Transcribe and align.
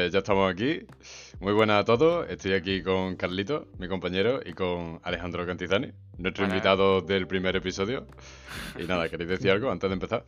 Pues 0.00 0.12
ya 0.14 0.20
estamos 0.20 0.50
aquí. 0.50 0.86
Muy 1.40 1.52
buenas 1.52 1.82
a 1.82 1.84
todos. 1.84 2.26
Estoy 2.30 2.54
aquí 2.54 2.82
con 2.82 3.16
Carlito, 3.16 3.68
mi 3.78 3.86
compañero, 3.86 4.40
y 4.42 4.54
con 4.54 4.98
Alejandro 5.02 5.44
Cantizani, 5.44 5.92
nuestro 6.16 6.46
invitado 6.46 7.02
del 7.02 7.26
primer 7.26 7.54
episodio. 7.54 8.06
Y 8.78 8.84
nada, 8.84 9.10
¿queréis 9.10 9.28
decir 9.28 9.50
algo 9.50 9.70
antes 9.70 9.90
de 9.90 9.92
empezar? 9.92 10.24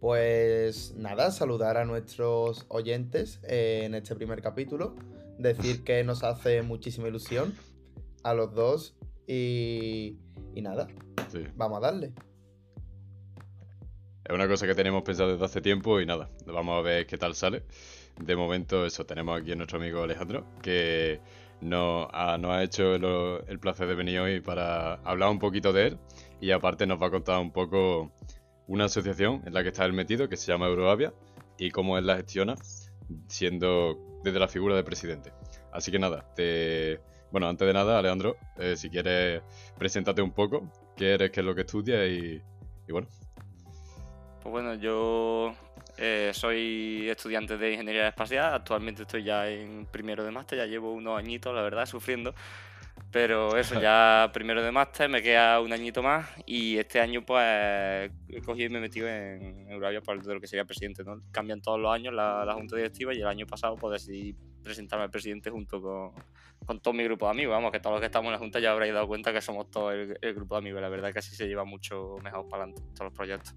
Pues 0.00 0.94
nada, 0.96 1.30
saludar 1.30 1.76
a 1.76 1.84
nuestros 1.84 2.64
oyentes 2.70 3.38
en 3.42 3.94
este 3.94 4.16
primer 4.16 4.40
capítulo. 4.40 4.96
Decir 5.38 5.84
que 5.84 6.02
nos 6.02 6.24
hace 6.24 6.62
muchísima 6.62 7.08
ilusión 7.08 7.54
a 8.22 8.32
los 8.32 8.54
dos. 8.54 8.96
Y, 9.26 10.16
y 10.54 10.62
nada, 10.62 10.88
Sí. 11.30 11.44
vamos 11.54 11.76
a 11.76 11.80
darle. 11.82 12.14
Es 14.24 14.34
una 14.34 14.48
cosa 14.48 14.66
que 14.66 14.74
tenemos 14.74 15.02
pensado 15.02 15.32
desde 15.32 15.44
hace 15.44 15.60
tiempo 15.60 16.00
y 16.00 16.06
nada, 16.06 16.30
vamos 16.46 16.78
a 16.78 16.82
ver 16.82 17.06
qué 17.06 17.18
tal 17.18 17.34
sale. 17.34 17.64
De 18.20 18.36
momento, 18.36 18.84
eso, 18.84 19.06
tenemos 19.06 19.40
aquí 19.40 19.52
a 19.52 19.56
nuestro 19.56 19.78
amigo 19.78 20.02
Alejandro, 20.02 20.44
que 20.60 21.20
nos 21.60 22.08
ha, 22.12 22.34
ha 22.34 22.62
hecho 22.62 22.94
el, 22.94 23.04
el 23.46 23.58
placer 23.58 23.88
de 23.88 23.94
venir 23.94 24.20
hoy 24.20 24.40
para 24.40 24.94
hablar 25.04 25.30
un 25.30 25.38
poquito 25.38 25.72
de 25.72 25.88
él 25.88 25.98
y 26.40 26.50
aparte 26.50 26.86
nos 26.86 27.00
va 27.00 27.08
a 27.08 27.10
contar 27.10 27.40
un 27.40 27.52
poco 27.52 28.12
una 28.66 28.84
asociación 28.84 29.42
en 29.46 29.54
la 29.54 29.62
que 29.62 29.68
está 29.70 29.84
él 29.84 29.92
metido, 29.92 30.28
que 30.28 30.36
se 30.36 30.50
llama 30.52 30.66
Euroavia, 30.66 31.12
y 31.58 31.70
cómo 31.70 31.98
él 31.98 32.06
la 32.06 32.16
gestiona, 32.16 32.54
siendo 33.26 33.98
desde 34.22 34.38
la 34.38 34.48
figura 34.48 34.76
de 34.76 34.84
presidente. 34.84 35.32
Así 35.72 35.90
que 35.90 35.98
nada, 35.98 36.32
te... 36.34 37.00
bueno, 37.32 37.48
antes 37.48 37.66
de 37.66 37.72
nada, 37.72 37.98
Alejandro, 37.98 38.36
eh, 38.58 38.76
si 38.76 38.90
quieres, 38.90 39.42
preséntate 39.78 40.22
un 40.22 40.32
poco, 40.32 40.70
qué 40.96 41.14
eres, 41.14 41.30
qué 41.30 41.40
es 41.40 41.46
lo 41.46 41.54
que 41.54 41.62
estudias 41.62 42.08
y, 42.08 42.42
y 42.86 42.92
bueno. 42.92 43.08
Pues 44.42 44.52
bueno, 44.52 44.74
yo 44.74 45.54
eh, 45.98 46.30
soy 46.32 47.08
estudiante 47.08 47.58
de 47.58 47.72
ingeniería 47.72 48.08
espacial. 48.08 48.54
Actualmente 48.54 49.02
estoy 49.02 49.24
ya 49.24 49.48
en 49.48 49.86
primero 49.86 50.24
de 50.24 50.30
máster, 50.30 50.58
ya 50.58 50.66
llevo 50.66 50.92
unos 50.92 51.18
añitos, 51.18 51.54
la 51.54 51.62
verdad, 51.62 51.86
sufriendo. 51.86 52.34
Pero 53.10 53.56
eso, 53.56 53.80
ya 53.80 54.30
primero 54.34 54.62
de 54.62 54.70
máster, 54.70 55.08
me 55.08 55.22
queda 55.22 55.60
un 55.60 55.72
añito 55.72 56.02
más 56.02 56.28
y 56.46 56.78
este 56.78 57.00
año 57.00 57.24
pues 57.24 58.10
he 58.28 58.42
cogido 58.44 58.66
y 58.66 58.70
me 58.70 58.78
he 58.78 58.80
metido 58.82 59.08
en 59.08 59.70
Euravia 59.70 60.00
para 60.00 60.20
de 60.20 60.34
lo 60.34 60.40
que 60.40 60.46
sería 60.46 60.64
presidente, 60.64 61.02
¿no? 61.04 61.20
Cambian 61.30 61.60
todos 61.60 61.80
los 61.80 61.92
años 61.92 62.12
la, 62.12 62.44
la 62.44 62.54
junta 62.54 62.76
directiva 62.76 63.14
y 63.14 63.20
el 63.20 63.26
año 63.26 63.46
pasado 63.46 63.76
pues 63.76 64.04
decidí 64.04 64.36
presentarme 64.62 65.04
al 65.04 65.10
presidente 65.10 65.50
junto 65.50 65.80
con, 65.80 66.12
con 66.66 66.80
todo 66.80 66.92
mi 66.92 67.04
grupo 67.04 67.26
de 67.26 67.32
amigos. 67.32 67.52
Vamos, 67.52 67.72
que 67.72 67.80
todos 67.80 67.94
los 67.94 68.00
que 68.00 68.06
estamos 68.06 68.26
en 68.26 68.32
la 68.32 68.38
junta 68.38 68.60
ya 68.60 68.72
habréis 68.72 68.92
dado 68.92 69.06
cuenta 69.06 69.32
que 69.32 69.40
somos 69.40 69.70
todo 69.70 69.90
el, 69.92 70.18
el 70.20 70.34
grupo 70.34 70.56
de 70.56 70.58
amigos. 70.58 70.82
La 70.82 70.88
verdad 70.88 71.12
que 71.12 71.20
así 71.20 71.34
se 71.34 71.46
lleva 71.46 71.64
mucho 71.64 72.16
mejor 72.22 72.48
para 72.48 72.64
adelante 72.64 72.82
todos 72.94 73.10
los 73.10 73.14
proyectos. 73.14 73.54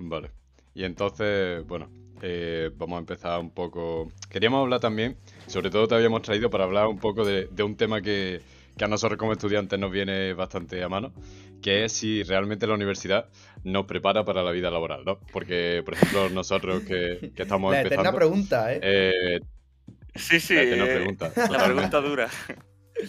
Vale. 0.00 0.30
Y 0.74 0.84
entonces, 0.84 1.66
bueno, 1.66 1.90
eh, 2.22 2.70
vamos 2.76 2.96
a 2.96 3.00
empezar 3.00 3.40
un 3.40 3.50
poco. 3.52 4.12
Queríamos 4.30 4.60
hablar 4.62 4.80
también, 4.80 5.18
sobre 5.46 5.70
todo 5.70 5.88
te 5.88 5.94
habíamos 5.96 6.22
traído 6.22 6.50
para 6.50 6.64
hablar 6.64 6.86
un 6.86 7.00
poco 7.00 7.24
de, 7.24 7.46
de 7.50 7.62
un 7.64 7.76
tema 7.76 8.00
que, 8.00 8.42
que 8.76 8.84
a 8.84 8.88
nosotros 8.88 9.18
como 9.18 9.32
estudiantes 9.32 9.78
nos 9.78 9.90
viene 9.90 10.34
bastante 10.34 10.82
a 10.82 10.88
mano, 10.88 11.12
que 11.60 11.84
es 11.84 11.92
si 11.92 12.22
realmente 12.22 12.66
la 12.68 12.74
universidad 12.74 13.28
nos 13.64 13.86
prepara 13.86 14.24
para 14.24 14.42
la 14.44 14.52
vida 14.52 14.70
laboral, 14.70 15.04
¿no? 15.04 15.18
Porque, 15.32 15.82
por 15.84 15.94
ejemplo, 15.94 16.30
nosotros 16.30 16.82
que, 16.84 17.32
que 17.34 17.42
estamos 17.42 17.72
La 17.72 17.80
empezando. 17.82 18.12
pregunta, 18.14 18.72
¿eh? 18.74 18.80
eh, 18.82 19.40
Sí, 20.14 20.40
sí. 20.40 20.54
la 20.54 20.86
eh, 20.86 20.88
pregunta. 20.88 21.36
La 21.46 21.58
pregunta 21.58 22.00
dura. 22.00 22.28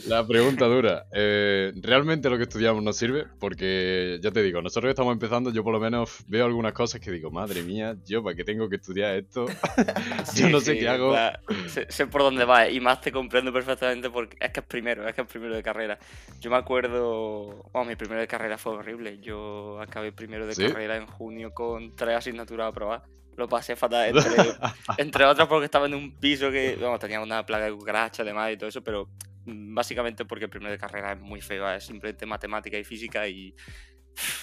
La 0.06 0.26
pregunta 0.26 0.66
dura. 0.66 1.06
eh, 1.12 1.72
¿Realmente 1.82 2.30
lo 2.30 2.38
que 2.38 2.44
estudiamos 2.44 2.84
nos 2.84 2.96
sirve? 2.98 3.26
Porque 3.40 4.20
ya 4.22 4.32
te 4.32 4.44
digo, 4.44 4.62
nosotros 4.62 4.90
estamos 4.90 5.14
empezando, 5.14 5.52
yo 5.52 5.64
por 5.64 5.74
lo 5.74 5.80
menos 5.80 6.24
veo 6.28 6.46
algunas 6.46 6.74
cosas 6.74 7.02
que 7.02 7.12
digo, 7.12 7.32
madre 7.32 7.64
mía, 7.64 7.96
yo 8.06 8.24
para 8.24 8.36
qué 8.36 8.44
tengo 8.44 8.70
que 8.70 8.76
estudiar 8.76 9.16
esto. 9.16 9.46
yo 10.36 10.50
no 10.50 10.60
sé 10.60 10.74
Sí, 10.74 10.80
qué 10.80 10.90
hago. 10.90 11.14
la- 11.14 11.40
sé, 11.68 11.88
sé 11.90 12.08
por 12.08 12.22
dónde 12.22 12.46
va 12.46 12.70
y 12.70 12.80
más 12.80 13.02
te 13.02 13.12
comprendo 13.12 13.52
perfectamente 13.52 14.10
porque 14.10 14.38
es 14.40 14.52
que 14.52 14.60
es 14.60 14.66
primero, 14.66 15.08
es 15.08 15.16
que 15.16 15.22
es 15.22 15.28
primero 15.28 15.56
de 15.56 15.64
carrera. 15.64 15.98
Yo 16.40 16.50
me 16.52 16.58
acuerdo, 16.58 17.66
vamos, 17.74 17.88
mi 17.88 17.96
primero 17.96 18.22
de 18.22 18.28
carrera 18.28 18.58
fue 18.58 18.74
horrible. 18.74 19.20
Yo 19.22 19.80
acabé 19.82 20.12
primero 20.12 20.46
de 20.46 20.54
¿Sí? 20.56 20.68
carrera 20.68 20.98
en 20.98 21.08
junio 21.08 21.52
con 21.54 21.96
tres 21.96 22.16
asignaturas 22.16 22.66
a 22.66 22.68
aprobar. 22.70 23.04
Lo 23.38 23.48
pasé 23.48 23.76
fatal, 23.76 24.10
entre, 24.18 24.54
entre 24.98 25.26
otras 25.26 25.48
porque 25.48 25.66
estaba 25.66 25.86
en 25.86 25.96
un 25.96 26.12
piso 26.20 26.52
que, 26.52 26.78
vamos, 26.80 27.00
tenía 27.00 27.22
una 27.22 27.46
plaga 27.46 27.66
de 27.66 27.72
cucarachas 27.72 28.20
además 28.20 28.52
y 28.52 28.58
todo 28.58 28.68
eso, 28.70 28.84
pero 28.84 29.08
básicamente 29.46 30.26
porque 30.26 30.46
el 30.46 30.52
primero 30.52 30.72
de 30.72 30.78
carrera 30.78 31.14
es 31.14 31.20
muy 31.20 31.42
feo, 31.42 31.70
es 31.72 31.86
simplemente 31.86 32.26
matemática 32.26 32.78
y 32.78 32.84
física 32.84 33.28
y 33.28 33.56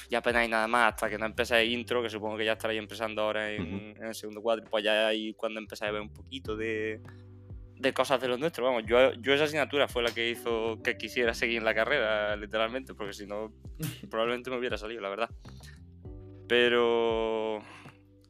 ya 0.08 0.18
apenas 0.18 0.42
hay 0.42 0.48
nada 0.48 0.66
más 0.68 0.94
hasta 0.94 1.10
que 1.10 1.18
no 1.18 1.26
empecé 1.26 1.64
intro, 1.66 2.02
que 2.02 2.10
supongo 2.10 2.36
que 2.36 2.44
ya 2.44 2.52
estaréis 2.52 2.78
empezando 2.78 3.22
ahora 3.22 3.52
en, 3.52 3.96
en 3.96 4.04
el 4.04 4.14
segundo 4.14 4.40
cuadro, 4.40 4.64
pues 4.70 4.84
ya 4.84 5.08
ahí 5.08 5.34
cuando 5.34 5.60
empecé 5.60 5.86
a 5.86 5.90
ver 5.90 6.00
un 6.00 6.12
poquito 6.12 6.56
de, 6.56 7.00
de 7.78 7.92
cosas 7.92 8.20
de 8.20 8.28
los 8.28 8.38
nuestros. 8.38 8.66
Vamos, 8.66 8.84
yo, 8.86 9.12
yo 9.14 9.34
esa 9.34 9.44
asignatura 9.44 9.88
fue 9.88 10.02
la 10.02 10.12
que 10.12 10.30
hizo 10.30 10.80
que 10.82 10.96
quisiera 10.96 11.34
seguir 11.34 11.58
en 11.58 11.64
la 11.64 11.74
carrera, 11.74 12.36
literalmente, 12.36 12.94
porque 12.94 13.12
si 13.12 13.26
no, 13.26 13.52
probablemente 14.10 14.50
me 14.50 14.58
hubiera 14.58 14.78
salido, 14.78 15.00
la 15.00 15.10
verdad. 15.10 15.30
Pero 16.48 17.60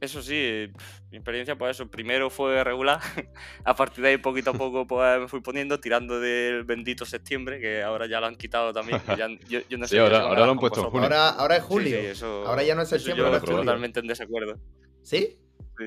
eso 0.01 0.21
sí, 0.23 0.69
pf, 0.77 1.03
mi 1.11 1.17
experiencia, 1.19 1.57
pues 1.57 1.77
eso, 1.77 1.91
primero 1.91 2.29
fue 2.31 2.63
regular, 2.63 3.01
a 3.65 3.75
partir 3.77 4.03
de 4.05 4.11
ahí 4.11 4.17
poquito 4.19 4.51
a 4.51 4.53
poco 4.55 4.87
pues 4.87 5.21
me 5.21 5.29
fui 5.29 5.41
poniendo, 5.41 5.81
tirando 5.81 6.21
del 6.21 6.65
bendito 6.65 7.05
septiembre, 7.07 7.59
que 7.61 7.83
ahora 7.83 8.07
ya 8.07 8.21
lo 8.21 8.27
han 8.27 8.37
quitado 8.37 8.73
también, 8.73 9.01
que 9.01 9.17
ya- 9.17 9.29
yo, 9.49 9.61
yo 9.69 9.79
no 9.79 9.87
Sí, 9.89 9.97
sé 9.97 10.01
ahora- 10.01 10.21
ahora 10.21 10.45
lo 10.47 10.53
han 10.53 10.59
puesto 10.59 10.81
en 10.85 10.91
junio. 10.91 11.05
Ahora, 11.05 11.29
ahora 11.31 11.57
es 11.57 11.63
julio. 11.63 11.99
sí, 12.01 12.07
eso- 12.07 12.47
Ahora 12.47 12.63
ya 12.63 12.75
no 12.75 12.83
es 12.83 12.89
septiembre, 12.89 13.19
yo 13.21 13.25
ahora 13.27 13.37
es 13.39 13.43
estoy 13.43 13.55
julio. 13.57 13.65
totalmente 13.71 14.01
en 14.01 14.07
desacuerdo. 14.07 14.59
¿Sí? 15.03 15.39
Sí. 15.79 15.85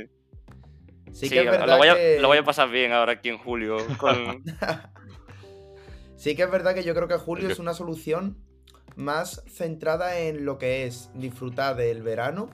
Sí, 1.11 1.27
Sí, 1.27 1.29
que 1.29 1.39
es 1.39 1.45
lo- 1.45 1.51
verdad 1.51 1.67
lo, 1.67 1.77
voy 1.77 1.87
a, 1.87 1.95
que... 1.95 2.17
lo 2.19 2.27
voy 2.27 2.37
a 2.37 2.43
pasar 2.43 2.69
bien 2.69 2.91
ahora 2.93 3.13
aquí 3.13 3.29
en 3.29 3.37
julio. 3.37 3.77
Con... 3.97 4.43
Sí 6.15 6.35
que 6.35 6.43
es 6.43 6.51
verdad 6.51 6.73
que 6.75 6.83
yo 6.83 6.93
creo 6.93 7.07
que 7.07 7.15
julio 7.17 7.47
Es 7.47 7.53
es 7.53 7.59
una 7.59 7.73
solución 7.73 8.37
más 8.97 9.41
centrada 9.47 10.19
en 10.19 10.43
lo 10.43 10.57
que 10.57 10.85
es 10.85 11.09
disfrutar 11.13 11.77
del 11.77 12.01
verano 12.03 12.49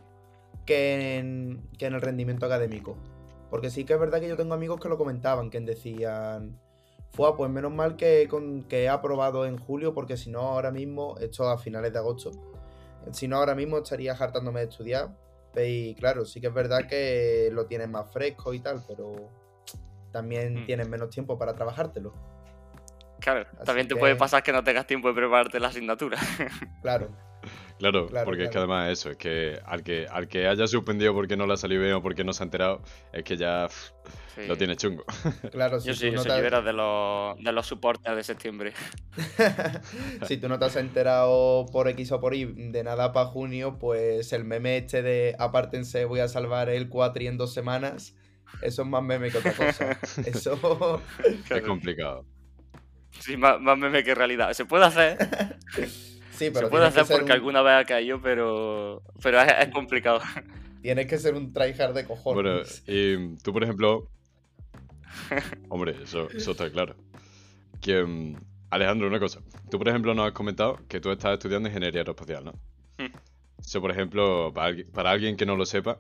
que 0.65 1.17
en, 1.17 1.69
que 1.77 1.85
en 1.87 1.93
el 1.95 2.01
rendimiento 2.01 2.45
académico. 2.45 2.97
Porque 3.49 3.69
sí 3.69 3.85
que 3.85 3.93
es 3.93 3.99
verdad 3.99 4.19
que 4.19 4.27
yo 4.27 4.35
tengo 4.35 4.53
amigos 4.53 4.79
que 4.79 4.89
lo 4.89 4.97
comentaban, 4.97 5.49
que 5.49 5.59
decían, 5.61 6.59
fue 7.11 7.35
pues 7.37 7.49
menos 7.49 7.71
mal 7.73 7.95
que, 7.95 8.27
con, 8.27 8.63
que 8.63 8.83
he 8.83 8.89
aprobado 8.89 9.45
en 9.45 9.57
julio, 9.57 9.93
porque 9.93 10.17
si 10.17 10.29
no 10.31 10.39
ahora 10.41 10.71
mismo, 10.71 11.15
esto 11.19 11.47
a 11.47 11.57
finales 11.57 11.93
de 11.93 11.99
agosto, 11.99 12.31
si 13.11 13.27
no 13.27 13.37
ahora 13.37 13.55
mismo 13.55 13.77
estaría 13.77 14.13
hartándome 14.13 14.61
de 14.61 14.67
estudiar. 14.67 15.09
Y 15.55 15.95
claro, 15.95 16.25
sí 16.25 16.41
que 16.41 16.47
es 16.47 16.53
verdad 16.53 16.85
que 16.89 17.49
lo 17.53 17.65
tienes 17.65 17.87
más 17.87 18.11
fresco 18.11 18.53
y 18.53 18.59
tal, 18.59 18.83
pero 18.87 19.29
también 20.11 20.63
Mm. 20.63 20.65
tienes 20.65 20.89
menos 20.89 21.09
tiempo 21.09 21.37
para 21.37 21.53
trabajártelo. 21.53 22.13
Claro, 23.19 23.45
Así 23.53 23.63
también 23.65 23.87
te 23.87 23.93
que- 23.93 23.99
puede 23.99 24.15
pasar 24.17 24.43
que 24.43 24.51
no 24.51 24.63
tengas 24.63 24.85
tiempo 24.85 25.07
de 25.07 25.13
prepararte 25.13 25.59
la 25.61 25.69
asignatura. 25.69 26.17
Claro. 26.81 27.07
Claro, 27.77 28.07
Claro, 28.07 28.25
porque 28.25 28.45
es 28.45 28.49
que 28.49 28.57
además 28.57 28.89
eso, 28.89 29.09
es 29.11 29.17
que 29.17 29.59
al 29.65 29.83
que 29.83 30.07
al 30.09 30.29
que 30.29 30.47
haya 30.47 30.65
suspendido 30.65 31.13
porque 31.13 31.35
no 31.35 31.45
le 31.45 31.53
ha 31.53 31.57
salido 31.57 31.81
bien 31.81 31.93
o 31.95 32.01
porque 32.01 32.23
no 32.23 32.31
se 32.31 32.41
ha 32.41 32.45
enterado, 32.45 32.81
es 33.11 33.23
que 33.23 33.35
ya 33.35 33.67
pff, 33.67 33.89
Sí. 34.35 34.47
lo 34.47 34.57
tiene 34.57 34.75
chungo. 34.77 35.03
Claro, 35.51 35.79
si 35.81 35.87
Yo 35.89 35.93
sí, 35.93 36.05
yo 36.07 36.13
no 36.13 36.23
soy 36.23 36.41
te- 36.41 36.61
de 36.61 36.73
los, 36.73 37.37
de 37.37 37.51
los 37.51 37.65
supporters 37.67 38.15
de 38.15 38.23
septiembre. 38.23 38.73
si 40.27 40.37
tú 40.37 40.47
no 40.49 40.57
te 40.59 40.65
has 40.65 40.75
enterado 40.77 41.65
por 41.71 41.87
X 41.89 42.11
o 42.13 42.19
por 42.21 42.33
Y 42.33 42.45
de 42.45 42.83
nada 42.83 43.11
para 43.13 43.27
junio, 43.27 43.77
pues 43.79 44.31
el 44.33 44.45
meme 44.45 44.77
este 44.77 45.01
de 45.01 45.35
apártense, 45.39 46.05
voy 46.05 46.19
a 46.21 46.27
salvar 46.27 46.69
el 46.69 46.87
cuatri 46.89 47.27
en 47.27 47.37
dos 47.37 47.53
semanas, 47.53 48.15
eso 48.61 48.81
es 48.83 48.87
más 48.87 49.03
meme 49.03 49.31
que 49.31 49.37
otra 49.39 49.53
cosa. 49.53 49.97
Eso. 50.25 51.01
Es 51.49 51.61
complicado. 51.61 52.25
Sí, 53.19 53.35
más, 53.37 53.59
más 53.59 53.77
meme 53.77 54.03
que 54.03 54.13
realidad. 54.15 54.51
Se 54.53 54.65
puede 54.65 54.85
hacer, 54.85 55.17
Sí, 56.35 56.49
pero 56.51 56.67
se 56.67 56.71
puede 56.71 56.85
hacer 56.85 57.05
porque 57.07 57.25
un- 57.25 57.31
alguna 57.31 57.61
vez 57.61 57.73
ha 57.73 57.85
caído, 57.85 58.21
pero, 58.21 59.01
pero 59.21 59.41
es, 59.41 59.53
es 59.59 59.69
complicado. 59.73 60.19
Tienes 60.81 61.07
que 61.07 61.17
ser 61.17 61.33
un 61.35 61.51
tryhard 61.53 61.93
de 61.95 62.03
Bueno, 62.03 62.07
cojones. 62.07 62.83
y 62.87 63.35
tú 63.37 63.51
por 63.53 63.63
ejemplo, 63.63 64.07
hombre, 65.69 65.95
eso, 66.03 66.29
eso 66.31 66.51
está 66.51 66.69
claro. 66.69 66.95
Que, 67.81 68.03
mm, 68.03 68.35
Alejandro, 68.69 69.07
una 69.07 69.19
cosa. 69.19 69.41
Tú 69.69 69.77
por 69.77 69.87
ejemplo 69.89 70.13
nos 70.13 70.27
has 70.27 70.33
comentado 70.33 70.79
que 70.87 70.99
tú 70.99 71.11
estás 71.11 71.33
estudiando 71.33 71.69
ingeniería 71.69 72.01
aeroespacial, 72.01 72.45
¿no? 72.45 72.51
Hmm. 72.97 73.11
Eso 73.59 73.81
por 73.81 73.91
ejemplo, 73.91 74.51
para, 74.53 74.67
alguien- 74.67 74.91
para 74.91 75.11
alguien 75.11 75.37
que 75.37 75.45
no 75.45 75.55
lo 75.55 75.65
sepa, 75.65 75.97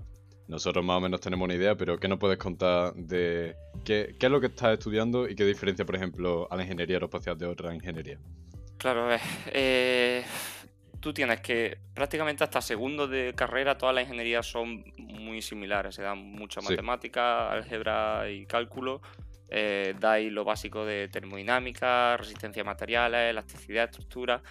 nosotros 0.47 0.85
más 0.85 0.97
o 0.97 1.01
menos 1.01 1.19
tenemos 1.21 1.45
una 1.45 1.55
idea, 1.55 1.75
pero 1.75 1.97
¿qué 1.97 2.07
nos 2.07 2.19
puedes 2.19 2.37
contar 2.37 2.93
de 2.93 3.55
qué, 3.83 4.15
qué 4.19 4.25
es 4.27 4.31
lo 4.31 4.39
que 4.39 4.47
estás 4.47 4.73
estudiando 4.77 5.27
y 5.27 5.35
qué 5.35 5.45
diferencia, 5.45 5.85
por 5.85 5.95
ejemplo, 5.95 6.47
a 6.51 6.55
la 6.55 6.61
ingeniería 6.63 6.97
aeroespacial 6.97 7.37
de 7.37 7.47
otra 7.47 7.73
ingeniería? 7.73 8.19
Claro, 8.77 9.05
a 9.05 9.07
ver, 9.07 9.21
eh, 9.47 10.23
tú 10.99 11.13
tienes 11.13 11.39
que 11.41 11.77
prácticamente 11.93 12.43
hasta 12.43 12.61
segundo 12.61 13.07
de 13.07 13.33
carrera 13.35 13.77
todas 13.77 13.95
las 13.95 14.03
ingenierías 14.03 14.45
son 14.45 14.83
muy 14.97 15.41
similares, 15.41 15.95
se 15.95 16.01
dan 16.03 16.17
mucha 16.19 16.61
Sí. 16.61 16.67
matemática, 16.69 17.51
álgebra 17.51 18.29
y 18.29 18.45
cálculo, 18.45 19.01
eh, 19.49 19.95
dais 19.99 20.31
lo 20.31 20.43
básico 20.43 20.85
de 20.85 21.07
termodinámica, 21.07 22.17
resistencia 22.17 22.61
a 22.63 22.65
materiales, 22.65 23.29
elasticidad, 23.31 23.85
estructura. 23.85 24.41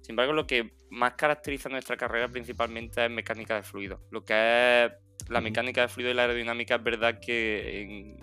Sin 0.00 0.12
embargo, 0.12 0.32
lo 0.32 0.46
que 0.46 0.72
más 0.90 1.14
caracteriza 1.14 1.68
nuestra 1.68 1.96
carrera 1.96 2.28
principalmente 2.28 3.04
es 3.04 3.10
mecánica 3.10 3.56
de 3.56 3.62
fluidos, 3.62 4.00
lo 4.10 4.24
que 4.24 4.84
es 4.84 4.92
la 5.28 5.40
mecánica 5.40 5.82
de 5.82 5.88
fluido 5.88 6.10
y 6.10 6.14
la 6.14 6.22
aerodinámica 6.22 6.76
es 6.76 6.82
verdad 6.82 7.18
que 7.20 7.82
en- 7.82 8.16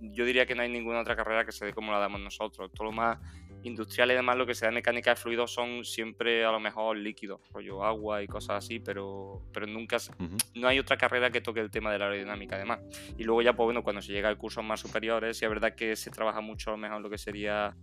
yo 0.00 0.24
diría 0.24 0.46
que 0.46 0.54
no 0.54 0.62
hay 0.62 0.68
ninguna 0.68 1.00
otra 1.00 1.16
carrera 1.16 1.44
que 1.44 1.52
se 1.52 1.66
dé 1.66 1.72
como 1.72 1.92
la 1.92 1.98
damos 1.98 2.20
nosotros. 2.20 2.70
Todo 2.72 2.86
lo 2.86 2.92
más 2.92 3.18
industrial 3.62 4.10
y 4.10 4.14
demás, 4.14 4.36
lo 4.36 4.46
que 4.46 4.54
se 4.54 4.64
da 4.64 4.68
en 4.68 4.74
mecánica 4.76 5.10
de 5.10 5.16
fluidos 5.16 5.52
son 5.52 5.84
siempre 5.84 6.44
a 6.44 6.50
lo 6.52 6.60
mejor 6.60 6.96
líquidos, 6.96 7.40
rollo 7.52 7.84
agua 7.84 8.22
y 8.22 8.26
cosas 8.26 8.64
así, 8.64 8.80
pero, 8.80 9.42
pero 9.52 9.66
nunca 9.66 9.98
se- 9.98 10.12
Ujú. 10.12 10.36
no 10.54 10.68
hay 10.68 10.78
otra 10.78 10.96
carrera 10.96 11.30
que 11.30 11.40
toque 11.40 11.60
el 11.60 11.70
tema 11.70 11.92
de 11.92 11.98
la 11.98 12.06
aerodinámica 12.06 12.56
además. 12.56 12.80
Y 13.18 13.24
luego 13.24 13.42
ya, 13.42 13.52
pues 13.54 13.66
bueno, 13.66 13.82
cuando 13.82 14.00
se 14.02 14.12
llega 14.12 14.28
a 14.30 14.36
cursos 14.36 14.64
más 14.64 14.80
superiores, 14.80 15.36
sí 15.38 15.44
es 15.44 15.50
verdad 15.50 15.74
que 15.74 15.96
se 15.96 16.10
trabaja 16.10 16.40
mucho 16.40 16.70
a 16.70 16.72
lo 16.72 16.78
mejor 16.78 17.00
lo 17.02 17.10
que 17.10 17.18
sería 17.18 17.76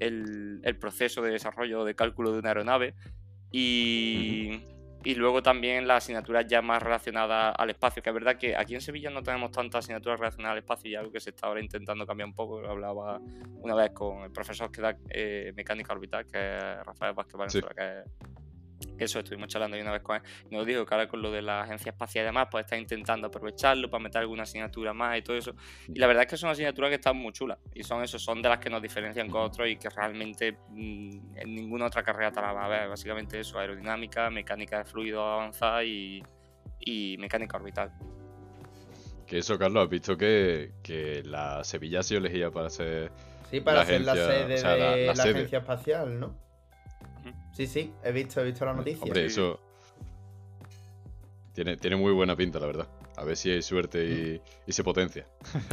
el, 0.00 0.60
el 0.62 0.76
proceso 0.78 1.22
de 1.22 1.30
desarrollo 1.32 1.84
de 1.84 1.94
cálculo 1.94 2.32
de 2.32 2.38
una 2.40 2.48
aeronave 2.50 2.94
y, 3.52 4.60
y 5.04 5.14
luego 5.14 5.42
también 5.42 5.86
las 5.86 6.04
asignaturas 6.04 6.46
ya 6.46 6.62
más 6.62 6.82
relacionadas 6.82 7.54
al 7.56 7.70
espacio, 7.70 8.02
que 8.02 8.10
es 8.10 8.14
verdad 8.14 8.36
que 8.36 8.56
aquí 8.56 8.74
en 8.74 8.80
Sevilla 8.80 9.10
no 9.10 9.22
tenemos 9.22 9.50
tantas 9.50 9.84
asignaturas 9.84 10.18
relacionadas 10.20 10.52
al 10.52 10.58
espacio 10.58 10.90
y 10.90 10.94
algo 10.94 11.12
que 11.12 11.20
se 11.20 11.30
está 11.30 11.48
ahora 11.48 11.60
intentando 11.60 12.06
cambiar 12.06 12.28
un 12.28 12.34
poco, 12.34 12.58
hablaba 12.66 13.20
una 13.60 13.74
vez 13.74 13.90
con 13.92 14.22
el 14.22 14.30
profesor 14.30 14.70
que 14.70 14.80
da 14.80 14.96
eh, 15.10 15.52
mecánica 15.56 15.92
orbital, 15.92 16.26
que 16.26 16.56
es 16.56 16.84
Rafael 16.84 17.14
Vázquez 17.14 17.36
Valenzuela, 17.36 17.72
que 17.74 18.00
es 18.00 18.51
eso 19.04 19.18
estuvimos 19.20 19.48
charlando 19.48 19.76
ahí 19.76 19.82
una 19.82 19.92
vez 19.92 20.02
con 20.02 20.16
él, 20.16 20.22
nos 20.50 20.66
dijo 20.66 20.84
que 20.86 20.94
ahora 20.94 21.08
con 21.08 21.20
lo 21.22 21.30
de 21.30 21.42
la 21.42 21.62
agencia 21.62 21.90
espacial 21.90 22.24
y 22.24 22.26
demás, 22.26 22.48
pues 22.50 22.64
está 22.64 22.76
intentando 22.76 23.26
aprovecharlo 23.28 23.90
para 23.90 24.02
meter 24.02 24.20
alguna 24.22 24.42
asignatura 24.44 24.92
más 24.92 25.18
y 25.18 25.22
todo 25.22 25.36
eso. 25.36 25.54
Y 25.88 25.98
la 25.98 26.06
verdad 26.06 26.24
es 26.24 26.30
que 26.30 26.36
son 26.36 26.50
asignaturas 26.50 26.88
que 26.90 26.96
están 26.96 27.16
muy 27.16 27.32
chulas, 27.32 27.58
y 27.74 27.82
son 27.82 28.02
eso, 28.02 28.18
son 28.18 28.40
de 28.42 28.48
las 28.48 28.58
que 28.58 28.70
nos 28.70 28.80
diferencian 28.82 29.28
con 29.28 29.42
otros 29.42 29.68
y 29.68 29.76
que 29.76 29.88
realmente 29.90 30.52
mm, 30.68 31.36
en 31.38 31.54
ninguna 31.54 31.86
otra 31.86 32.02
carrera 32.02 32.30
te 32.32 32.40
la 32.40 32.52
va 32.52 32.64
a 32.64 32.68
ver. 32.68 32.88
Básicamente 32.88 33.40
eso, 33.40 33.58
aerodinámica, 33.58 34.30
mecánica 34.30 34.78
de 34.78 34.84
fluidos 34.84 35.22
avanzada 35.22 35.82
y, 35.84 36.22
y 36.80 37.16
mecánica 37.18 37.56
orbital. 37.56 37.92
Que 39.26 39.38
eso, 39.38 39.58
Carlos, 39.58 39.84
has 39.84 39.88
visto 39.88 40.16
que, 40.16 40.72
que 40.82 41.22
la 41.24 41.64
Sevilla 41.64 42.00
ha 42.00 42.02
sido 42.02 42.20
elegida 42.20 42.50
para 42.50 42.68
ser. 42.68 43.10
Sí, 43.50 43.60
para 43.60 43.76
La 43.78 43.82
hacer 43.82 44.00
la 44.02 44.14
sede 44.14 44.54
o 44.54 44.58
sea, 44.58 44.76
la- 44.76 44.96
de 44.96 45.06
la 45.06 45.14
la, 45.14 45.22
sede. 45.22 45.32
agencia 45.34 45.58
espacial, 45.58 46.20
¿no? 46.20 46.36
Sí, 47.52 47.66
sí, 47.66 47.92
he 48.02 48.12
visto, 48.12 48.40
he 48.40 48.44
visto 48.44 48.64
la 48.64 48.74
noticia. 48.74 49.02
Hombre, 49.02 49.20
Sí. 49.20 49.26
eso. 49.26 49.60
Tiene, 51.54 51.76
tiene 51.76 51.96
muy 51.96 52.12
buena 52.12 52.34
pinta, 52.34 52.58
la 52.58 52.66
verdad. 52.66 52.88
A 53.16 53.24
ver 53.24 53.36
si 53.36 53.50
hay 53.50 53.60
suerte 53.60 54.04
y, 54.06 54.40
y 54.66 54.72
se 54.72 54.82
potencia. 54.82 55.26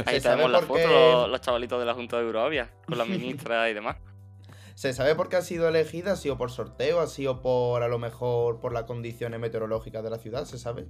Ahí 0.04 0.16
Se 0.16 0.20
sabe 0.20 0.36
tenemos 0.42 0.50
la 0.50 0.60
foto, 0.60 0.86
los, 0.86 1.30
los 1.30 1.40
chavalitos 1.40 1.80
de 1.80 1.86
la 1.86 1.94
Junta 1.94 2.18
de 2.18 2.24
Eurovia, 2.26 2.70
con 2.86 2.98
la 2.98 3.06
ministra 3.06 3.70
y 3.70 3.74
demás. 3.74 3.96
¿Se 4.74 4.92
sabe 4.92 5.14
por 5.14 5.30
qué 5.30 5.36
ha 5.36 5.42
sido 5.42 5.66
elegida? 5.68 6.12
¿Ha 6.12 6.16
sido 6.16 6.36
por 6.36 6.50
sorteo? 6.50 7.00
¿Ha 7.00 7.06
sido 7.06 7.40
por, 7.40 7.82
a 7.82 7.88
lo 7.88 7.98
mejor, 7.98 8.60
por 8.60 8.74
las 8.74 8.84
condiciones 8.84 9.40
meteorológicas 9.40 10.04
de 10.04 10.10
la 10.10 10.18
ciudad? 10.18 10.44
¿Se 10.44 10.58
sabe? 10.58 10.86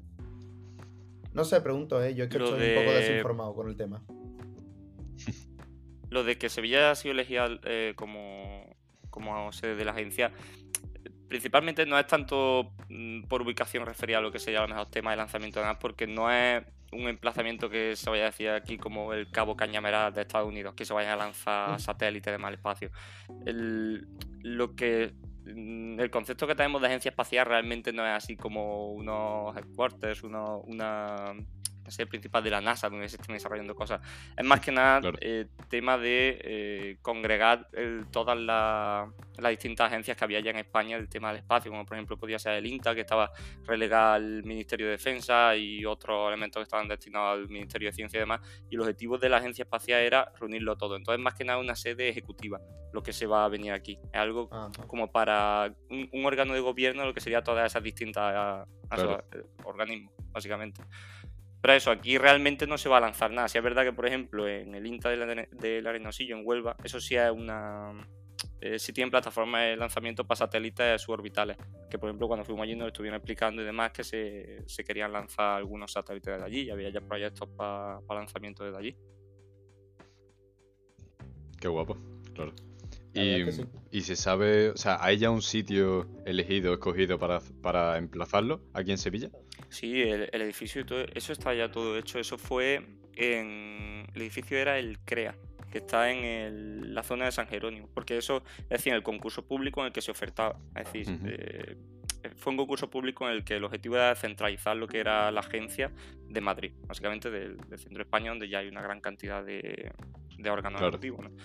No 1.32 1.44
sé, 1.44 1.60
pregunto, 1.60 2.02
¿eh? 2.02 2.16
Yo 2.16 2.24
es 2.24 2.30
que 2.30 2.40
Lo 2.40 2.46
estoy 2.46 2.70
un 2.70 2.74
poco 2.74 2.90
de- 2.90 2.98
desinformado 3.00 3.54
con 3.54 3.68
el 3.68 3.76
tema. 3.76 4.02
Lo 6.10 6.24
de 6.24 6.36
que 6.36 6.48
Sevilla 6.48 6.90
ha 6.90 6.96
sido 6.96 7.12
elegida 7.12 7.46
eh, 7.64 7.92
como, 7.94 8.64
como 9.10 9.52
sede 9.52 9.76
de 9.76 9.84
la 9.84 9.92
agencia, 9.92 10.32
principalmente 11.30 11.86
no 11.86 11.96
es 11.96 12.08
tanto 12.08 12.72
mm, 12.88 13.22
por 13.28 13.40
ubicación 13.42 13.86
referida 13.86 14.18
a 14.18 14.20
lo 14.20 14.32
que 14.32 14.40
sería 14.40 14.58
a 14.58 14.62
lo 14.62 14.68
mejor 14.68 14.86
tema 14.90 15.12
de 15.12 15.16
lanzamiento 15.16 15.60
de 15.60 15.66
nada, 15.66 15.78
porque 15.78 16.08
no 16.08 16.28
es 16.28 16.64
un 16.90 17.02
emplazamiento 17.08 17.70
que 17.70 17.94
se 17.94 18.10
vaya 18.10 18.24
a 18.24 18.26
decir 18.26 18.50
aquí 18.50 18.76
como 18.78 19.12
el 19.14 19.30
Cabo 19.30 19.56
Cañameral 19.56 20.12
de 20.12 20.22
Estados 20.22 20.48
Unidos, 20.48 20.74
que 20.74 20.84
se 20.84 20.92
vayan 20.92 21.12
a 21.12 21.16
lanzar 21.16 21.70
Mm. 21.70 21.78
satélites 21.78 22.32
de 22.32 22.38
mal 22.38 22.52
espacio. 22.54 22.90
El, 23.46 24.08
lo 24.42 24.74
que 24.74 25.14
mm, 25.46 26.00
el 26.00 26.10
concepto 26.10 26.48
que 26.48 26.56
tenemos 26.56 26.80
de 26.80 26.88
agencia 26.88 27.10
espacial 27.10 27.46
realmente 27.46 27.92
no 27.92 28.04
es 28.04 28.12
así 28.12 28.36
como 28.36 28.90
unos 28.92 29.56
headquarters, 29.56 30.24
uno, 30.24 30.58
una 30.66 31.32
la 31.84 31.90
sede 31.90 32.06
principal 32.06 32.42
de 32.44 32.50
la 32.50 32.60
NASA 32.60 32.88
donde 32.88 33.08
se 33.08 33.16
estén 33.16 33.34
desarrollando 33.34 33.74
cosas. 33.74 34.00
Es 34.36 34.44
más 34.44 34.60
que 34.60 34.70
nada 34.72 35.00
Claro. 35.00 35.18
eh, 35.20 35.46
tema 35.68 35.96
de 35.98 36.38
eh, 36.42 36.96
congregar 37.02 37.68
el- 37.72 38.06
todas 38.10 38.38
la- 38.38 39.10
las 39.38 39.50
distintas 39.50 39.86
agencias 39.88 40.16
que 40.16 40.24
había 40.24 40.40
ya 40.40 40.50
en 40.50 40.58
España 40.58 40.96
del 40.96 41.08
tema 41.08 41.28
del 41.28 41.38
espacio, 41.38 41.70
como 41.70 41.86
por 41.86 41.96
ejemplo 41.96 42.16
podía 42.18 42.38
ser 42.38 42.54
el 42.54 42.66
INTA, 42.66 42.94
que 42.94 43.00
estaba 43.00 43.30
relegado 43.66 44.14
al 44.14 44.44
Ministerio 44.44 44.86
de 44.86 44.92
Defensa 44.92 45.56
y 45.56 45.84
otros 45.84 46.28
elementos 46.28 46.60
que 46.60 46.64
estaban 46.64 46.88
destinados 46.88 47.38
al 47.38 47.48
Ministerio 47.48 47.88
de 47.88 47.92
Ciencia 47.92 48.18
y 48.18 48.20
demás. 48.20 48.40
Y 48.70 48.74
el 48.74 48.82
objetivo 48.82 49.16
de 49.18 49.28
la 49.28 49.38
agencia 49.38 49.62
espacial 49.62 50.00
era 50.02 50.30
reunirlo 50.38 50.76
todo. 50.76 50.96
Entonces, 50.96 51.22
más 51.22 51.34
que 51.34 51.44
nada, 51.44 51.58
una 51.58 51.74
sede 51.74 52.08
ejecutiva, 52.08 52.60
lo 52.92 53.02
que 53.02 53.12
se 53.12 53.26
va 53.26 53.44
a 53.44 53.48
venir 53.48 53.72
aquí. 53.72 53.98
Es 54.12 54.20
algo 54.20 54.48
Ajá. 54.52 54.70
como 54.86 55.10
para 55.10 55.72
un, 55.88 56.08
un 56.12 56.24
órgano 56.26 56.52
de 56.54 56.60
gobierno, 56.60 57.04
lo 57.04 57.14
que 57.14 57.20
sería 57.20 57.42
todas 57.42 57.64
esas 57.66 57.82
distintas 57.82 58.32
ah, 58.36 58.66
Claro. 58.92 59.24
eh, 59.32 59.42
organismos, 59.64 60.12
básicamente. 60.32 60.82
Pero 61.62 61.74
eso, 61.74 61.90
aquí 61.90 62.16
realmente 62.18 62.66
no 62.66 62.78
se 62.78 62.88
va 62.88 62.98
a 62.98 63.00
lanzar 63.00 63.30
nada. 63.30 63.48
Si 63.48 63.58
es 63.58 63.64
verdad 63.64 63.84
que, 63.84 63.92
por 63.92 64.06
ejemplo, 64.06 64.48
en 64.48 64.74
el 64.74 64.86
INTA 64.86 65.10
del, 65.10 65.48
del 65.52 65.86
Arenosillo, 65.86 66.36
en 66.36 66.42
Huelva, 66.46 66.76
eso 66.84 67.00
sí 67.00 67.16
es 67.16 67.30
una. 67.30 67.92
eh, 68.60 68.78
sí 68.78 68.92
tienen 68.92 69.10
plataformas 69.10 69.62
de 69.66 69.76
lanzamiento 69.76 70.26
para 70.26 70.36
satélites 70.38 71.02
suborbitales. 71.02 71.56
Que, 71.90 71.98
por 71.98 72.08
ejemplo, 72.08 72.28
cuando 72.28 72.44
fuimos 72.44 72.64
allí 72.64 72.76
nos 72.76 72.88
estuvieron 72.88 73.16
explicando 73.16 73.62
y 73.62 73.64
demás 73.66 73.92
que 73.92 74.04
se, 74.04 74.62
se 74.66 74.84
querían 74.84 75.12
lanzar 75.12 75.56
algunos 75.58 75.92
satélites 75.92 76.32
desde 76.34 76.46
allí 76.46 76.60
y 76.62 76.70
había 76.70 76.90
ya 76.90 77.00
proyectos 77.00 77.48
para 77.56 78.00
lanzamiento 78.08 78.64
desde 78.64 78.78
allí. 78.78 78.96
Qué 81.60 81.68
guapo, 81.68 81.96
claro. 82.34 82.52
La 83.14 83.24
Y, 83.24 83.52
sí. 83.52 83.64
y 83.90 84.02
se 84.02 84.16
sabe, 84.16 84.70
o 84.70 84.76
sea, 84.76 84.98
¿hay 85.04 85.18
ya 85.18 85.30
un 85.30 85.42
sitio 85.42 86.08
elegido, 86.24 86.72
escogido 86.74 87.18
para, 87.18 87.40
para 87.62 87.98
emplazarlo 87.98 88.62
aquí 88.72 88.92
en 88.92 88.98
Sevilla? 88.98 89.30
Sí, 89.68 90.02
el, 90.02 90.28
el 90.32 90.42
edificio 90.42 90.80
y 90.80 90.84
todo, 90.84 91.04
eso 91.14 91.32
está 91.32 91.54
ya 91.54 91.70
todo 91.70 91.96
hecho. 91.98 92.18
Eso 92.18 92.38
fue 92.38 92.86
en. 93.14 94.06
El 94.14 94.22
edificio 94.22 94.56
era 94.58 94.78
el 94.78 94.98
CREA, 95.00 95.36
que 95.70 95.78
está 95.78 96.10
en 96.10 96.24
el- 96.24 96.94
la 96.94 97.02
zona 97.02 97.26
de 97.26 97.32
San 97.32 97.46
Jerónimo. 97.46 97.88
Porque 97.94 98.16
eso, 98.16 98.42
es 98.62 98.68
decir, 98.68 98.92
el 98.92 99.02
concurso 99.02 99.46
público 99.46 99.80
en 99.80 99.86
el 99.88 99.92
que 99.92 100.00
se 100.00 100.10
ofertaba. 100.10 100.58
Es 100.74 100.92
decir, 100.92 101.18
eh, 101.26 101.76
fue 102.36 102.50
un 102.52 102.56
concurso 102.56 102.90
público 102.90 103.26
en 103.28 103.34
el 103.36 103.44
que 103.44 103.54
el 103.56 103.64
objetivo 103.64 103.96
era 103.96 104.14
centralizar 104.14 104.76
lo 104.76 104.86
que 104.86 104.98
era 104.98 105.30
la 105.30 105.40
agencia 105.40 105.90
de 106.28 106.40
Madrid, 106.40 106.72
básicamente 106.86 107.30
del, 107.30 107.56
del 107.56 107.78
centro 107.78 107.98
de 107.98 108.02
España, 108.02 108.30
donde 108.30 108.48
ya 108.48 108.58
hay 108.58 108.68
una 108.68 108.82
gran 108.82 109.00
cantidad 109.00 109.44
de, 109.44 109.92
de 110.38 110.50
órganos 110.50 110.78
Claro. 110.80 110.96
ejecutivos. 110.96 111.30
¿no? 111.30 111.36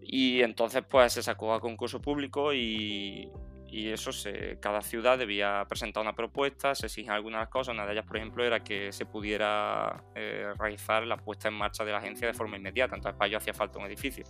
Y 0.00 0.40
entonces, 0.42 0.84
pues 0.88 1.12
se 1.12 1.22
sacó 1.22 1.52
a 1.52 1.60
concurso 1.60 2.00
público 2.00 2.54
y, 2.54 3.28
y 3.76 3.90
eso, 3.90 4.10
se, 4.10 4.58
cada 4.58 4.80
ciudad 4.80 5.18
debía 5.18 5.62
presentar 5.68 6.02
una 6.02 6.14
propuesta, 6.14 6.74
se 6.74 6.86
exigen 6.86 7.12
algunas 7.12 7.46
cosas. 7.50 7.74
Una 7.74 7.84
de 7.84 7.92
ellas, 7.92 8.06
por 8.06 8.16
ejemplo, 8.16 8.42
era 8.42 8.60
que 8.60 8.90
se 8.90 9.04
pudiera 9.04 10.02
eh, 10.14 10.50
realizar 10.58 11.06
la 11.06 11.18
puesta 11.18 11.48
en 11.48 11.54
marcha 11.54 11.84
de 11.84 11.92
la 11.92 11.98
agencia 11.98 12.26
de 12.26 12.32
forma 12.32 12.56
inmediata. 12.56 12.96
Entonces, 12.96 13.18
para 13.18 13.28
ello 13.28 13.36
hacía 13.36 13.52
falta 13.52 13.78
un 13.78 13.84
edificio. 13.84 14.24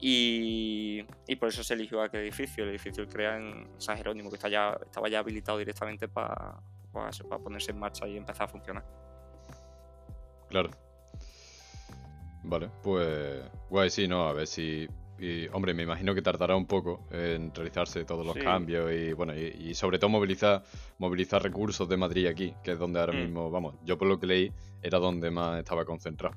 Y, 0.00 1.04
y 1.28 1.36
por 1.36 1.50
eso 1.50 1.62
se 1.62 1.74
eligió 1.74 2.02
aquel 2.02 2.22
edificio. 2.22 2.64
El 2.64 2.70
edificio 2.70 3.04
el 3.04 3.08
crea 3.08 3.36
en 3.36 3.68
San 3.78 3.96
Jerónimo, 3.96 4.28
que 4.28 4.34
está 4.34 4.48
ya, 4.48 4.76
estaba 4.82 5.08
ya 5.08 5.20
habilitado 5.20 5.58
directamente 5.58 6.08
para, 6.08 6.56
para 6.92 7.10
para 7.28 7.40
ponerse 7.40 7.70
en 7.70 7.78
marcha 7.78 8.08
y 8.08 8.16
empezar 8.16 8.46
a 8.46 8.48
funcionar. 8.48 8.84
Claro. 10.48 10.70
Vale, 12.42 12.68
pues 12.82 13.40
guay, 13.68 13.88
sí, 13.88 14.08
no, 14.08 14.26
a 14.26 14.32
ver 14.32 14.48
si... 14.48 14.88
Y, 15.20 15.48
hombre, 15.48 15.74
me 15.74 15.82
imagino 15.82 16.14
que 16.14 16.22
tardará 16.22 16.56
un 16.56 16.66
poco 16.66 17.06
en 17.10 17.54
realizarse 17.54 18.04
todos 18.06 18.24
los 18.24 18.34
Sí. 18.34 18.40
cambios 18.40 18.90
y 18.92 19.12
bueno, 19.12 19.34
y, 19.36 19.54
y 19.70 19.74
sobre 19.74 19.98
todo 19.98 20.08
movilizar, 20.08 20.62
movilizar 20.98 21.42
recursos 21.42 21.86
de 21.88 21.96
Madrid 21.98 22.26
aquí, 22.26 22.54
que 22.64 22.72
es 22.72 22.78
donde 22.78 23.00
ahora 23.00 23.12
Mm. 23.12 23.16
mismo, 23.24 23.50
vamos, 23.50 23.74
yo 23.84 23.98
por 23.98 24.08
lo 24.08 24.18
que 24.18 24.26
leí, 24.26 24.52
era 24.82 24.98
donde 24.98 25.30
más 25.30 25.58
estaba 25.58 25.84
concentrado. 25.84 26.34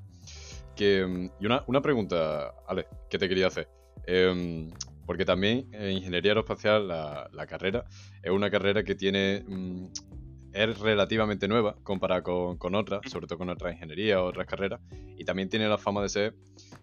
Que, 0.76 1.06
mm, 1.06 1.30
y 1.40 1.46
una, 1.46 1.64
una 1.68 1.82
pregunta, 1.82 2.54
Ale, 2.68 2.88
que 3.10 3.18
te 3.18 3.30
quería 3.30 3.48
hacer. 3.48 3.70
Em, 4.06 4.70
porque 5.06 5.24
también 5.24 5.70
en 5.72 5.92
Ingeniería 5.92 6.32
Aeroespacial 6.32 6.88
la, 6.88 7.30
la 7.32 7.46
carrera 7.48 7.86
es 8.22 8.32
una 8.32 8.50
carrera 8.50 8.84
que 8.84 8.96
tiene... 8.96 9.44
es 10.54 10.80
relativamente 10.80 11.48
nueva 11.48 11.76
comparada 11.84 12.22
con, 12.22 12.58
con 12.58 12.76
otras, 12.76 13.02
sobre 13.10 13.28
todo 13.28 13.40
con 13.40 13.50
otras 13.50 13.74
ingenierías 13.74 14.20
otras 14.20 14.46
carreras, 14.48 14.80
y 15.18 15.26
también 15.26 15.50
tiene 15.50 15.68
la 15.68 15.78
fama 15.78 16.02
de 16.02 16.10
ser 16.10 16.36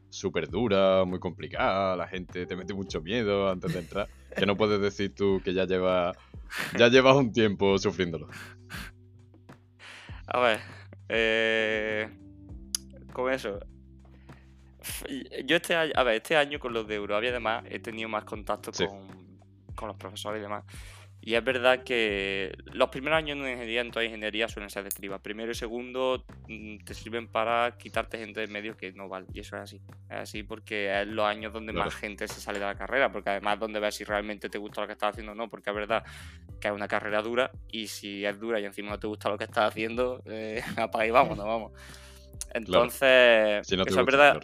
súper 0.08 0.48
dura, 0.48 1.04
muy 1.04 1.20
complicada, 1.20 1.94
la 1.96 2.08
gente 2.08 2.46
te 2.46 2.56
mete 2.56 2.74
mucho 2.74 3.00
miedo 3.00 3.48
antes 3.48 3.72
de 3.72 3.78
entrar, 3.78 4.08
que 4.36 4.44
no 4.44 4.56
puedes 4.56 4.80
decir 4.80 5.14
tú 5.14 5.40
que 5.44 5.54
ya 5.54 5.66
llevas 5.66 6.16
ya 6.76 6.88
llevas 6.88 7.14
un 7.16 7.32
tiempo 7.32 7.78
sufriéndolo. 7.78 8.28
A 10.26 10.40
ver, 10.40 10.60
eh, 11.08 12.08
con 13.12 13.32
eso. 13.32 13.60
Yo 15.44 15.56
este 15.56 15.74
año, 15.74 15.92
a 15.94 16.02
ver, 16.02 16.16
este 16.16 16.36
año 16.36 16.58
con 16.58 16.72
los 16.72 16.86
de 16.88 16.94
Eurovia 16.96 17.30
y 17.30 17.32
demás 17.32 17.64
he 17.68 17.78
tenido 17.78 18.08
más 18.08 18.24
contacto 18.24 18.72
Sí. 18.72 18.86
con, 18.86 19.06
con 19.74 19.88
los 19.88 19.96
profesores 19.96 20.40
y 20.40 20.42
demás. 20.42 20.64
Y 21.22 21.34
es 21.34 21.44
verdad 21.44 21.84
que 21.84 22.56
los 22.72 22.88
primeros 22.88 23.18
años 23.18 23.36
en 23.36 23.42
ingeniería, 23.42 23.82
en 23.82 23.90
toda 23.90 24.04
ingeniería, 24.04 24.48
suelen 24.48 24.70
ser 24.70 24.84
de 24.84 24.90
criba. 24.90 25.18
Primero 25.18 25.52
y 25.52 25.54
segundo 25.54 26.24
mm, 26.48 26.78
te 26.78 26.94
sirven 26.94 27.28
para 27.28 27.76
quitarte 27.76 28.18
gente 28.18 28.40
de 28.40 28.46
medio 28.46 28.76
que 28.76 28.92
no 28.92 29.08
vale. 29.08 29.26
Y 29.34 29.40
eso 29.40 29.56
es 29.56 29.62
así. 29.62 29.82
Es 30.08 30.16
así 30.16 30.42
porque 30.42 31.02
es 31.02 31.06
los 31.06 31.26
años 31.26 31.52
donde 31.52 31.74
más 31.74 31.94
gente 31.94 32.26
se 32.26 32.40
sale 32.40 32.58
de 32.58 32.64
la 32.64 32.74
carrera. 32.74 33.12
Porque 33.12 33.30
además 33.30 33.58
donde 33.58 33.80
ves 33.80 33.96
si 33.96 34.04
realmente 34.04 34.48
te 34.48 34.56
gusta 34.56 34.80
lo 34.80 34.86
que 34.86 34.94
estás 34.94 35.10
haciendo 35.10 35.32
o 35.32 35.34
no. 35.34 35.50
Porque 35.50 35.68
es 35.68 35.76
verdad 35.76 36.04
que 36.58 36.68
es 36.68 36.74
una 36.74 36.88
carrera 36.88 37.20
dura. 37.20 37.50
Y 37.70 37.88
si 37.88 38.24
es 38.24 38.40
dura 38.40 38.58
y 38.58 38.64
encima 38.64 38.88
no 38.88 38.98
te 38.98 39.06
gusta 39.06 39.28
lo 39.28 39.36
que 39.36 39.44
estás 39.44 39.70
haciendo, 39.70 40.22
eh, 40.24 40.62
apaga 40.76 41.06
y 41.06 41.10
vámonos, 41.10 41.44
vamos. 41.44 41.72
Entonces, 42.54 43.70
eso 43.70 43.82
es 43.82 44.06
verdad. 44.06 44.40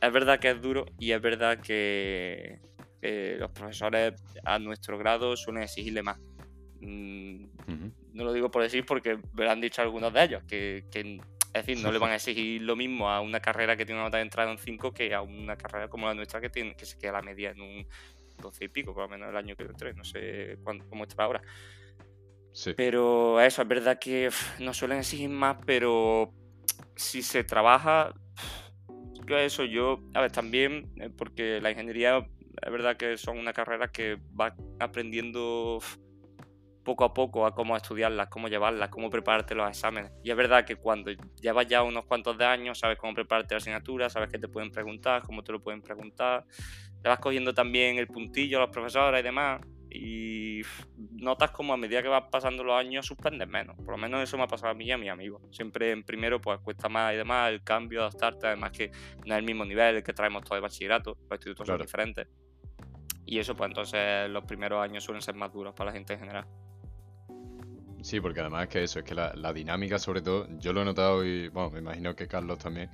Es 0.00 0.12
verdad 0.12 0.40
que 0.40 0.50
es 0.50 0.62
duro 0.62 0.86
y 0.98 1.12
es 1.12 1.20
verdad 1.20 1.60
que 1.60 2.58
que 3.00 3.36
los 3.38 3.50
profesores 3.50 4.14
a 4.44 4.58
nuestro 4.58 4.98
grado 4.98 5.36
suelen 5.36 5.64
exigirle 5.64 6.02
más. 6.02 6.18
Mm, 6.80 7.44
no 8.14 8.24
lo 8.24 8.32
digo 8.32 8.50
por 8.50 8.62
decir 8.62 8.84
porque 8.84 9.16
me 9.34 9.44
lo 9.44 9.50
han 9.50 9.60
dicho 9.60 9.82
algunos 9.82 10.12
de 10.12 10.24
ellos, 10.24 10.42
que, 10.44 10.84
es 10.92 11.66
decir, 11.66 11.78
no 11.82 11.92
le 11.92 11.98
van 11.98 12.10
a 12.10 12.14
exigir 12.16 12.62
lo 12.62 12.76
mismo 12.76 13.10
a 13.10 13.20
una 13.20 13.40
carrera 13.40 13.76
que 13.76 13.84
tiene 13.84 14.00
una 14.00 14.08
nota 14.08 14.18
de 14.18 14.24
entrada 14.24 14.50
en 14.50 14.58
5 14.58 14.92
que 14.92 15.14
a 15.14 15.22
una 15.22 15.56
carrera 15.56 15.88
como 15.88 16.06
la 16.06 16.14
nuestra 16.14 16.40
que, 16.40 16.50
tiene, 16.50 16.74
que 16.74 16.86
se 16.86 16.98
queda 16.98 17.12
la 17.12 17.22
media 17.22 17.50
en 17.50 17.60
un 17.60 17.86
12 18.38 18.64
y 18.64 18.68
pico, 18.68 18.94
por 18.94 19.04
lo 19.04 19.08
menos 19.08 19.28
el 19.28 19.36
año 19.36 19.56
que 19.56 19.64
entré, 19.64 19.94
no 19.94 20.04
sé 20.04 20.58
cómo 20.88 21.04
está 21.04 21.24
ahora. 21.24 21.42
Pero 22.76 23.40
eso, 23.40 23.62
es 23.62 23.68
verdad 23.68 23.98
que 23.98 24.28
no 24.58 24.74
suelen 24.74 24.98
exigir 24.98 25.28
más, 25.28 25.58
pero 25.64 26.32
si 26.96 27.22
se 27.22 27.44
trabaja, 27.44 28.12
yo 29.26 29.38
eso, 29.38 29.64
yo, 29.64 30.00
a 30.14 30.22
ver, 30.22 30.32
también, 30.32 30.90
eh, 30.96 31.10
porque 31.16 31.60
la 31.60 31.70
ingeniería 31.70 32.26
es 32.62 32.70
verdad 32.70 32.96
que 32.96 33.16
son 33.16 33.38
una 33.38 33.52
carrera 33.52 33.88
que 33.88 34.18
va 34.38 34.54
aprendiendo 34.78 35.80
poco 36.84 37.04
a 37.04 37.14
poco 37.14 37.46
a 37.46 37.54
cómo 37.54 37.76
estudiarlas, 37.76 38.28
cómo 38.28 38.48
llevarlas, 38.48 38.88
cómo 38.88 39.10
prepararte 39.10 39.54
los 39.54 39.68
exámenes. 39.68 40.12
Y 40.24 40.30
es 40.30 40.36
verdad 40.36 40.64
que 40.64 40.76
cuando 40.76 41.10
llevas 41.40 41.66
ya 41.66 41.82
unos 41.82 42.04
cuantos 42.06 42.36
de 42.38 42.44
años, 42.44 42.78
sabes 42.78 42.98
cómo 42.98 43.14
prepararte 43.14 43.54
la 43.54 43.58
asignatura, 43.58 44.08
sabes 44.08 44.30
qué 44.30 44.38
te 44.38 44.48
pueden 44.48 44.70
preguntar, 44.70 45.22
cómo 45.22 45.42
te 45.42 45.52
lo 45.52 45.62
pueden 45.62 45.82
preguntar. 45.82 46.44
Te 47.02 47.08
vas 47.08 47.18
cogiendo 47.18 47.54
también 47.54 47.98
el 47.98 48.06
puntillo 48.06 48.58
a 48.58 48.60
los 48.62 48.70
profesores 48.70 49.20
y 49.20 49.22
demás. 49.22 49.60
Y 49.92 50.62
notas 51.12 51.50
como 51.50 51.72
a 51.72 51.76
medida 51.76 52.02
que 52.02 52.08
vas 52.08 52.24
pasando 52.30 52.62
los 52.62 52.78
años 52.78 53.06
suspendes 53.06 53.48
menos. 53.48 53.76
Por 53.76 53.90
lo 53.90 53.96
menos 53.96 54.22
eso 54.22 54.36
me 54.36 54.44
ha 54.44 54.46
pasado 54.46 54.70
a 54.70 54.74
mí 54.74 54.84
y 54.84 54.92
a 54.92 54.98
mi 54.98 55.08
amigo. 55.08 55.40
Siempre 55.50 55.90
en 55.90 56.04
primero 56.04 56.40
pues 56.40 56.60
cuesta 56.60 56.88
más 56.88 57.12
y 57.12 57.16
demás 57.16 57.50
el 57.50 57.62
cambio, 57.62 58.00
adaptarte. 58.00 58.46
Además 58.46 58.70
que 58.70 58.90
no 59.26 59.34
es 59.34 59.38
el 59.38 59.44
mismo 59.44 59.64
nivel 59.64 60.02
que 60.02 60.12
traemos 60.12 60.44
todo 60.44 60.54
de 60.54 60.60
bachillerato. 60.60 61.16
Los 61.28 61.38
institutos 61.38 61.66
son 61.66 61.80
diferentes. 61.80 62.28
Y 63.26 63.38
eso, 63.38 63.54
pues 63.56 63.68
entonces 63.68 64.28
los 64.30 64.44
primeros 64.44 64.82
años 64.82 65.04
suelen 65.04 65.22
ser 65.22 65.34
más 65.34 65.52
duros 65.52 65.74
para 65.74 65.90
la 65.90 65.94
gente 65.94 66.14
en 66.14 66.18
general. 66.20 66.46
Sí, 68.02 68.20
porque 68.20 68.40
además 68.40 68.64
es 68.64 68.68
que 68.68 68.82
eso, 68.84 68.98
es 69.00 69.04
que 69.04 69.14
la, 69.14 69.52
dinámica 69.52 69.98
sobre 69.98 70.22
todo, 70.22 70.48
yo 70.58 70.72
lo 70.72 70.82
he 70.82 70.84
notado 70.84 71.24
y 71.24 71.48
bueno, 71.48 71.70
me 71.70 71.80
imagino 71.80 72.16
que 72.16 72.26
Carlos 72.26 72.58
también, 72.58 72.90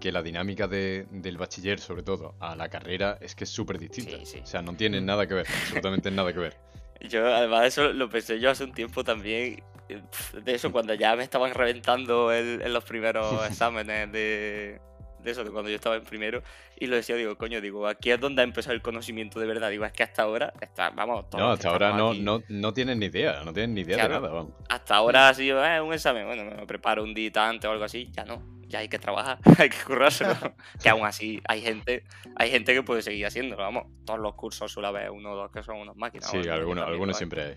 que 0.00 0.10
la 0.10 0.22
dinámica 0.22 0.66
del 0.66 1.36
bachiller 1.38 1.78
sobre 1.78 2.02
todo 2.02 2.34
a 2.40 2.56
la 2.56 2.68
carrera 2.68 3.18
es 3.20 3.34
que 3.34 3.44
es 3.44 3.50
súper 3.50 3.78
distinta. 3.78 4.16
O 4.16 4.46
sea, 4.46 4.62
no 4.62 4.74
tiene 4.74 5.00
nada 5.00 5.26
que 5.26 5.34
ver, 5.34 5.46
absolutamente 5.46 6.10
nada 6.10 6.32
que 6.32 6.38
ver. 6.38 6.56
Yo 7.08 7.26
además 7.26 7.66
eso 7.66 7.92
lo 7.92 8.08
pensé 8.08 8.40
yo 8.40 8.50
hace 8.50 8.64
un 8.64 8.72
tiempo 8.72 9.04
también, 9.04 9.62
de 9.86 10.54
eso 10.54 10.72
cuando 10.72 10.94
ya 10.94 11.14
me 11.14 11.22
estaban 11.22 11.52
reventando 11.52 12.32
en 12.32 12.72
los 12.72 12.84
primeros 12.84 13.46
exámenes 13.50 14.10
de, 14.10 14.80
de 15.26 15.32
eso, 15.32 15.44
de 15.44 15.50
cuando 15.50 15.68
yo 15.68 15.76
estaba 15.76 15.96
en 15.96 16.04
primero, 16.04 16.42
y 16.78 16.86
lo 16.86 16.96
decía, 16.96 17.16
digo, 17.16 17.36
coño, 17.36 17.60
digo, 17.60 17.86
aquí 17.86 18.10
es 18.10 18.20
donde 18.20 18.40
ha 18.40 18.44
empezado 18.44 18.74
el 18.74 18.82
conocimiento 18.82 19.38
de 19.38 19.46
verdad. 19.46 19.70
Digo, 19.70 19.84
es 19.84 19.92
que 19.92 20.02
hasta 20.02 20.22
ahora, 20.22 20.52
está, 20.60 20.90
vamos, 20.90 21.26
No, 21.36 21.50
hasta 21.50 21.68
ahora 21.68 21.92
no, 21.92 22.14
no, 22.14 22.42
no 22.48 22.72
tienen 22.72 22.98
ni 22.98 23.06
idea, 23.06 23.42
no 23.44 23.52
tienen 23.52 23.74
ni 23.74 23.82
idea 23.82 24.04
de 24.04 24.08
nada, 24.08 24.28
vamos. 24.28 24.52
Hasta 24.68 24.96
ahora 24.96 25.28
ha 25.28 25.34
sido 25.34 25.64
eh, 25.64 25.80
un 25.80 25.92
examen, 25.92 26.26
bueno, 26.26 26.44
me 26.44 26.66
preparo 26.66 27.02
un 27.02 27.12
día 27.12 27.30
antes 27.36 27.68
o 27.68 27.72
algo 27.72 27.84
así, 27.84 28.08
ya 28.12 28.24
no, 28.24 28.42
ya 28.68 28.80
hay 28.80 28.88
que 28.88 28.98
trabajar, 28.98 29.38
hay 29.58 29.68
que 29.68 29.78
currárselo. 29.84 30.34
que 30.82 30.88
aún 30.88 31.04
así 31.04 31.40
hay 31.46 31.60
gente, 31.60 32.04
hay 32.36 32.50
gente 32.50 32.74
que 32.74 32.82
puede 32.82 33.02
seguir 33.02 33.26
haciéndolo, 33.26 33.62
vamos. 33.62 33.84
Todos 34.04 34.20
los 34.20 34.34
cursos 34.34 34.72
suele 34.72 34.88
haber 34.88 35.10
uno 35.10 35.32
o 35.32 35.36
dos 35.36 35.50
que 35.50 35.62
son 35.62 35.76
unas 35.76 35.96
máquinas. 35.96 36.30
Sí, 36.30 36.48
algunos, 36.48 36.86
algunos 36.86 37.16
siempre 37.16 37.42
hay. 37.42 37.56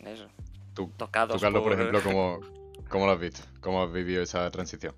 Eso. 0.00 0.28
Tú, 0.74 0.92
Carlos, 1.10 1.40
por... 1.40 1.72
ejemplo, 1.72 2.00
¿cómo, 2.04 2.40
¿cómo 2.88 3.06
lo 3.06 3.12
has 3.12 3.20
visto? 3.20 3.42
¿Cómo 3.60 3.82
has 3.82 3.92
vivido 3.92 4.22
esa 4.22 4.50
transición? 4.50 4.94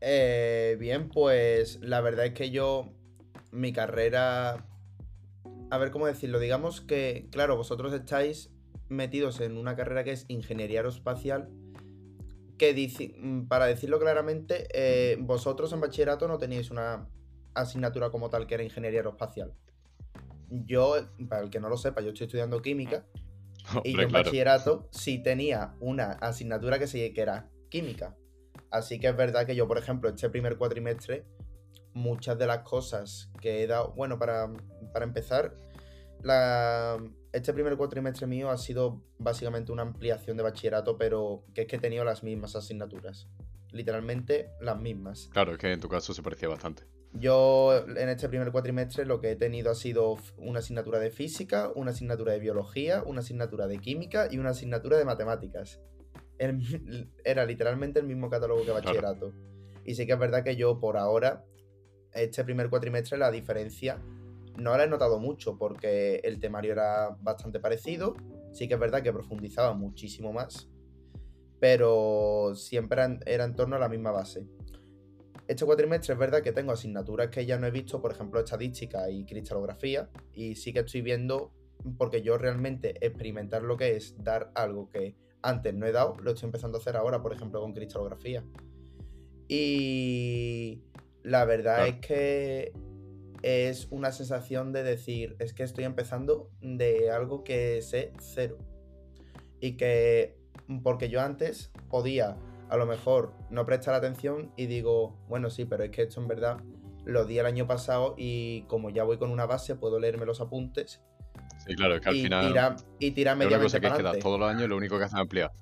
Eh, 0.00 0.76
bien, 0.78 1.08
pues 1.08 1.80
la 1.80 2.00
verdad 2.00 2.26
es 2.26 2.34
que 2.34 2.50
yo, 2.50 2.92
mi 3.50 3.72
carrera, 3.72 4.66
a 5.70 5.78
ver 5.78 5.90
cómo 5.90 6.06
decirlo, 6.06 6.38
digamos 6.38 6.80
que, 6.80 7.28
claro, 7.30 7.56
vosotros 7.56 7.92
estáis 7.92 8.50
metidos 8.88 9.40
en 9.40 9.56
una 9.56 9.74
carrera 9.74 10.04
que 10.04 10.12
es 10.12 10.24
ingeniería 10.28 10.80
aeroespacial, 10.80 11.48
que 12.58 13.14
mm, 13.18 13.48
para 13.48 13.66
decirlo 13.66 13.98
claramente, 13.98 14.68
eh, 14.72 15.16
vosotros 15.20 15.72
en 15.72 15.80
bachillerato 15.80 16.28
no 16.28 16.38
teníais 16.38 16.70
una 16.70 17.08
asignatura 17.54 18.10
como 18.10 18.30
tal 18.30 18.46
que 18.46 18.54
era 18.54 18.62
ingeniería 18.62 19.00
aeroespacial. 19.00 19.52
Yo, 20.48 20.94
para 21.28 21.42
el 21.42 21.50
que 21.50 21.58
no 21.58 21.68
lo 21.68 21.76
sepa, 21.76 22.00
yo 22.00 22.10
estoy 22.10 22.26
estudiando 22.26 22.62
química. 22.62 23.04
y 23.84 23.96
yo 23.96 24.02
en 24.02 24.12
bachillerato 24.12 24.88
sí 24.92 25.20
tenía 25.22 25.74
una 25.80 26.12
asignatura 26.12 26.78
que, 26.78 26.86
sí, 26.86 27.12
que 27.12 27.20
era 27.20 27.50
química. 27.68 28.16
Así 28.70 28.98
que 28.98 29.08
es 29.08 29.16
verdad 29.16 29.46
que 29.46 29.54
yo, 29.54 29.66
por 29.68 29.78
ejemplo, 29.78 30.08
este 30.08 30.28
primer 30.28 30.56
cuatrimestre, 30.56 31.24
muchas 31.94 32.38
de 32.38 32.46
las 32.46 32.58
cosas 32.58 33.30
que 33.40 33.62
he 33.62 33.66
dado, 33.66 33.92
bueno, 33.96 34.18
para, 34.18 34.50
empezar, 35.00 35.54
este 37.32 37.52
primer 37.52 37.76
cuatrimestre 37.76 38.26
mío 38.26 38.50
ha 38.50 38.58
sido 38.58 39.02
básicamente 39.18 39.72
una 39.72 39.82
ampliación 39.82 40.36
de 40.36 40.42
bachillerato, 40.42 40.98
pero 40.98 41.44
que 41.54 41.62
es 41.62 41.66
que 41.66 41.76
he 41.76 41.80
tenido 41.80 42.04
las 42.04 42.22
mismas 42.22 42.56
asignaturas. 42.56 43.28
Literalmente 43.72 44.50
las 44.60 44.80
mismas. 44.80 45.28
Claro, 45.32 45.52
es 45.52 45.58
que 45.58 45.72
en 45.72 45.80
tu 45.80 45.88
caso 45.88 46.14
se 46.14 46.22
parecía 46.22 46.48
bastante. 46.48 46.84
Yo 47.12 47.76
en 47.76 48.08
este 48.08 48.28
primer 48.28 48.52
cuatrimestre 48.52 49.06
lo 49.06 49.20
que 49.20 49.30
he 49.30 49.36
tenido 49.36 49.70
ha 49.70 49.74
sido 49.74 50.16
una 50.36 50.58
asignatura 50.58 50.98
de 50.98 51.10
física, 51.10 51.70
una 51.74 51.92
asignatura 51.92 52.32
de 52.32 52.40
biología, 52.40 53.02
una 53.04 53.20
asignatura 53.20 53.66
de 53.66 53.78
química 53.78 54.28
y 54.30 54.38
una 54.38 54.50
asignatura 54.50 54.98
de 54.98 55.04
matemáticas 55.04 55.80
era 56.38 57.44
literalmente 57.44 58.00
el 58.00 58.06
mismo 58.06 58.28
catálogo 58.28 58.64
que 58.64 58.70
bachillerato. 58.70 59.32
Y 59.84 59.94
sí 59.94 60.06
que 60.06 60.12
es 60.12 60.18
verdad 60.18 60.42
que 60.42 60.56
yo 60.56 60.80
por 60.80 60.96
ahora, 60.96 61.44
este 62.12 62.44
primer 62.44 62.70
cuatrimestre, 62.70 63.18
la 63.18 63.30
diferencia 63.30 64.02
no 64.58 64.76
la 64.76 64.84
he 64.84 64.88
notado 64.88 65.18
mucho 65.18 65.58
porque 65.58 66.20
el 66.24 66.40
temario 66.40 66.72
era 66.72 67.16
bastante 67.20 67.60
parecido. 67.60 68.16
Sí 68.52 68.68
que 68.68 68.74
es 68.74 68.80
verdad 68.80 69.02
que 69.02 69.12
profundizaba 69.12 69.74
muchísimo 69.74 70.32
más, 70.32 70.68
pero 71.60 72.54
siempre 72.54 73.18
era 73.26 73.44
en 73.44 73.54
torno 73.54 73.76
a 73.76 73.78
la 73.78 73.88
misma 73.88 74.12
base. 74.12 74.46
Este 75.46 75.64
cuatrimestre 75.64 76.14
es 76.14 76.18
verdad 76.18 76.42
que 76.42 76.52
tengo 76.52 76.72
asignaturas 76.72 77.28
que 77.28 77.46
ya 77.46 77.58
no 77.58 77.66
he 77.66 77.70
visto, 77.70 78.00
por 78.00 78.10
ejemplo, 78.10 78.40
estadística 78.40 79.08
y 79.10 79.24
cristalografía, 79.24 80.10
y 80.32 80.56
sí 80.56 80.72
que 80.72 80.80
estoy 80.80 81.02
viendo, 81.02 81.52
porque 81.98 82.22
yo 82.22 82.36
realmente 82.36 82.94
experimentar 83.00 83.62
lo 83.62 83.76
que 83.76 83.94
es 83.94 84.16
dar 84.18 84.50
algo 84.54 84.90
que 84.90 85.14
antes 85.42 85.74
no 85.74 85.86
he 85.86 85.92
dado, 85.92 86.16
lo 86.22 86.32
estoy 86.32 86.46
empezando 86.46 86.78
a 86.78 86.80
hacer 86.80 86.96
ahora, 86.96 87.22
por 87.22 87.32
ejemplo, 87.32 87.60
con 87.60 87.72
cristalografía. 87.72 88.44
Y 89.48 90.82
la 91.22 91.44
verdad 91.44 91.86
es 91.86 91.96
que 91.96 92.72
es 93.42 93.88
una 93.90 94.12
sensación 94.12 94.72
de 94.72 94.82
decir, 94.82 95.36
es 95.38 95.52
que 95.52 95.62
estoy 95.62 95.84
empezando 95.84 96.50
de 96.60 97.10
algo 97.10 97.44
que 97.44 97.80
sé 97.82 98.12
cero. 98.18 98.58
Y 99.60 99.76
que, 99.76 100.36
porque 100.82 101.08
yo 101.08 101.20
antes 101.20 101.70
podía 101.88 102.36
a 102.68 102.76
lo 102.76 102.86
mejor 102.86 103.32
no 103.50 103.64
prestar 103.64 103.94
atención 103.94 104.52
y 104.56 104.66
digo, 104.66 105.16
bueno, 105.28 105.50
sí, 105.50 105.64
pero 105.64 105.84
es 105.84 105.90
que 105.90 106.02
esto 106.02 106.20
en 106.20 106.28
verdad 106.28 106.58
lo 107.04 107.24
di 107.24 107.38
el 107.38 107.46
año 107.46 107.66
pasado 107.66 108.14
y 108.18 108.62
como 108.62 108.90
ya 108.90 109.04
voy 109.04 109.18
con 109.18 109.30
una 109.30 109.46
base, 109.46 109.76
puedo 109.76 110.00
leerme 110.00 110.26
los 110.26 110.40
apuntes 110.40 111.04
Sí, 111.66 111.74
claro, 111.74 111.96
es 111.96 112.00
que 112.00 112.08
al 112.08 112.14
final. 112.14 112.76
y 112.98 113.10
tira. 113.10 113.34
Una 113.34 113.60
cosa 113.60 113.80
que 113.80 113.86
es 113.88 113.92
que 113.92 114.02
das 114.02 114.18
todos 114.18 114.38
los 114.38 114.48
años 114.48 114.68
lo 114.68 114.76
único 114.76 114.98
que 114.98 115.04
hacen 115.04 115.18
es 115.18 115.22
ampliar. 115.22 115.52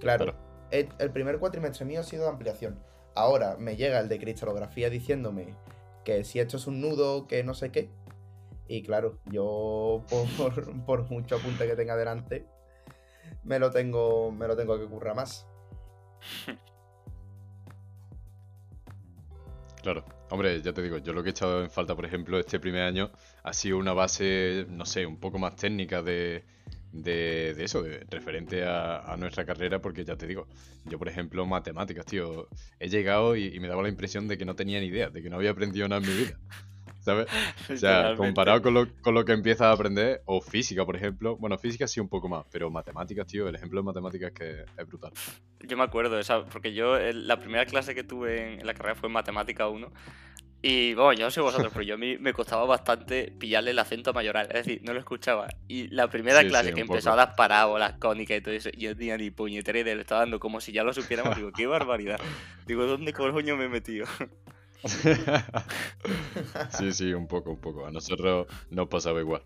Claro. 0.00 0.34
El, 0.70 1.10
primer 1.12 1.38
cuatrimestre 1.38 1.84
mío 1.84 2.00
ha 2.00 2.04
sido 2.04 2.24
de 2.24 2.30
ampliación. 2.30 2.78
Ahora 3.14 3.56
me 3.58 3.76
llega 3.76 3.98
el 3.98 4.08
de 4.08 4.18
cristalografía 4.18 4.90
diciéndome 4.90 5.54
que 6.04 6.24
si 6.24 6.38
esto 6.38 6.56
es 6.56 6.66
un 6.66 6.80
nudo, 6.80 7.26
que 7.26 7.42
no 7.42 7.54
sé 7.54 7.72
qué. 7.72 7.90
Y 8.68 8.82
claro, 8.82 9.18
yo 9.26 10.04
por, 10.36 10.84
por 10.84 11.10
mucho 11.10 11.36
apunte 11.36 11.66
que 11.66 11.74
tenga 11.74 11.96
delante, 11.96 12.46
me 13.42 13.58
lo 13.58 13.70
tengo, 13.70 14.30
me 14.30 14.46
lo 14.46 14.56
tengo 14.56 14.78
que 14.78 14.86
currar 14.86 15.16
más. 15.16 15.46
Claro. 19.88 20.04
Hombre, 20.28 20.60
ya 20.60 20.74
te 20.74 20.82
digo, 20.82 20.98
yo 20.98 21.14
lo 21.14 21.22
que 21.22 21.30
he 21.30 21.32
echado 21.32 21.62
en 21.62 21.70
falta, 21.70 21.96
por 21.96 22.04
ejemplo, 22.04 22.38
este 22.38 22.60
primer 22.60 22.82
año 22.82 23.10
ha 23.42 23.54
sido 23.54 23.78
una 23.78 23.94
base, 23.94 24.66
no 24.68 24.84
sé, 24.84 25.06
un 25.06 25.18
poco 25.18 25.38
más 25.38 25.56
técnica 25.56 26.02
de, 26.02 26.44
de, 26.92 27.54
eso, 27.64 27.82
de, 27.82 28.04
referente 28.10 28.64
a, 28.66 29.16
nuestra 29.18 29.46
carrera, 29.46 29.80
porque 29.80 30.04
ya 30.04 30.14
te 30.14 30.26
digo, 30.26 30.46
yo, 30.84 30.98
por 30.98 31.08
ejemplo, 31.08 31.46
matemáticas, 31.46 32.04
tío, 32.04 32.48
he 32.78 32.90
llegado 32.90 33.34
y, 33.34 33.58
me 33.60 33.66
daba 33.68 33.82
la 33.82 33.88
impresión 33.88 34.28
de 34.28 34.36
que 34.36 34.44
no 34.44 34.54
tenía 34.54 34.78
ni 34.78 34.88
idea, 34.88 35.08
de 35.08 35.22
que 35.22 35.30
no 35.30 35.36
había 35.36 35.52
aprendido 35.52 35.88
nada 35.88 36.02
en 36.02 36.08
mi 36.10 36.18
vida. 36.18 36.38
¿Sabes? 37.08 37.26
O 37.70 37.76
sea, 37.76 38.14
comparado 38.16 38.60
con 38.60 38.74
lo, 38.74 38.86
con 39.00 39.14
lo 39.14 39.24
que 39.24 39.32
empiezas 39.32 39.62
a 39.62 39.72
aprender, 39.72 40.22
o 40.26 40.40
física, 40.42 40.84
por 40.84 40.96
ejemplo. 40.96 41.36
Bueno, 41.36 41.56
física 41.58 41.86
sí 41.86 42.00
un 42.00 42.08
poco 42.08 42.28
más, 42.28 42.44
pero 42.50 42.70
matemáticas, 42.70 43.26
tío, 43.26 43.48
el 43.48 43.54
ejemplo 43.54 43.80
de 43.80 43.84
matemáticas 43.84 44.32
que 44.32 44.64
es 44.76 44.86
brutal. 44.86 45.12
Yo 45.60 45.76
me 45.76 45.84
acuerdo, 45.84 46.18
esa, 46.18 46.44
porque 46.44 46.74
yo 46.74 46.98
la 46.98 47.38
primera 47.38 47.64
clase 47.64 47.94
que 47.94 48.04
tuve 48.04 48.54
en, 48.54 48.66
la 48.66 48.74
carrera 48.74 48.94
fue 48.94 49.08
en 49.08 49.14
matemática 49.14 49.68
1. 49.68 49.90
Y 50.60 50.92
bueno, 50.94 51.12
yo 51.12 51.24
no 51.26 51.30
sé 51.30 51.40
vosotros, 51.40 51.70
pero 51.72 51.84
yo 51.84 51.94
a 51.94 51.98
mí 51.98 52.18
me 52.18 52.32
costaba 52.32 52.64
bastante 52.64 53.32
pillarle 53.38 53.70
el 53.70 53.78
acento 53.78 54.12
mayoral, 54.12 54.48
es 54.48 54.66
decir, 54.66 54.80
no 54.82 54.92
lo 54.92 54.98
escuchaba. 54.98 55.48
Y 55.68 55.88
la 55.88 56.08
primera 56.08 56.42
clase 56.42 56.74
que 56.74 56.80
empezaba 56.82 57.16
las 57.16 57.34
parábolas 57.36 57.94
cónicas 57.98 58.36
y 58.36 58.40
todo 58.40 58.54
eso, 58.54 58.70
yo 58.76 58.94
tenía 58.96 59.16
ni 59.16 59.30
puñetera 59.30 59.78
idea, 59.78 59.94
le 59.94 60.02
estaba 60.02 60.22
dando 60.22 60.40
como 60.40 60.60
si 60.60 60.72
ya 60.72 60.82
lo 60.82 60.92
supiéramos. 60.92 61.36
Digo, 61.36 61.52
qué 61.52 61.66
barbaridad. 61.66 62.20
Digo, 62.66 62.84
¿dónde 62.84 63.12
coño 63.12 63.56
me 63.56 63.64
he 63.64 63.68
metido? 63.68 64.06
sí, 66.78 66.92
sí, 66.92 67.12
un 67.12 67.26
poco, 67.26 67.50
un 67.50 67.60
poco. 67.60 67.86
A 67.86 67.90
nosotros 67.90 68.46
nos 68.70 68.88
pasaba 68.88 69.20
igual. 69.20 69.42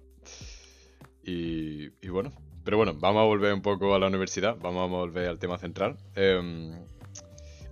Y, 1.25 1.89
bueno, 2.09 2.33
pero 2.65 2.77
bueno, 2.77 2.95
vamos 2.95 3.21
a 3.21 3.25
volver 3.25 3.55
un 3.55 3.63
poco 3.63 3.95
a 3.95 3.99
la 3.99 4.09
universidad, 4.09 4.57
vamos 4.61 4.83
a 4.83 4.87
volver 4.87 5.29
al 5.29 5.39
tema 5.39 5.59
central. 5.59 5.97
Em, 6.15 6.85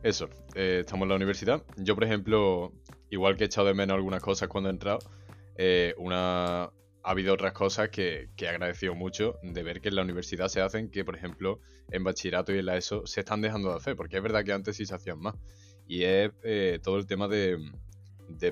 eso, 0.03 0.29
eh, 0.55 0.79
estamos 0.81 1.05
en 1.05 1.11
la 1.11 1.17
universidad. 1.17 1.63
Yo, 1.77 1.95
por 1.95 2.05
ejemplo, 2.05 2.73
igual 3.11 3.37
que 3.37 3.45
he 3.45 3.47
echado 3.47 3.67
de 3.67 3.75
menos 3.75 3.95
algunas 3.95 4.23
cosas 4.23 4.49
cuando 4.49 4.71
he 4.71 4.73
entrado, 4.73 5.01
eh, 5.57 5.95
una, 5.99 6.65
ha 6.65 6.73
habido 7.03 7.35
otras 7.35 7.53
cosas 7.53 7.91
que, 7.91 8.29
que, 8.37 8.47
he 8.47 8.49
agradecido 8.49 8.95
mucho 8.95 9.35
de 9.43 9.63
ver 9.63 9.81
que 9.81 9.89
en 9.89 9.97
la 9.97 10.03
universidad 10.03 10.49
se 10.49 10.61
hacen 10.61 10.91
que, 10.91 11.05
por 11.05 11.17
ejemplo, 11.17 11.61
en 11.91 12.05
bachillerato 12.05 12.55
y 12.55 12.59
en 12.59 12.67
la 12.67 12.77
ESO 12.77 13.07
se 13.07 13.21
están 13.21 13.41
dejando 13.43 13.71
de 13.71 13.77
hacer, 13.77 13.97
porque 13.97 14.17
es 14.17 14.23
verdad 14.23 14.45
que 14.45 14.53
antes 14.53 14.77
sí 14.77 14.87
se 14.87 14.95
hacían 14.95 15.19
más 15.19 15.35
y 15.91 16.05
es 16.05 16.31
eh, 16.45 16.79
todo 16.81 16.99
el 16.99 17.07
tema 17.07 17.27
de, 17.27 17.59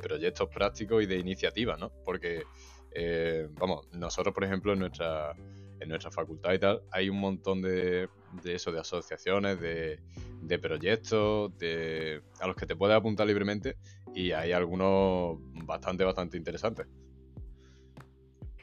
proyectos 0.03 0.49
prácticos 0.49 1.05
y 1.05 1.07
de 1.07 1.19
iniciativas, 1.19 1.79
¿no? 1.79 1.93
Porque, 2.05 2.43
eh, 2.91 3.49
vamos, 3.53 3.87
nosotros, 3.93 4.35
por 4.35 4.43
ejemplo, 4.43 4.73
en 4.73 4.81
nuestra, 4.81 5.37
en 5.79 5.89
nuestra 5.89 6.11
facultad 6.11 6.53
y 6.55 6.59
tal, 6.59 6.83
hay 6.91 7.09
un 7.09 7.21
montón 7.21 7.63
de, 7.63 8.09
de 8.43 8.55
eso, 8.57 8.73
de 8.73 8.81
asociaciones, 8.81 9.61
de, 9.61 10.01
de 10.43 10.59
proyectos, 10.59 11.57
de, 11.59 12.23
a 12.41 12.49
los 12.49 12.57
que 12.57 12.67
te 12.67 12.75
puedes 12.75 12.97
apuntar 12.97 13.29
libremente 13.29 13.77
y 14.13 14.33
hay 14.33 14.51
algunos 14.51 15.39
bastante, 15.65 16.03
bastante 16.03 16.37
interesantes. 16.37 16.89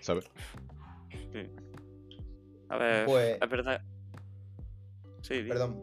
¿Sabes? 0.01 0.29
Sí. 1.31 1.49
A 2.67 2.77
ver, 2.77 3.05
pues... 3.05 3.37
es 3.41 3.49
verdad. 3.49 3.81
Sí, 5.21 5.43
Perdón. 5.47 5.81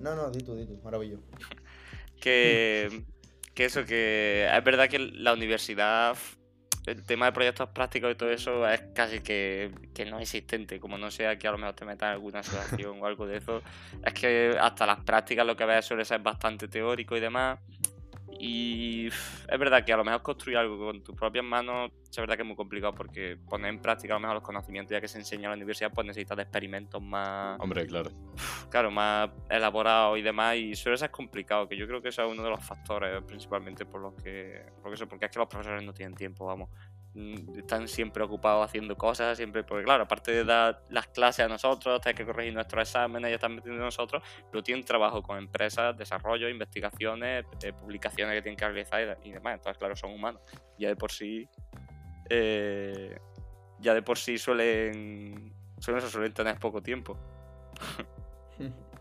No, 0.00 0.16
no, 0.16 0.32
di 0.32 0.40
tú, 0.40 0.56
di 0.56 0.66
tú, 0.66 0.80
maravilloso. 0.82 1.22
que, 2.24 3.04
eso, 3.56 3.84
que 3.84 4.48
es 4.50 4.64
verdad 4.64 4.88
que 4.88 4.98
la 4.98 5.34
universidad, 5.34 6.16
el 6.86 7.04
tema 7.04 7.26
de 7.26 7.32
proyectos 7.32 7.68
prácticos 7.70 8.12
y 8.12 8.14
todo 8.14 8.30
eso 8.30 8.68
es 8.68 8.82
casi 8.94 9.20
que, 9.20 9.70
que 9.94 10.06
no 10.06 10.18
existente, 10.18 10.80
como 10.80 10.96
no 10.96 11.10
sea 11.10 11.38
que 11.38 11.46
a 11.46 11.52
lo 11.52 11.58
mejor 11.58 11.74
te 11.74 11.84
metas 11.84 12.08
en 12.08 12.12
alguna 12.14 12.40
asociación 12.40 13.00
o 13.00 13.06
algo 13.06 13.26
de 13.26 13.38
eso, 13.38 13.62
es 14.04 14.14
que 14.14 14.56
hasta 14.58 14.86
las 14.86 15.00
prácticas 15.00 15.46
lo 15.46 15.56
que 15.56 15.66
ves 15.66 15.84
suele 15.84 16.04
ser 16.04 16.20
bastante 16.20 16.66
teórico 16.68 17.16
y 17.16 17.20
demás, 17.20 17.58
y 18.38 19.06
es 19.06 19.58
verdad 19.58 19.84
que 19.84 19.92
a 19.92 19.96
lo 19.96 20.04
mejor 20.04 20.22
construir 20.22 20.58
algo 20.58 20.78
con 20.78 21.02
tus 21.02 21.14
propias 21.14 21.44
manos 21.44 21.90
es 22.10 22.16
verdad 22.16 22.36
que 22.36 22.42
es 22.42 22.46
muy 22.46 22.56
complicado 22.56 22.94
porque 22.94 23.36
poner 23.48 23.70
en 23.70 23.80
práctica 23.80 24.14
a 24.14 24.16
lo 24.16 24.20
mejor 24.20 24.36
los 24.36 24.44
conocimientos 24.44 24.92
ya 24.92 25.00
que 25.00 25.08
se 25.08 25.18
enseña 25.18 25.44
en 25.44 25.50
la 25.50 25.56
universidad 25.56 25.92
pues 25.92 26.06
necesitas 26.06 26.36
de 26.36 26.42
experimentos 26.42 27.02
más... 27.02 27.58
Hombre, 27.60 27.86
claro. 27.86 28.10
Claro, 28.70 28.90
más 28.90 29.30
elaborados 29.48 30.18
y 30.18 30.22
demás 30.22 30.56
y 30.56 30.74
suele 30.74 30.98
ser 30.98 31.10
complicado, 31.10 31.68
que 31.68 31.76
yo 31.76 31.86
creo 31.86 32.00
que 32.00 32.08
eso 32.08 32.22
es 32.24 32.30
uno 32.30 32.42
de 32.42 32.50
los 32.50 32.64
factores 32.64 33.22
principalmente 33.24 33.84
por 33.84 34.00
los 34.00 34.14
que... 34.14 34.64
Porque, 34.82 35.06
porque 35.06 35.24
es 35.26 35.30
que 35.30 35.38
los 35.38 35.48
profesores 35.48 35.82
no 35.82 35.92
tienen 35.92 36.14
tiempo, 36.14 36.46
vamos. 36.46 36.70
Mm, 37.14 37.58
están 37.58 37.86
siempre 37.86 38.24
ocupados 38.24 38.64
haciendo 38.64 38.96
cosas, 38.96 39.36
siempre, 39.36 39.62
porque 39.62 39.84
claro, 39.84 40.02
aparte 40.02 40.32
de 40.32 40.44
dar 40.44 40.82
las 40.90 41.06
clases 41.06 41.44
a 41.44 41.48
nosotros, 41.48 42.00
tener 42.00 42.16
que 42.16 42.26
corregir 42.26 42.52
nuestros 42.52 42.88
exámenes, 42.88 43.30
ya 43.30 43.36
están 43.36 43.54
metiendo 43.54 43.84
nosotros, 43.84 44.20
pero 44.50 44.64
tienen 44.64 44.84
trabajo 44.84 45.22
con 45.22 45.38
empresas, 45.38 45.96
desarrollo, 45.96 46.48
investigaciones, 46.48 47.44
eh, 47.62 47.72
publicaciones 47.72 48.34
que 48.34 48.42
tienen 48.42 48.56
que 48.56 48.64
realizar 48.64 49.18
y, 49.22 49.30
demás. 49.30 49.54
Entonces, 49.54 49.78
claro, 49.78 49.94
son 49.94 50.10
humanos. 50.10 50.42
Ya 50.76 50.88
de 50.88 50.96
por 50.96 51.12
sí, 51.12 51.48
eh, 52.28 53.16
ya 53.78 53.94
de 53.94 54.02
por 54.02 54.18
sí 54.18 54.36
suelen, 54.36 55.52
suelen, 55.78 56.02
suelen 56.08 56.34
tener 56.34 56.58
poco 56.58 56.82
tiempo. 56.82 57.16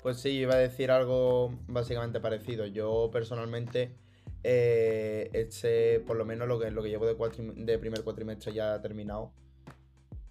Pues 0.00 0.20
sí, 0.20 0.30
iba 0.30 0.54
a 0.54 0.58
decir 0.58 0.92
algo 0.92 1.52
básicamente 1.66 2.20
parecido. 2.20 2.66
Yo 2.66 3.10
personalmente 3.12 3.96
eh, 4.44 5.30
este, 5.32 6.00
por 6.00 6.16
lo 6.16 6.24
menos 6.24 6.48
lo 6.48 6.58
que, 6.58 6.70
lo 6.70 6.82
que 6.82 6.90
llevo 6.90 7.06
de, 7.06 7.14
de 7.56 7.78
primer 7.78 8.02
cuatrimestre 8.02 8.52
ya 8.52 8.80
terminado, 8.80 9.32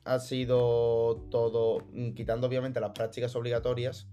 ha 0.03 0.19
sido 0.19 1.27
todo, 1.29 1.85
mm, 1.91 2.13
quitando 2.13 2.47
obviamente 2.47 2.79
las 2.79 2.91
prácticas 2.91 3.35
obligatorias, 3.35 4.07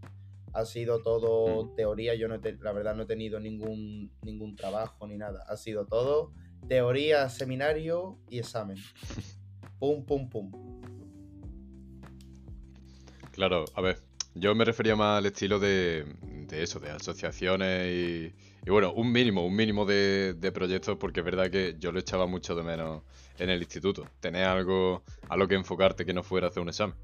ha 0.52 0.64
sido 0.64 1.02
todo 1.02 1.64
mm. 1.64 1.76
teoría. 1.76 2.14
Yo 2.14 2.28
no 2.28 2.40
la 2.60 2.72
verdad 2.72 2.94
no 2.94 3.02
he 3.02 3.06
tenido 3.06 3.40
ningún, 3.40 4.12
ningún 4.22 4.56
trabajo 4.56 5.06
ni 5.06 5.16
nada. 5.16 5.44
Ha 5.48 5.56
sido 5.56 5.86
todo 5.86 6.32
teoría, 6.68 7.28
seminario 7.28 8.18
y 8.28 8.38
examen. 8.38 8.76
pum, 9.78 10.04
pum, 10.04 10.28
pum. 10.28 10.50
Claro, 13.32 13.64
a 13.74 13.80
ver, 13.80 13.98
yo 14.34 14.54
me 14.54 14.64
refería 14.64 14.96
más 14.96 15.18
al 15.18 15.26
estilo 15.26 15.58
de, 15.58 16.04
de 16.22 16.62
eso, 16.62 16.80
de 16.80 16.90
asociaciones 16.90 17.92
y, 17.92 18.34
y 18.66 18.70
bueno, 18.70 18.92
un 18.94 19.12
mínimo, 19.12 19.44
un 19.44 19.54
mínimo 19.54 19.84
de, 19.84 20.50
proyectos, 20.54 20.96
porque 20.96 21.20
es 21.20 21.26
verdad 21.26 21.50
que 21.50 21.76
yo 21.78 21.92
lo 21.92 22.00
echaba 22.00 22.26
mucho 22.26 22.54
de 22.54 22.62
menos 22.62 23.02
en 23.38 23.50
el 23.50 23.60
instituto. 23.60 24.08
Tener 24.20 24.44
algo 24.44 25.02
a 25.28 25.36
lo 25.36 25.46
que 25.46 25.54
enfocarte 25.54 26.06
que 26.06 26.14
no 26.14 26.22
fuera 26.22 26.48
hacer 26.48 26.62
un 26.62 26.70
examen. 26.70 26.96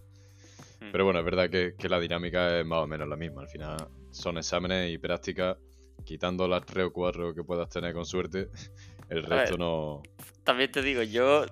Hmm. 0.81 0.91
Pero 0.91 1.05
bueno, 1.05 1.19
es 1.19 1.25
verdad 1.25 1.51
que, 1.51 1.75
la 1.89 2.01
dinámica 2.01 2.61
es 2.61 2.65
más 2.65 2.79
o 2.79 2.87
menos 2.87 3.07
la 3.07 3.17
misma. 3.17 3.43
Al 3.43 3.49
final 3.49 3.77
son 4.11 4.39
exámenes 4.39 4.91
y 4.91 4.97
prácticas, 4.97 5.59
quitando 6.05 6.47
las 6.49 6.65
tres 6.65 6.87
o 6.87 6.93
cuatro 6.93 7.35
que 7.35 7.43
puedas 7.43 7.69
tener 7.69 7.93
con 7.95 8.05
suerte, 8.05 8.49
el 9.09 9.25
resto 9.25 9.59
no. 9.59 10.03
También 10.45 10.71
te 10.71 10.83
digo, 10.83 11.03
yo. 11.03 11.45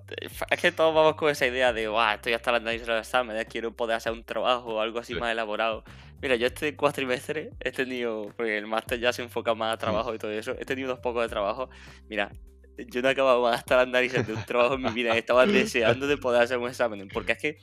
Es 0.50 0.60
que 0.60 0.72
todos 0.72 0.94
vamos 0.94 1.16
con 1.16 1.30
esa 1.30 1.46
idea 1.46 1.72
de, 1.72 1.88
wow, 1.88 2.14
estoy 2.14 2.32
hasta 2.32 2.52
la 2.52 2.58
análisis 2.58 2.86
de 2.86 2.94
los 2.94 3.06
exámenes, 3.06 3.46
quiero 3.46 3.72
poder 3.74 3.96
hacer 3.96 4.12
un 4.12 4.24
trabajo 4.24 4.76
o 4.76 4.80
algo 4.80 4.98
así 4.98 5.14
más 5.14 5.30
elaborado. 5.32 5.84
Mira, 6.20 6.36
yo 6.36 6.46
este 6.46 6.74
cuatrimestre 6.74 7.50
he 7.60 7.70
tenido, 7.70 8.32
porque 8.36 8.58
el 8.58 8.66
máster 8.66 8.98
ya 8.98 9.12
se 9.12 9.22
enfoca 9.22 9.54
más 9.54 9.74
a 9.74 9.78
trabajo 9.78 10.14
y 10.14 10.18
todo 10.18 10.32
eso, 10.32 10.56
he 10.58 10.64
tenido 10.64 10.88
unos 10.88 11.00
pocos 11.00 11.22
de 11.22 11.28
trabajo. 11.28 11.68
Mira, 12.08 12.32
yo 12.76 13.02
no 13.02 13.08
acabado 13.08 13.48
de 13.48 13.56
estar 13.56 13.78
análisis 13.78 14.26
de 14.26 14.32
un 14.32 14.44
trabajo 14.44 14.74
en 14.74 14.82
mi 14.82 14.90
vida, 14.90 15.16
estaba 15.16 15.46
deseando 15.46 16.06
de 16.06 16.16
poder 16.16 16.42
hacer 16.42 16.58
un 16.58 16.68
examen, 16.68 17.08
porque 17.08 17.32
es 17.32 17.38
que 17.38 17.58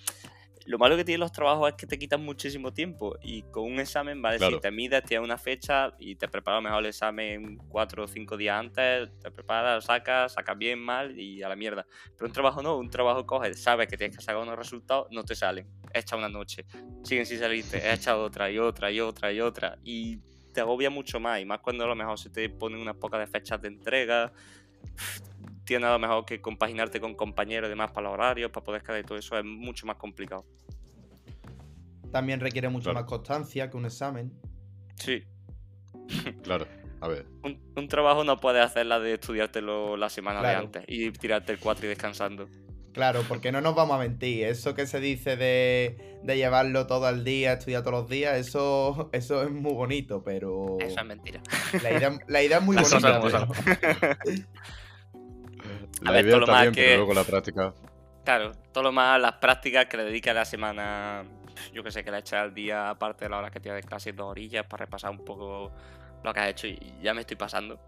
lo 0.65 0.80
malo 0.80 0.97
que 0.97 1.06
tienen 1.06 1.19
los 1.19 1.32
trabajos 1.32 1.69
es 1.69 1.75
que 1.75 1.86
te 1.86 1.99
quitan 1.99 2.23
muchísimo 2.23 2.73
tiempo 2.73 3.15
y 3.21 3.43
con 3.43 3.63
un 3.63 3.80
examen, 3.80 4.21
vale, 4.21 4.39
si 4.39 4.60
te 4.60 4.71
mides, 4.71 5.04
tienes 5.04 5.23
una 5.23 5.38
fecha 5.38 5.93
y 5.99 6.15
te 6.15 6.28
preparas 6.28 6.63
mejor 6.63 6.80
el 6.80 6.88
examen 6.88 7.58
cuatro 7.69 8.06
o 8.06 8.08
cinco 8.08 8.36
días 8.36 8.60
antes, 8.60 9.10
te 9.19 9.30
preparas, 9.30 9.86
sacas, 9.86 10.34
sacas 10.34 10.58
bien, 10.58 10.80
mal 10.80 11.17
y 11.19 11.43
a 11.43 11.49
la 11.49 11.56
mierda. 11.56 11.86
Pero 12.15 12.25
un 12.25 12.34
trabajo 12.34 12.63
no, 12.63 12.78
un 12.78 12.89
trabajo 12.89 13.25
coges, 13.25 13.62
sabes 13.62 13.88
que 13.88 13.95
tienes 13.95 14.17
que 14.17 14.23
sacar 14.23 14.41
unos 14.41 14.58
resultados, 14.58 15.08
no 15.12 15.23
te 15.23 15.36
salen. 15.36 15.67
Echa 15.93 16.15
una 16.15 16.30
noche, 16.30 16.65
siguen 17.04 17.25
sin 17.25 17.38
salirte, 17.38 17.93
echa 17.93 18.17
otra 18.17 18.49
y 18.49 18.58
otra 18.58 18.91
y 18.91 18.99
otra 18.99 19.32
y 19.32 19.41
otra 19.41 19.78
y 19.84 20.17
te 20.51 20.62
agobia 20.62 20.89
mucho 20.89 21.19
más 21.19 21.41
y 21.41 21.45
más 21.45 21.60
cuando 21.60 21.84
a 21.84 21.88
lo 21.88 21.95
mejor 21.95 22.17
se 22.17 22.30
te 22.30 22.49
ponen 22.49 22.80
unas 22.80 22.95
pocas 22.95 23.19
de 23.19 23.28
fechas 23.28 23.62
de 23.62 23.67
entrega 23.67 24.32
tiene 25.65 25.86
a 25.88 25.91
lo 25.91 25.99
mejor 25.99 26.25
que 26.25 26.41
compaginarte 26.41 26.99
con 27.01 27.15
compañeros 27.15 27.67
y 27.67 27.69
demás 27.69 27.91
para 27.91 28.06
los 28.06 28.13
horarios, 28.13 28.51
para 28.51 28.63
poder 28.63 28.84
quedar 28.84 28.99
y 28.99 29.04
todo 29.04 29.17
eso 29.17 29.38
es 29.38 29.43
mucho 29.43 29.86
más 29.86 29.97
complicado. 29.97 30.45
También 32.12 32.39
requiere 32.39 32.69
mucho 32.69 32.93
más 32.93 33.04
constancia 33.04 33.69
que 33.69 33.75
un 33.75 33.86
examen. 33.86 34.32
Sí. 34.95 35.23
claro, 36.43 36.67
a 37.01 37.08
ver. 37.08 37.25
Un, 37.43 37.88
trabajo 37.89 38.23
no 38.23 38.39
puedes 38.39 38.63
hacer 38.63 38.86
la 38.86 38.99
de 38.99 39.15
estudiártelo 39.15 39.97
la 39.97 40.10
semana 40.10 40.41
de 40.41 40.56
antes 40.56 40.84
y 40.88 41.12
tirarte 41.12 41.51
el 41.51 41.60
4 41.60 41.86
y 41.86 41.89
descansando. 41.89 42.47
Claro, 42.93 43.23
porque 43.28 43.51
no 43.51 43.60
nos 43.60 43.75
vamos 43.75 43.97
a 43.97 43.99
mentir. 43.99 44.45
Eso 44.45 44.73
que 44.73 44.88
se 44.88 45.01
dice 45.01 45.36
de, 45.36 46.19
de 46.23 46.38
llevarlo 46.38 46.88
todo 46.88 47.10
el 47.10 47.25
día, 47.25 47.54
estudiar 47.54 47.84
todos 47.84 48.04
los 48.04 48.10
días, 48.10 48.38
eso, 48.38 49.10
eso 49.13 49.43
es 49.43 49.51
muy 49.51 49.73
bonito, 49.73 50.23
pero. 50.23 50.78
Eso 50.80 51.01
es 51.01 51.06
mentira. 51.06 51.41
La 51.84 51.91
idea, 51.91 52.17
la 52.28 52.41
idea 52.41 52.58
es 52.60 52.63
muy 52.63 52.78
bonita. 52.78 53.19
La 56.02 56.10
a 56.10 56.14
ver, 56.14 56.30
todo 56.30 56.42
lo 56.42 56.48
más 56.48 56.70
que... 56.70 56.96
luego 56.98 57.14
la 57.14 57.24
práctica. 57.24 57.74
Claro, 58.24 58.52
todo 58.72 58.86
lo 58.86 58.92
más 58.92 59.22
las 59.22 59.34
prácticas 59.34 59.86
que 59.86 59.98
le 59.98 60.04
dedica 60.04 60.32
a 60.32 60.34
la 60.34 60.46
semana, 60.46 61.24
yo 61.74 61.84
que 61.84 61.92
sé, 61.92 62.04
que 62.04 62.12
le 62.12 62.20
echa 62.20 62.42
al 62.42 62.54
día, 62.54 62.90
aparte 62.90 63.26
de 63.26 63.30
la 63.30 63.38
hora 63.38 63.52
que 63.52 63.60
tiene 63.60 63.78
de 63.78 63.84
clase, 63.84 64.14
dos 64.14 64.32
orillas 64.32 64.66
para 64.66 64.86
repasar 64.86 65.12
un 65.12 65.24
poco 65.24 65.72
lo 66.24 66.34
que 66.34 66.40
has 66.40 66.50
hecho 66.50 66.68
y 66.68 66.80
ya 67.02 67.14
me 67.14 67.22
estoy 67.22 67.38
pasando. 67.38 67.80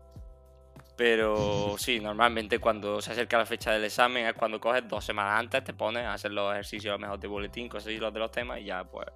Pero 0.96 1.76
sí, 1.78 2.00
normalmente 2.00 2.60
cuando 2.60 3.02
se 3.02 3.12
acerca 3.12 3.38
la 3.38 3.46
fecha 3.46 3.72
del 3.72 3.84
examen 3.84 4.28
es 4.28 4.34
cuando 4.34 4.60
coges 4.60 4.88
dos 4.88 5.04
semanas 5.04 5.40
antes, 5.40 5.64
te 5.64 5.74
pones 5.74 6.04
a 6.04 6.14
hacer 6.14 6.32
los 6.32 6.52
ejercicios 6.52 6.92
a 6.92 6.98
lo 6.98 7.00
mejor 7.00 7.20
de 7.20 7.28
boletín, 7.28 7.68
cosas 7.68 7.92
y 7.94 7.98
los 7.98 8.14
de 8.14 8.20
los 8.20 8.32
temas, 8.32 8.60
y 8.60 8.66
ya 8.66 8.84
pues 8.84 9.08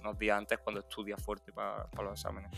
unos 0.00 0.18
días 0.18 0.36
antes 0.36 0.58
cuando 0.58 0.80
estudias 0.80 1.22
fuerte 1.22 1.52
para, 1.52 1.86
para 1.86 2.10
los 2.10 2.20
exámenes. 2.20 2.50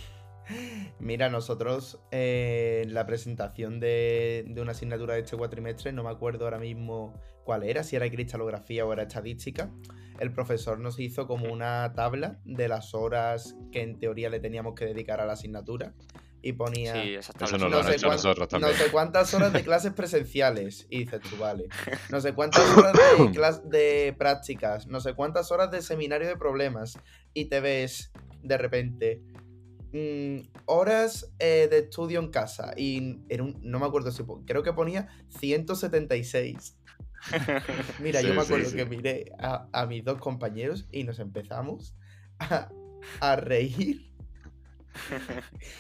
Mira, 0.99 1.29
nosotros 1.29 2.01
eh, 2.11 2.83
en 2.85 2.95
la 2.95 3.07
presentación 3.07 3.81
de, 3.81 4.45
de 4.49 4.61
una 4.61 4.73
asignatura 4.73 5.15
de 5.15 5.21
este 5.21 5.37
cuatrimestre, 5.37 5.93
no 5.93 6.05
me 6.05 6.11
acuerdo 6.11 6.45
ahora 6.45 6.59
mismo 6.59 7.21
cuál 7.45 7.63
era, 7.63 7.83
si 7.83 7.97
era 7.97 8.09
cristalografía 8.11 8.85
o 8.85 8.93
era 8.93 9.03
estadística, 9.05 9.71
el 10.19 10.33
profesor 10.33 10.79
nos 10.81 10.99
hizo 10.99 11.27
como 11.27 11.53
una 11.53 11.93
tabla 11.95 12.39
de 12.45 12.69
las 12.69 12.95
horas 12.95 13.57
que 13.71 13.83
en 13.83 13.99
teoría 13.99 14.31
le 14.31 14.41
teníamos 14.41 14.75
que 14.75 14.87
dedicar 14.87 15.21
a 15.21 15.27
la 15.27 15.35
asignatura 15.35 15.95
y 16.43 16.53
ponía 16.53 16.95
Sí, 17.03 17.15
Eso 17.15 17.33
la 17.59 17.69
lo 17.69 17.79
han 17.81 17.93
hecho 17.93 18.09
nosotros 18.09 18.39
no 18.53 18.59
también. 18.61 18.75
sé 18.75 18.91
cuántas 18.93 19.35
horas 19.35 19.53
de 19.53 19.65
clases 19.65 19.93
presenciales. 19.93 20.87
Y 20.91 21.01
dices 21.01 21.21
tú, 21.21 21.37
vale. 21.39 21.67
No 22.11 22.21
sé 22.21 22.35
cuántas 22.35 22.65
horas 22.77 23.63
de, 23.65 23.69
de 24.07 24.13
prácticas. 24.17 24.87
No 24.87 25.01
sé 25.01 25.15
cuántas 25.15 25.51
horas 25.51 25.73
de 25.73 25.83
seminario 25.83 26.29
de 26.29 26.37
problemas. 26.37 26.99
Y 27.35 27.47
te 27.47 27.61
ves 27.61 28.13
de 28.43 28.59
repente. 28.59 29.23
Mm, 29.97 30.49
horas 30.67 31.33
eh, 31.39 31.69
de 31.71 31.79
estudio 31.79 32.21
en 32.21 32.31
casa. 32.31 32.73
Y 32.77 32.99
un, 33.41 33.59
no 33.63 33.79
me 33.79 33.87
acuerdo 33.87 34.11
si. 34.13 34.23
Creo 34.47 34.63
que 34.63 34.73
ponía 34.73 35.09
176. 35.39 36.79
Mira, 38.01 38.21
yo 38.23 38.35
me 38.35 38.43
acuerdo 38.43 38.69
sí. 38.71 38.77
que 38.77 38.85
miré 38.87 39.33
a, 39.39 39.67
a 39.73 39.87
mis 39.87 40.05
dos 40.05 40.19
compañeros 40.21 40.87
y 40.93 41.05
nos 41.05 41.19
empezamos 41.19 41.95
a, 42.39 42.69
a 43.21 43.37
reír. 43.37 44.13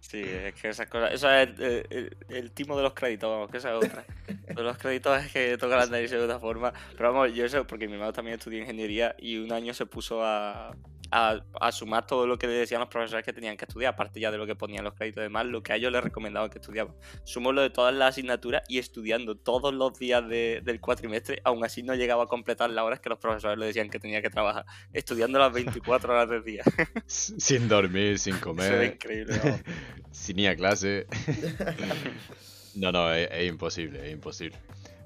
Sí, 0.00 0.22
es 0.22 0.54
que 0.54 0.68
esas 0.68 0.88
cosas. 0.88 1.12
Eso 1.12 1.30
es 1.30 1.48
el, 1.58 1.86
el- 1.90 2.16
el 2.30 2.52
timo 2.52 2.76
de 2.76 2.82
los 2.82 2.94
créditos, 2.94 3.28
vamos, 3.30 3.50
que 3.50 3.58
esa 3.58 3.70
es 3.76 3.84
otra. 3.84 4.04
De 4.28 4.62
los 4.62 4.78
créditos 4.78 5.22
es 5.24 5.32
que 5.32 5.58
toca 5.58 5.76
la 5.76 5.86
nariz 5.86 6.10
de 6.10 6.18
otra 6.18 6.38
forma. 6.38 6.72
Pero 6.96 7.12
vamos, 7.12 7.34
yo 7.34 7.44
eso, 7.44 7.66
porque 7.66 7.86
mi 7.86 7.94
hermano 7.94 8.12
también 8.12 8.38
estudia 8.38 8.60
ingeniería 8.60 9.14
y 9.18 9.36
un 9.38 9.52
año 9.52 9.74
se 9.74 9.86
puso 9.86 10.24
a, 10.24 10.74
a, 11.10 11.40
a 11.60 11.72
sumar 11.72 12.06
todo 12.06 12.26
lo 12.26 12.38
que 12.38 12.46
le 12.46 12.52
decían 12.54 12.80
los 12.80 12.88
profesores 12.88 13.24
que 13.24 13.32
tenían 13.32 13.56
que 13.56 13.64
estudiar, 13.64 13.94
aparte 13.94 14.20
ya 14.20 14.30
de 14.30 14.38
lo 14.38 14.46
que 14.46 14.54
ponían 14.54 14.84
los 14.84 14.94
créditos 14.94 15.20
y 15.20 15.24
demás, 15.24 15.46
lo 15.46 15.62
que 15.62 15.72
a 15.72 15.76
ellos 15.76 15.90
les 15.92 16.02
recomendaban 16.02 16.50
que 16.50 16.58
estudiaban. 16.58 16.94
Sumó 17.24 17.52
lo 17.52 17.62
de 17.62 17.70
todas 17.70 17.94
las 17.94 18.10
asignaturas 18.10 18.62
y 18.68 18.78
estudiando 18.78 19.36
todos 19.36 19.74
los 19.74 19.98
días 19.98 20.28
de- 20.28 20.60
del 20.64 20.80
cuatrimestre, 20.80 21.40
aún 21.44 21.64
así 21.64 21.82
no 21.82 21.94
llegaba 21.94 22.24
a 22.24 22.26
completar 22.26 22.70
las 22.70 22.84
horas 22.84 23.00
que 23.00 23.08
los 23.08 23.18
profesores 23.18 23.58
le 23.58 23.66
decían 23.66 23.90
que 23.90 23.98
tenía 23.98 24.22
que 24.22 24.30
trabajar, 24.30 24.64
estudiando 24.92 25.38
las 25.38 25.52
24 25.52 26.12
horas 26.12 26.28
del 26.30 26.44
día. 26.44 26.62
Sin 27.06 27.68
dormir, 27.68 28.18
sin 28.18 28.34
Eso 28.34 28.44
comer, 28.44 28.92
increíble, 28.94 29.38
vamos. 29.42 29.60
sin 30.12 30.38
ir 30.38 30.48
a 30.48 30.56
clase. 30.56 31.06
No, 32.76 32.92
no, 32.92 33.12
es, 33.12 33.28
es 33.32 33.48
imposible, 33.48 34.06
es 34.06 34.12
imposible. 34.12 34.56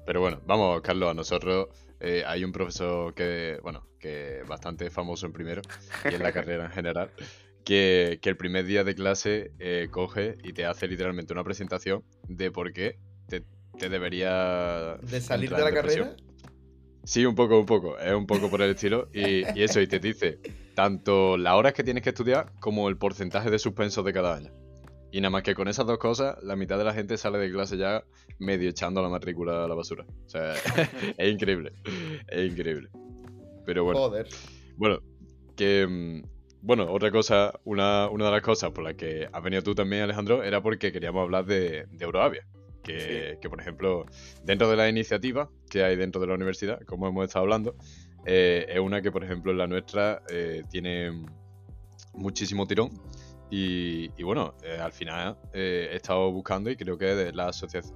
Pero 0.05 0.21
bueno, 0.21 0.41
vamos, 0.45 0.81
Carlos, 0.81 1.09
a 1.09 1.13
nosotros 1.13 1.67
eh, 1.99 2.23
hay 2.25 2.43
un 2.43 2.51
profesor 2.51 3.13
que, 3.13 3.59
bueno, 3.63 3.87
que 3.99 4.41
es 4.41 4.47
bastante 4.47 4.89
famoso 4.89 5.25
en 5.25 5.33
primero 5.33 5.61
y 6.09 6.13
en 6.13 6.21
la 6.21 6.31
carrera 6.33 6.65
en 6.65 6.71
general, 6.71 7.09
que, 7.63 8.19
que 8.21 8.29
el 8.29 8.37
primer 8.37 8.65
día 8.65 8.83
de 8.83 8.93
clase 8.95 9.51
eh, 9.59 9.87
coge 9.89 10.37
y 10.43 10.53
te 10.53 10.65
hace 10.65 10.87
literalmente 10.87 11.33
una 11.33 11.43
presentación 11.43 12.03
de 12.27 12.51
por 12.51 12.71
qué 12.73 12.99
te, 13.27 13.43
te 13.79 13.89
debería... 13.89 14.97
De 15.01 15.21
salir 15.21 15.49
de 15.49 15.61
la 15.61 15.71
depresión. 15.71 16.09
carrera. 16.09 16.23
Sí, 17.03 17.25
un 17.25 17.35
poco, 17.35 17.59
un 17.59 17.65
poco. 17.65 17.99
Es 17.99 18.13
un 18.13 18.25
poco 18.25 18.49
por 18.49 18.61
el 18.61 18.71
estilo. 18.71 19.09
Y, 19.13 19.41
y 19.57 19.63
eso, 19.63 19.79
y 19.79 19.87
te 19.87 19.99
dice 19.99 20.39
tanto 20.73 21.37
las 21.37 21.53
horas 21.53 21.73
que 21.73 21.83
tienes 21.83 22.03
que 22.03 22.09
estudiar 22.09 22.51
como 22.59 22.89
el 22.89 22.97
porcentaje 22.97 23.49
de 23.49 23.59
suspensos 23.59 24.03
de 24.03 24.11
cada 24.13 24.35
año. 24.35 24.51
Y 25.15 25.21
nada 25.21 25.29
más 25.29 25.43
que 25.43 25.55
con 25.55 25.69
esas 25.69 25.87
dos 25.87 25.97
cosas, 25.97 26.35
la 26.43 26.57
mitad 26.57 26.77
de 26.77 26.83
la 26.83 26.93
gente 26.93 27.15
sale 27.15 27.37
de 27.37 27.49
clase 27.49 27.77
ya 27.77 28.03
medio 28.37 28.69
echando 28.69 29.01
la 29.01 29.07
matrícula 29.07 29.63
a 29.63 29.67
la 29.69 29.73
basura. 29.73 30.05
O 30.25 30.29
sea, 30.29 30.55
es 31.17 31.31
increíble. 31.33 31.71
Es 32.27 32.51
increíble. 32.51 32.89
Pero 33.65 33.85
bueno, 33.85 33.97
Joder. 34.01 34.27
bueno, 34.75 34.99
que. 35.55 35.87
mm, 35.87 36.21
Bueno, 36.61 36.91
otra 36.91 37.11
cosa, 37.11 37.53
una, 37.63 38.09
una 38.09 38.25
de 38.25 38.31
las 38.31 38.41
cosas 38.41 38.71
por 38.71 38.83
las 38.83 38.95
que 38.95 39.29
has 39.31 39.41
venido 39.41 39.63
tú 39.63 39.73
también, 39.73 40.03
Alejandro, 40.03 40.43
era 40.43 40.61
porque 40.61 40.91
queríamos 40.91 41.21
hablar 41.23 41.45
de, 41.45 41.85
de 41.89 42.03
Euroavia. 42.05 42.45
Que, 42.83 43.37
que, 43.41 43.49
por 43.49 43.61
ejemplo, 43.61 44.05
dentro 44.43 44.69
de 44.69 44.75
las 44.75 44.89
iniciativas 44.89 45.47
que 45.69 45.81
hay 45.85 45.95
dentro 45.95 46.19
de 46.19 46.27
la 46.27 46.33
universidad, 46.33 46.81
como 46.81 47.07
hemos 47.07 47.23
estado 47.23 47.43
hablando, 47.43 47.77
eh, 48.25 48.65
es 48.67 48.81
una 48.81 49.01
que, 49.01 49.13
por 49.13 49.23
ejemplo, 49.23 49.53
en 49.53 49.59
la 49.59 49.67
nuestra 49.67 50.23
eh, 50.29 50.63
tiene 50.69 51.23
muchísimo 52.13 52.67
tirón. 52.67 52.89
Y, 53.49 54.11
y 54.17 54.23
bueno, 54.23 54.55
eh, 54.63 54.79
al 54.81 54.91
final 54.91 55.37
eh, 55.53 55.89
he 55.91 55.95
estado 55.95 56.31
buscando 56.31 56.69
y 56.69 56.75
creo 56.75 56.97
que 56.97 57.11
es 57.11 57.17
de 57.17 57.33
la 57.33 57.51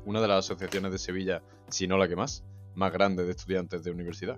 una 0.06 0.22
de 0.22 0.28
las 0.28 0.46
asociaciones 0.46 0.92
de 0.92 1.00
Sevilla, 1.00 1.42
si 1.70 1.88
no 1.88 1.98
la 1.98 2.08
que 2.08 2.16
más, 2.16 2.44
más 2.76 2.94
grande 2.94 3.26
de 3.26 3.32
estudiantes 3.32 3.84
de 3.84 3.92
universidad. 3.92 4.38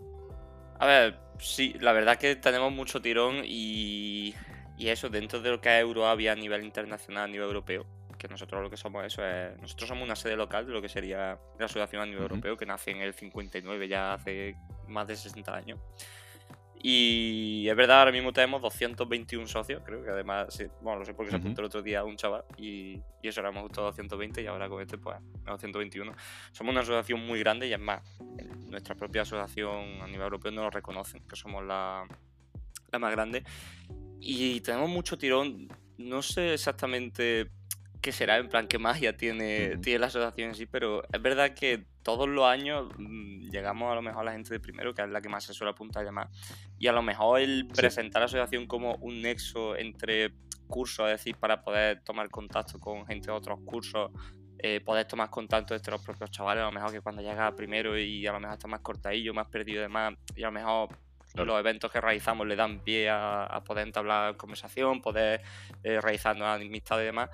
A 0.80 0.86
ver, 0.88 1.19
sí, 1.38 1.76
la 1.80 1.91
verdad 1.91 2.17
que 2.17 2.36
tenemos 2.36 2.71
mucho 2.71 3.02
tirón 3.02 3.41
y, 3.45 4.34
y 4.78 4.88
eso, 4.88 5.10
dentro 5.10 5.41
de 5.41 5.52
lo 5.52 5.62
que 5.62 5.69
es 5.69 5.82
Euroavia 5.82 6.32
a 6.32 6.36
nivel 6.36 6.63
internacional, 6.63 7.26
a 7.26 7.28
nivel 7.28 7.47
europeo, 7.47 7.86
que 8.17 8.28
nosotros 8.28 8.63
lo 8.63 8.69
que 8.69 8.78
somos 8.78 9.06
eso 9.06 9.26
es, 9.26 9.60
nosotros 9.60 9.89
somos 9.89 10.04
una 10.04 10.15
sede 10.15 10.36
local 10.36 10.65
de 10.65 10.74
lo 10.74 10.82
que 10.82 10.89
sería 10.89 11.38
la 11.60 11.65
asociación 11.65 12.02
a 12.02 12.06
nivel 12.06 12.24
europeo, 12.24 12.58
que 12.58 12.65
nace 12.65 12.91
en 12.91 13.02
el 13.02 13.13
59, 13.13 13.88
ya 13.88 14.13
hace 14.13 14.56
más 14.88 15.08
de 15.08 15.15
60 15.15 15.56
años. 15.56 15.80
Y 16.84 17.67
es 17.70 17.76
verdad, 17.76 18.00
ahora 18.00 18.12
mismo 18.12 18.34
tenemos 18.34 18.62
221 18.62 19.48
socios, 19.48 19.84
creo 19.86 20.04
que 20.04 20.10
además, 20.10 20.48
sí, 20.50 20.65
bueno, 20.82 21.00
lo 21.00 21.06
sé 21.06 21.13
porque 21.13 21.30
se 21.30 21.38
Ujú. 21.38 21.46
apuntó 21.46 21.62
el 21.62 21.67
otro 21.67 21.82
día 21.84 22.04
un 22.04 22.15
chaval 22.15 22.44
y, 22.58 23.00
y 23.22 23.28
eso 23.28 23.39
éramos 23.41 23.63
justo 23.63 23.84
220 23.84 24.41
y 24.41 24.48
ahora 24.48 24.67
con 24.67 24.82
este 24.82 24.98
pues 24.98 25.17
a 25.46 25.52
221. 25.52 26.15
Somos 26.52 26.72
una 26.72 26.82
asociación 26.82 27.26
muy 27.26 27.39
grande 27.39 27.67
y 27.67 27.74
es 27.74 27.80
más, 27.80 28.02
nuestra 28.67 28.96
propia 28.96 29.22
asociación 29.22 30.02
a 30.02 30.08
nivel 30.08 30.24
europeo 30.24 30.52
no 30.52 30.63
nos 30.63 30.74
reconocen, 30.74 31.22
que 31.28 31.36
somos 31.36 31.63
la, 31.63 32.08
la 32.91 33.00
más 33.00 33.12
grande. 33.12 33.44
Y 34.20 34.62
tenemos 34.62 34.89
mucho 34.89 35.17
tirón, 35.17 35.67
no 35.98 36.22
sé 36.24 36.54
exactamente 36.54 37.52
qué 38.02 38.12
será, 38.12 38.38
en 38.38 38.50
plan, 38.50 38.67
qué 38.67 38.80
magia 38.80 39.15
tiene, 39.15 39.74
Ujú. 39.74 39.82
tiene 39.82 40.00
la 40.00 40.08
asociación 40.08 40.50
en 40.50 40.56
sí, 40.56 40.65
pero 40.65 41.04
es 41.12 41.22
verdad 41.22 41.54
que 41.54 41.86
todos 42.04 42.28
los 42.28 42.46
años 42.46 42.88
mm, 42.98 43.50
llegamos 43.50 43.92
a 43.92 43.96
lo 43.96 44.02
mejor 44.02 44.22
a 44.22 44.26
la 44.26 44.32
gente 44.34 44.54
de 44.54 44.60
primero, 44.60 44.94
que 44.94 45.02
es 45.02 45.10
la 45.10 45.22
que 45.22 45.30
más 45.30 45.44
se 45.44 45.54
suele 45.54 45.72
apuntar 45.72 46.04
a 46.04 46.06
llamar, 46.06 46.30
y 46.78 46.88
a 46.88 46.92
lo 46.92 47.02
mejor 47.02 47.42
el 47.42 47.68
presentar 47.68 48.22
la 48.22 48.26
asociación 48.26 48.68
como 48.68 48.96
un 48.96 49.22
nexo 49.22 49.76
entre 49.76 50.34
cursos, 50.68 51.06
es 51.08 51.18
decir, 51.18 51.36
para 51.38 51.64
poder 51.64 52.02
tomar 52.04 52.30
contacto 52.30 52.80
con 52.80 53.06
gente 53.06 53.28
de 53.28 53.38
otros 53.38 53.60
cursos, 53.66 54.12
eh, 54.58 54.80
poder 54.80 55.06
tomar 55.06 55.30
contacto 55.30 55.76
entre 55.76 55.92
los 55.92 56.04
propios 56.04 56.32
chavales, 56.32 56.62
a 56.62 56.66
lo 56.66 56.72
mejor 56.72 56.92
que 56.92 57.02
cuando 57.02 57.22
llega 57.22 57.56
primero 57.56 57.98
y 57.98 58.26
a 58.28 58.32
lo 58.32 58.40
mejor 58.40 58.54
está 58.54 58.68
más 58.68 58.82
cortadillo, 58.82 59.34
más 59.34 59.48
perdido 59.48 59.80
y 59.80 59.82
demás, 59.84 60.14
y 60.36 60.44
a 60.44 60.48
lo 60.48 60.52
mejor 60.54 60.90
los 61.36 61.60
eventos 61.60 61.92
que 61.92 62.02
realizamos 62.02 62.46
le 62.46 62.56
dan 62.56 62.84
pie 62.84 63.10
a, 63.10 63.46
a 63.46 63.64
poder 63.64 63.88
entablar 63.88 64.36
conversación, 64.38 65.02
poder 65.02 65.42
eh, 65.84 66.02
realizar 66.02 66.36
nuevas 66.38 66.62
amistades 66.62 67.04
y 67.04 67.06
demás. 67.06 67.30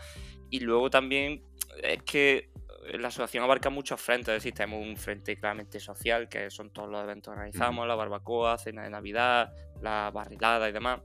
Y 0.49 0.59
luego 0.59 0.89
también 0.89 1.43
es 1.83 2.03
que 2.03 2.49
la 2.93 3.07
asociación 3.09 3.43
abarca 3.43 3.69
muchos 3.69 3.99
frentes, 3.99 4.29
es 4.29 4.43
decir, 4.43 4.53
tenemos 4.53 4.85
un 4.85 4.97
frente 4.97 5.37
claramente 5.37 5.79
social, 5.79 6.29
que 6.29 6.49
son 6.49 6.71
todos 6.71 6.89
los 6.89 7.03
eventos 7.03 7.33
que 7.33 7.39
realizamos, 7.39 7.87
la 7.87 7.95
barbacoa, 7.95 8.57
cena 8.57 8.83
de 8.83 8.89
Navidad, 8.89 9.53
la 9.81 10.11
barrilada 10.11 10.69
y 10.69 10.71
demás. 10.71 11.01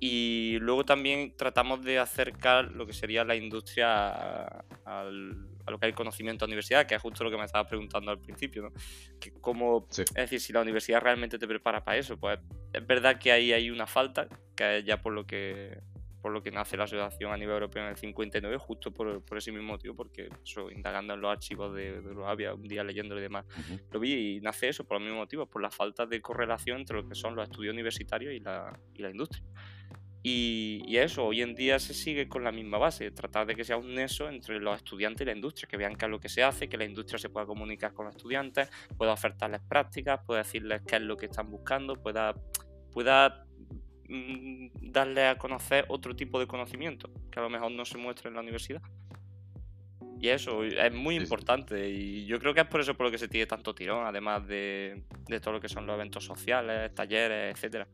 Y 0.00 0.58
luego 0.58 0.84
también 0.84 1.36
tratamos 1.36 1.82
de 1.82 1.98
acercar 1.98 2.72
lo 2.72 2.86
que 2.86 2.92
sería 2.92 3.24
la 3.24 3.36
industria 3.36 4.64
a, 4.84 5.04
lo 5.04 5.78
que 5.78 5.86
es 5.86 5.90
el 5.90 5.94
conocimiento 5.94 6.44
a 6.44 6.48
la 6.48 6.50
universidad, 6.50 6.86
que 6.86 6.96
es 6.96 7.02
justo 7.02 7.22
lo 7.22 7.30
que 7.30 7.36
me 7.36 7.44
estabas 7.44 7.68
preguntando 7.68 8.10
al 8.10 8.18
principio, 8.18 8.62
¿no? 8.62 8.72
Que 9.20 9.32
Sí. 9.90 10.02
es 10.02 10.14
decir, 10.14 10.40
si 10.40 10.52
la 10.52 10.60
universidad 10.60 11.00
realmente 11.00 11.38
te 11.38 11.46
prepara 11.46 11.84
para 11.84 11.98
eso, 11.98 12.18
pues 12.18 12.38
es 12.72 12.86
verdad 12.86 13.18
que 13.18 13.30
ahí 13.30 13.52
hay 13.52 13.70
una 13.70 13.86
falta, 13.86 14.26
que 14.56 14.78
es 14.78 14.84
ya 14.84 15.00
por 15.00 15.12
lo 15.12 15.24
que 15.24 15.78
por 16.22 16.32
lo 16.32 16.42
que 16.42 16.52
nace 16.52 16.76
la 16.76 16.84
asociación 16.84 17.32
a 17.32 17.36
nivel 17.36 17.54
europeo 17.54 17.82
en 17.82 17.90
el 17.90 17.96
59, 17.96 18.56
justo 18.56 18.92
por, 18.92 19.22
por 19.24 19.38
ese 19.38 19.50
mismo 19.50 19.72
motivo, 19.72 19.96
porque 19.96 20.28
eso, 20.44 20.70
indagando 20.70 21.14
en 21.14 21.20
los 21.20 21.32
archivos 21.32 21.74
de, 21.74 22.00
de 22.00 22.08
Euroavia, 22.08 22.54
un 22.54 22.68
día 22.68 22.84
leyéndolo 22.84 23.20
y 23.20 23.24
demás, 23.24 23.44
Ujú. 23.58 23.80
lo 23.90 24.00
vi 24.00 24.36
y 24.36 24.40
nace 24.40 24.68
eso 24.68 24.84
por 24.84 24.98
los 24.98 25.02
mismos 25.02 25.22
motivos, 25.22 25.48
por 25.48 25.60
la 25.60 25.70
falta 25.70 26.06
de 26.06 26.22
correlación 26.22 26.78
entre 26.78 26.96
lo 26.96 27.08
que 27.08 27.16
son 27.16 27.34
los 27.34 27.48
estudios 27.48 27.72
universitarios 27.72 28.32
y 28.32 28.38
la, 28.38 28.78
y 28.94 29.02
la 29.02 29.10
industria. 29.10 29.42
Y, 30.24 30.82
y 30.86 30.98
eso, 30.98 31.26
hoy 31.26 31.42
en 31.42 31.56
día 31.56 31.80
se 31.80 31.94
sigue 31.94 32.28
con 32.28 32.44
la 32.44 32.52
misma 32.52 32.78
base, 32.78 33.10
tratar 33.10 33.44
de 33.44 33.56
que 33.56 33.64
sea 33.64 33.76
un 33.76 33.92
nexo 33.92 34.28
entre 34.28 34.60
los 34.60 34.76
estudiantes 34.76 35.22
y 35.22 35.24
la 35.24 35.34
industria, 35.34 35.66
que 35.68 35.76
vean 35.76 35.96
qué 35.96 36.04
es 36.04 36.10
lo 36.12 36.20
que 36.20 36.28
se 36.28 36.44
hace, 36.44 36.68
que 36.68 36.76
la 36.76 36.84
industria 36.84 37.18
se 37.18 37.28
pueda 37.28 37.44
comunicar 37.44 37.92
con 37.92 38.06
los 38.06 38.14
estudiantes, 38.14 38.70
pueda 38.96 39.12
ofertarles 39.12 39.62
prácticas, 39.68 40.20
pueda 40.24 40.44
decirles 40.44 40.82
qué 40.86 40.96
es 40.96 41.02
lo 41.02 41.16
que 41.16 41.26
están 41.26 41.50
buscando, 41.50 41.96
pueda, 41.96 42.34
pueda 42.92 43.44
mm, 44.12 44.92
darles 44.92 45.24
a 45.24 45.38
conocer 45.38 45.86
otro 45.88 46.14
tipo 46.14 46.38
de 46.38 46.46
conocimiento 46.46 47.10
que 47.30 47.38
a 47.40 47.42
lo 47.42 47.50
mejor 47.50 47.72
no 47.72 47.84
se 47.84 47.98
muestra 47.98 48.28
en 48.28 48.34
la 48.34 48.40
universidad. 48.40 48.82
Y 50.20 50.28
eso 50.28 50.62
es 50.62 50.92
muy 50.92 51.16
sí. 51.16 51.22
importante 51.22 51.90
y 51.90 52.26
yo 52.26 52.38
creo 52.38 52.54
que 52.54 52.60
es 52.60 52.66
por 52.68 52.80
eso 52.80 52.94
por 52.94 53.06
lo 53.06 53.10
que 53.10 53.18
se 53.18 53.26
tiene 53.26 53.46
tanto 53.46 53.74
tirón, 53.74 54.06
además 54.06 54.46
de, 54.46 55.02
de 55.26 55.40
todo 55.40 55.54
lo 55.54 55.60
que 55.60 55.68
son 55.68 55.84
los 55.86 55.94
eventos 55.94 56.24
sociales, 56.24 56.94
talleres, 56.94 57.56
etcétera. 57.56 57.88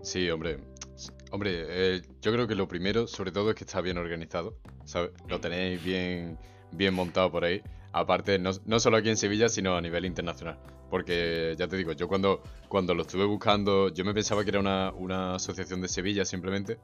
Sí, 0.00 0.30
hombre. 0.30 0.58
Hombre, 1.32 1.64
eh, 1.68 2.02
yo 2.22 2.32
creo 2.32 2.46
que 2.46 2.54
lo 2.54 2.68
primero, 2.68 3.06
sobre 3.06 3.32
todo, 3.32 3.50
es 3.50 3.56
que 3.56 3.64
está 3.64 3.80
bien 3.80 3.98
organizado, 3.98 4.56
¿sabes? 4.84 5.10
Lo 5.28 5.40
tenéis 5.40 5.82
bien, 5.82 6.38
bien 6.72 6.94
montado 6.94 7.30
por 7.30 7.44
ahí. 7.44 7.60
Aparte, 7.92 8.38
no, 8.38 8.50
no 8.64 8.78
solo 8.78 8.96
aquí 8.96 9.08
en 9.08 9.16
Sevilla, 9.16 9.48
sino 9.48 9.76
a 9.76 9.80
nivel 9.80 10.04
internacional. 10.04 10.58
Porque 10.90 11.54
ya 11.58 11.66
te 11.66 11.76
digo, 11.76 11.92
yo 11.92 12.06
cuando, 12.06 12.42
cuando 12.68 12.94
lo 12.94 13.02
estuve 13.02 13.24
buscando, 13.24 13.88
yo 13.92 14.04
me 14.04 14.14
pensaba 14.14 14.44
que 14.44 14.50
era 14.50 14.60
una, 14.60 14.92
una 14.92 15.34
asociación 15.34 15.80
de 15.80 15.88
Sevilla 15.88 16.24
simplemente, 16.24 16.78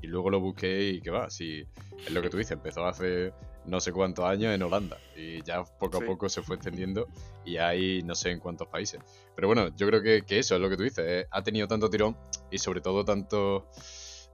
y 0.00 0.06
luego 0.06 0.30
lo 0.30 0.38
busqué 0.40 0.90
y 0.90 1.00
que 1.00 1.10
va, 1.10 1.28
si 1.28 1.66
es 2.06 2.10
lo 2.12 2.22
que 2.22 2.30
tú 2.30 2.36
dices, 2.36 2.52
empezó 2.52 2.86
hace 2.86 3.32
no 3.64 3.80
sé 3.80 3.92
cuántos 3.92 4.24
años 4.24 4.54
en 4.54 4.62
Holanda 4.62 4.98
y 5.16 5.42
ya 5.42 5.62
poco 5.64 5.98
a 5.98 6.00
Sí. 6.00 6.06
poco 6.06 6.28
se 6.28 6.40
fue 6.42 6.56
extendiendo 6.56 7.08
y 7.44 7.56
hay 7.58 8.02
no 8.04 8.14
sé 8.14 8.30
en 8.30 8.38
cuántos 8.38 8.68
países. 8.68 9.00
Pero 9.34 9.48
bueno, 9.48 9.74
yo 9.76 9.86
creo 9.88 10.00
que, 10.02 10.22
que 10.22 10.38
eso 10.38 10.54
es 10.54 10.60
lo 10.60 10.70
que 10.70 10.76
tú 10.76 10.84
dices, 10.84 11.04
eh, 11.06 11.26
ha 11.30 11.42
tenido 11.42 11.66
tanto 11.66 11.90
tirón 11.90 12.16
y 12.52 12.58
sobre 12.58 12.80
todo 12.80 13.04
tanto, 13.04 13.68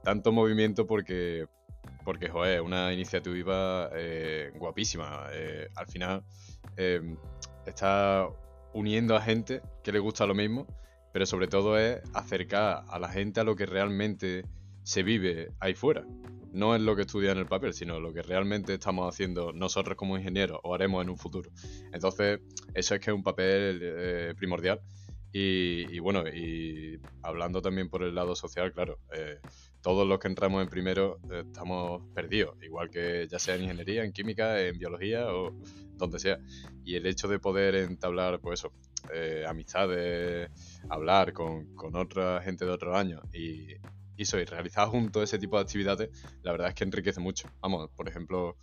tanto 0.03 0.31
movimiento 0.31 0.85
porque, 0.85 1.47
porque 2.05 2.29
joder, 2.29 2.61
una 2.61 2.93
iniciativa 2.93 3.89
eh, 3.95 4.51
guapísima. 4.55 5.27
eh, 5.33 5.67
al 5.75 5.87
final 5.87 6.23
está 7.65 8.27
uniendo 8.75 9.15
a 9.15 9.21
gente 9.21 9.61
que 9.83 9.91
le 9.93 9.99
gusta 9.99 10.27
lo 10.27 10.35
mismo, 10.35 10.67
pero 11.13 11.25
sobre 11.25 11.47
todo 11.47 11.79
es 11.79 12.01
acercar 12.13 12.83
a 12.87 12.99
la 12.99 13.07
gente 13.07 13.39
a 13.39 13.45
lo 13.45 13.55
que 13.55 13.65
realmente 13.65 14.43
se 14.83 15.01
vive 15.01 15.49
ahí 15.61 15.73
fuera. 15.73 16.05
No 16.51 16.75
es 16.75 16.81
lo 16.81 16.95
que 16.95 17.03
estudia 17.03 17.31
en 17.31 17.37
el 17.37 17.45
papel, 17.45 17.73
sino 17.73 17.99
lo 18.01 18.13
que 18.13 18.21
realmente 18.21 18.73
estamos 18.73 19.13
haciendo 19.13 19.53
nosotros 19.53 19.97
como 19.97 20.17
ingenieros 20.17 20.59
o 20.63 20.75
haremos 20.75 21.03
en 21.03 21.09
un 21.09 21.17
futuro. 21.17 21.49
Entonces, 21.93 22.41
eso 22.73 22.95
es 22.95 23.01
que 23.01 23.11
es 23.11 23.15
un 23.15 23.23
papel 23.23 23.79
eh, 23.81 24.33
primordial. 24.37 24.81
Y, 25.37 25.93
y 25.93 25.99
bueno, 25.99 26.23
y 26.29 26.97
hablando 27.21 27.61
también 27.61 27.89
por 27.89 28.03
el 28.03 28.15
lado 28.15 28.37
social, 28.37 28.71
claro, 28.71 28.99
eh, 29.13 29.41
todos 29.81 30.07
los 30.07 30.17
que 30.17 30.29
entramos 30.29 30.63
en 30.63 30.69
primero 30.69 31.19
eh, 31.29 31.43
estamos 31.45 32.03
perdidos, 32.13 32.55
igual 32.63 32.89
que 32.89 33.27
ya 33.29 33.37
sea 33.37 33.55
en 33.55 33.63
ingeniería, 33.63 34.05
en 34.05 34.13
química, 34.13 34.61
en 34.61 34.79
biología 34.79 35.27
o 35.27 35.53
donde 35.97 36.19
sea. 36.19 36.39
Y 36.85 36.95
el 36.95 37.05
hecho 37.05 37.27
de 37.27 37.39
poder 37.39 37.75
entablar, 37.75 38.39
pues 38.39 38.61
eso, 38.61 38.71
eh, 39.13 39.43
amistades, 39.45 40.49
hablar 40.87 41.33
con, 41.33 41.75
con 41.75 41.97
otra 41.97 42.41
gente 42.41 42.63
de 42.63 42.71
otros 42.71 42.95
años 42.95 43.21
y, 43.33 43.73
y 44.15 44.21
eso, 44.21 44.39
y 44.39 44.45
realizar 44.45 44.87
juntos 44.87 45.23
ese 45.23 45.37
tipo 45.37 45.57
de 45.57 45.63
actividades, 45.63 46.11
la 46.43 46.53
verdad 46.53 46.69
es 46.69 46.75
que 46.75 46.85
enriquece 46.85 47.19
mucho. 47.19 47.49
Vamos, 47.59 47.89
por 47.93 48.07
ejemplo, 48.07 48.55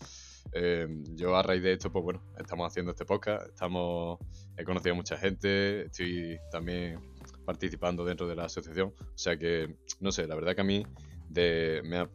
eh, 0.53 0.89
yo 1.15 1.37
a 1.37 1.43
raíz 1.43 1.63
de 1.63 1.73
esto, 1.73 1.91
pues 1.93 2.03
bueno, 2.05 2.23
estamos 2.39 2.67
haciendo 2.67 2.91
este 2.93 3.05
podcast, 3.05 3.47
estamos, 3.49 4.19
he 4.57 4.65
conocido 4.65 4.93
a 4.93 4.97
mucha 4.97 5.17
gente, 5.17 5.87
estoy 5.87 6.39
también 6.51 6.99
participando 7.45 8.05
dentro 8.05 8.27
de 8.27 8.37
la 8.37 8.45
asociación, 8.45 8.95
o 8.99 9.19
sea 9.19 9.37
que, 9.37 9.77
no 10.01 10.13
sé, 10.13 10.27
la 10.27 10.35
verdad 10.35 10.55
que 10.55 10.61
a 10.61 10.65
mí, 10.65 10.85
de, 11.29 11.81
me 11.85 11.99
ha- 11.99 12.11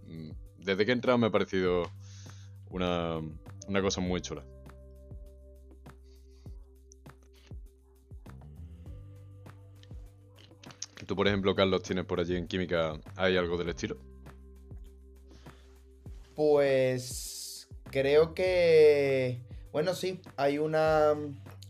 desde 0.57 0.85
que 0.85 0.91
he 0.91 0.93
entrado 0.95 1.17
me 1.17 1.27
ha 1.27 1.31
parecido 1.31 1.83
una, 2.69 3.19
una 3.67 3.81
cosa 3.81 4.01
muy 4.01 4.21
chula. 4.21 4.43
Tú, 11.05 11.15
por 11.15 11.27
ejemplo, 11.27 11.55
Carlos, 11.55 11.83
tienes 11.83 12.05
por 12.05 12.19
allí 12.19 12.35
en 12.35 12.47
química, 12.47 12.99
¿hay 13.15 13.37
algo 13.37 13.57
del 13.57 13.69
estilo? 13.69 13.97
Pues 16.35 17.36
creo 17.91 18.33
que 18.33 19.41
bueno, 19.71 19.93
sí, 19.93 20.21
hay 20.37 20.57
una 20.57 21.13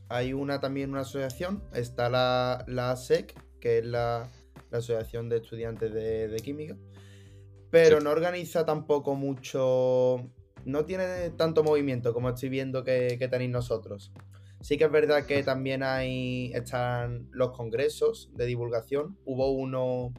hay 0.10 0.32
una 0.32 0.60
también 0.62 0.92
una 0.92 1.02
asociación, 1.02 1.62
está 1.74 2.10
la, 2.10 2.64
la 2.68 2.92
ASEC, 2.92 3.36
que 3.60 3.80
es 3.80 3.86
la, 3.86 4.30
la 4.72 4.78
Asociación 4.78 5.28
de 5.28 5.38
Estudiantes 5.38 5.94
de, 5.94 6.30
de 6.30 6.40
Química, 6.40 6.78
pero 7.70 7.98
Sí. 7.98 8.04
no 8.06 8.12
organiza 8.12 8.66
tampoco 8.66 9.16
mucho, 9.16 10.30
no 10.64 10.86
tiene 10.86 11.32
tanto 11.32 11.64
movimiento 11.66 12.14
como 12.14 12.30
estoy 12.30 12.48
viendo 12.48 12.86
que, 12.86 13.18
que 13.20 13.28
tenéis 13.28 13.52
nosotros. 13.52 14.14
Sí 14.62 14.78
que 14.78 14.86
es 14.86 14.92
verdad 14.92 15.26
que 15.26 15.44
también 15.44 15.84
hay 15.84 16.52
están 16.54 17.28
los 17.32 17.52
congresos 17.52 18.30
de 18.34 18.46
divulgación. 18.46 19.18
Hubo 19.26 19.52
uno 19.52 20.14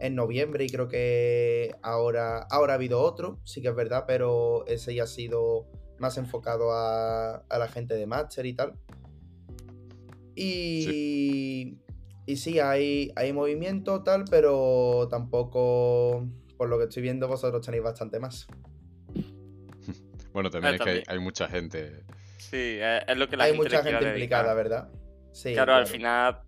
en 0.00 0.14
noviembre 0.14 0.64
y 0.64 0.68
creo 0.68 0.88
que 0.88 1.74
ahora, 1.82 2.46
ahora 2.50 2.72
ha 2.72 2.76
habido 2.76 3.00
otro, 3.00 3.40
sí 3.44 3.62
que 3.62 3.68
es 3.68 3.74
verdad, 3.74 4.04
pero 4.06 4.66
ese 4.66 4.94
ya 4.94 5.04
ha 5.04 5.06
sido 5.06 5.66
más 5.98 6.16
enfocado 6.18 6.72
a, 6.72 7.36
a 7.36 7.58
la 7.58 7.68
gente 7.68 7.94
de 7.94 8.06
máster 8.06 8.46
y 8.46 8.54
tal. 8.54 8.74
Y 10.34 11.78
y 12.30 12.36
sí, 12.36 12.60
hay, 12.60 13.10
hay 13.16 13.32
movimiento 13.32 14.04
tal, 14.04 14.24
pero 14.30 15.08
tampoco, 15.10 16.28
por 16.56 16.68
lo 16.68 16.78
que 16.78 16.84
estoy 16.84 17.02
viendo, 17.02 17.26
vosotros 17.26 17.66
tenéis 17.66 17.82
bastante 17.82 18.20
más. 18.20 18.46
Bueno, 20.32 20.48
también 20.48 20.74
Ah, 20.74 20.76
es 20.76 20.82
que 20.82 21.10
hay, 21.10 21.18
mucha 21.18 21.48
gente. 21.48 22.04
Sí, 22.38 22.78
es, 22.80 23.16
lo 23.16 23.28
que 23.28 23.36
la 23.36 23.44
hay 23.44 23.50
gente 23.50 23.64
mucha 23.64 23.82
gente 23.82 24.06
implicada. 24.06 24.54
¿verdad? 24.54 24.88
Sí, 25.32 25.54
Claro, 25.54 25.74
al 25.74 25.88
final 25.88 26.42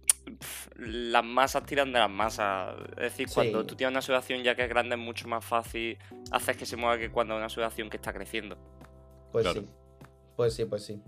las 0.77 1.25
masas 1.25 1.65
tiran 1.67 1.93
de 1.93 1.99
las 1.99 2.11
masas. 2.11 2.75
Es 2.93 2.97
decir, 3.13 3.29
cuando 3.33 3.61
Sí. 3.63 3.67
tú 3.67 3.77
tienes 3.77 3.93
una 3.93 3.99
asociación 4.01 4.43
ya 4.43 4.55
que 4.55 4.63
es 4.65 4.69
grande 4.69 4.95
es 4.97 5.01
mucho 5.01 5.29
más 5.29 5.45
fácil 5.45 5.99
hacer 6.31 6.57
que 6.57 6.67
se 6.67 6.77
mueva 6.77 6.99
que 6.99 7.11
cuando 7.11 7.37
una 7.37 7.47
asociación 7.47 7.91
que 7.91 7.97
está 7.97 8.13
creciendo. 8.13 8.57
Pues 9.33 9.45
Claro. 9.45 9.61
sí. 9.63 9.69
Pues 10.37 10.55
sí, 10.55 10.65
pues 10.65 10.85
sí. 10.85 11.03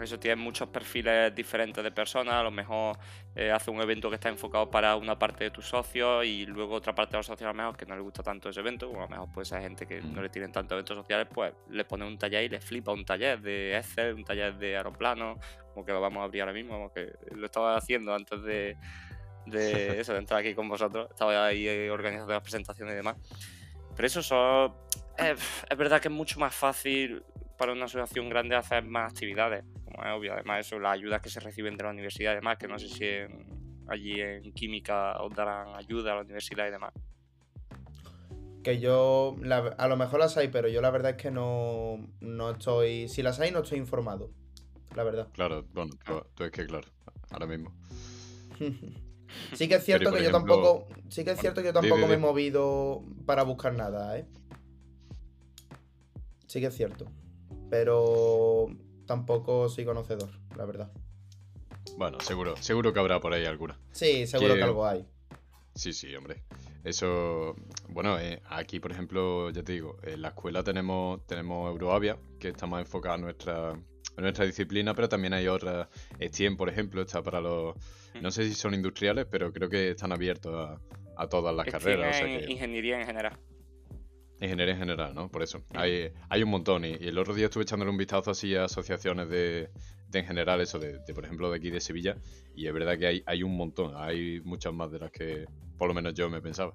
Eso 0.00 0.18
tiene 0.18 0.36
muchos 0.36 0.68
perfiles 0.68 1.34
diferentes 1.34 1.84
de 1.84 1.90
personas. 1.92 2.34
A 2.34 2.42
lo 2.42 2.50
mejor 2.50 2.96
eh, 3.36 3.50
hace 3.50 3.70
un 3.70 3.80
evento 3.80 4.08
que 4.08 4.14
está 4.16 4.30
enfocado 4.30 4.70
para 4.70 4.96
una 4.96 5.18
parte 5.18 5.44
de 5.44 5.50
tus 5.50 5.66
socios 5.68 6.24
y 6.24 6.46
luego 6.46 6.74
otra 6.74 6.94
parte 6.94 7.12
de 7.12 7.18
los 7.18 7.26
socios 7.26 7.46
a 7.48 7.52
lo 7.52 7.54
mejor 7.54 7.76
que 7.76 7.84
no 7.84 7.94
le 7.94 8.00
gusta 8.00 8.22
tanto 8.22 8.48
ese 8.48 8.60
evento. 8.60 8.90
O 8.90 8.96
a 8.98 9.02
lo 9.02 9.08
mejor 9.08 9.30
puede 9.32 9.44
ser 9.44 9.60
gente 9.60 9.86
que 9.86 10.00
no 10.00 10.20
Mm. 10.20 10.22
le 10.22 10.28
tienen 10.30 10.50
tanto 10.50 10.74
eventos 10.74 10.96
sociales, 10.96 11.28
pues 11.32 11.52
le 11.70 11.84
pone 11.84 12.06
un 12.06 12.16
taller 12.18 12.44
y 12.44 12.48
le 12.48 12.60
flipa 12.60 12.90
un 12.92 13.04
taller 13.04 13.40
de 13.40 13.76
Excel, 13.76 14.14
un 14.14 14.24
taller 14.24 14.54
de 14.56 14.76
aeroplano, 14.76 15.38
como 15.74 15.84
que 15.84 15.92
lo 15.92 16.00
vamos 16.00 16.20
a 16.22 16.24
abrir 16.24 16.40
ahora 16.42 16.54
mismo, 16.54 16.72
como 16.74 16.92
que 16.92 17.12
lo 17.32 17.44
estaba 17.46 17.76
haciendo 17.76 18.14
antes 18.14 18.42
de, 18.42 18.76
de 19.46 20.00
eso, 20.00 20.14
de 20.14 20.18
entrar 20.20 20.40
aquí 20.40 20.54
con 20.54 20.68
vosotros. 20.68 21.08
Estaba 21.10 21.46
ahí 21.46 21.68
eh, 21.68 21.90
organizando 21.90 22.32
las 22.32 22.42
presentaciones 22.42 22.94
y 22.94 22.96
demás. 22.96 23.16
Pero 23.94 24.06
eso 24.06 24.22
son... 24.22 24.72
eh, 25.18 25.36
es 25.68 25.76
verdad 25.76 26.00
que 26.00 26.08
es 26.08 26.14
mucho 26.14 26.40
más 26.40 26.54
fácil 26.54 27.22
para 27.62 27.74
una 27.74 27.84
asociación 27.84 28.28
grande 28.28 28.56
hacer 28.56 28.84
más 28.84 29.12
actividades, 29.12 29.64
como 29.84 30.02
es 30.02 30.10
obvio. 30.10 30.32
Además, 30.32 30.66
eso, 30.66 30.80
las 30.80 30.94
ayudas 30.94 31.22
que 31.22 31.28
se 31.30 31.38
reciben 31.38 31.76
de 31.76 31.84
la 31.84 31.90
universidad 31.90 32.32
y 32.32 32.34
demás, 32.34 32.58
que 32.58 32.66
no 32.66 32.76
sé 32.76 32.88
si 32.88 33.04
en- 33.04 33.46
allí 33.86 34.20
en 34.20 34.52
química 34.52 35.12
os 35.22 35.32
darán 35.32 35.68
ayuda 35.76 36.10
a 36.10 36.14
la 36.16 36.20
universidad 36.22 36.66
y 36.66 36.72
demás. 36.72 36.92
Que 38.64 38.80
yo, 38.80 39.36
la- 39.40 39.76
a 39.78 39.86
lo 39.86 39.96
mejor 39.96 40.18
las 40.18 40.36
hay, 40.36 40.48
pero 40.48 40.66
yo 40.66 40.80
la 40.82 40.90
verdad 40.90 41.12
es 41.12 41.16
que 41.18 41.30
no, 41.30 42.04
no 42.18 42.50
estoy, 42.50 43.06
si 43.08 43.22
las 43.22 43.38
hay 43.38 43.52
no 43.52 43.60
estoy 43.60 43.78
informado, 43.78 44.32
la 44.96 45.04
verdad. 45.04 45.28
Claro, 45.32 45.64
bueno, 45.72 45.92
tú, 46.04 46.20
tú 46.34 46.42
es 46.42 46.50
que, 46.50 46.66
claro, 46.66 46.88
ahora 47.30 47.46
mismo. 47.46 47.72
Sí 49.54 49.68
que 49.68 49.76
es 49.76 49.84
cierto 49.84 50.12
que 50.12 50.24
yo 50.24 50.32
tampoco, 50.32 50.88
sí 51.10 51.24
que 51.24 51.30
es 51.30 51.40
cierto 51.40 51.62
que 51.62 51.68
yo 51.68 51.72
tampoco 51.72 52.06
me 52.08 52.14
he 52.14 52.18
movido 52.18 53.04
para 53.24 53.44
buscar 53.44 53.72
nada, 53.72 54.18
¿eh? 54.18 54.26
Sí 56.48 56.60
que 56.60 56.66
es 56.66 56.74
cierto, 56.76 57.06
pero 57.72 58.66
tampoco 59.06 59.66
soy 59.70 59.86
conocedor, 59.86 60.28
la 60.58 60.66
verdad. 60.66 60.92
Bueno, 61.96 62.20
seguro, 62.20 62.54
seguro 62.58 62.92
que 62.92 63.00
habrá 63.00 63.18
por 63.18 63.32
ahí 63.32 63.46
alguna. 63.46 63.78
Sí, 63.92 64.26
seguro 64.26 64.52
Que- 64.52 64.58
que 64.58 64.64
algo 64.64 64.86
hay. 64.86 65.06
Sí, 65.74 65.94
sí, 65.94 66.14
hombre. 66.14 66.42
Eso, 66.84 67.56
bueno, 67.88 68.18
eh, 68.20 68.42
aquí, 68.50 68.78
por 68.78 68.92
ejemplo, 68.92 69.48
ya 69.48 69.62
te 69.62 69.72
digo, 69.72 69.96
en 70.02 70.20
la 70.20 70.28
escuela 70.28 70.62
tenemos, 70.62 71.26
tenemos 71.26 71.70
Euroavia, 71.70 72.18
que 72.38 72.48
está 72.48 72.66
más 72.66 72.82
enfocada 72.82 73.14
a 73.14 73.18
nuestra, 73.18 73.70
a 73.70 74.20
nuestra 74.20 74.44
disciplina, 74.44 74.94
pero 74.94 75.08
también 75.08 75.32
hay 75.32 75.48
otras. 75.48 75.88
STEM, 76.20 76.58
por 76.58 76.68
ejemplo, 76.68 77.00
está 77.00 77.22
para 77.22 77.40
los. 77.40 77.74
No 78.20 78.30
sé 78.30 78.44
si 78.44 78.52
son 78.52 78.74
industriales, 78.74 79.24
pero 79.30 79.50
creo 79.50 79.70
que 79.70 79.92
están 79.92 80.12
abiertos 80.12 80.54
a, 80.54 80.78
a 81.16 81.26
todas 81.26 81.54
las 81.56 81.64
carreras. 81.64 82.16
O 82.16 82.18
sea 82.18 82.28
en 82.30 82.44
que, 82.44 82.52
ingeniería 82.52 83.00
en 83.00 83.06
general. 83.06 83.38
Ingeniería 84.42 84.74
en 84.74 84.80
general, 84.80 85.14
¿no? 85.14 85.30
Por 85.30 85.42
eso. 85.42 85.62
Hay, 85.74 86.12
hay 86.28 86.42
un 86.42 86.50
montón. 86.50 86.84
Y, 86.84 86.96
y 87.00 87.08
el 87.08 87.18
otro 87.18 87.32
día 87.32 87.46
estuve 87.46 87.62
echándole 87.62 87.90
un 87.90 87.96
vistazo 87.96 88.32
así 88.32 88.54
a 88.56 88.64
asociaciones 88.64 89.28
de, 89.28 89.70
de 90.08 90.18
en 90.18 90.26
general, 90.26 90.60
eso, 90.60 90.78
de, 90.78 90.98
de, 90.98 91.14
por 91.14 91.24
ejemplo, 91.24 91.50
de 91.50 91.56
aquí 91.56 91.70
de 91.70 91.80
Sevilla. 91.80 92.16
Y 92.54 92.66
es 92.66 92.72
verdad 92.72 92.98
que 92.98 93.06
hay, 93.06 93.22
hay 93.24 93.42
un 93.42 93.56
montón. 93.56 93.92
Hay 93.96 94.40
muchas 94.44 94.72
más 94.72 94.90
de 94.90 94.98
las 94.98 95.12
que 95.12 95.46
por 95.78 95.88
lo 95.88 95.94
menos 95.94 96.14
yo 96.14 96.28
me 96.28 96.40
pensaba. 96.40 96.74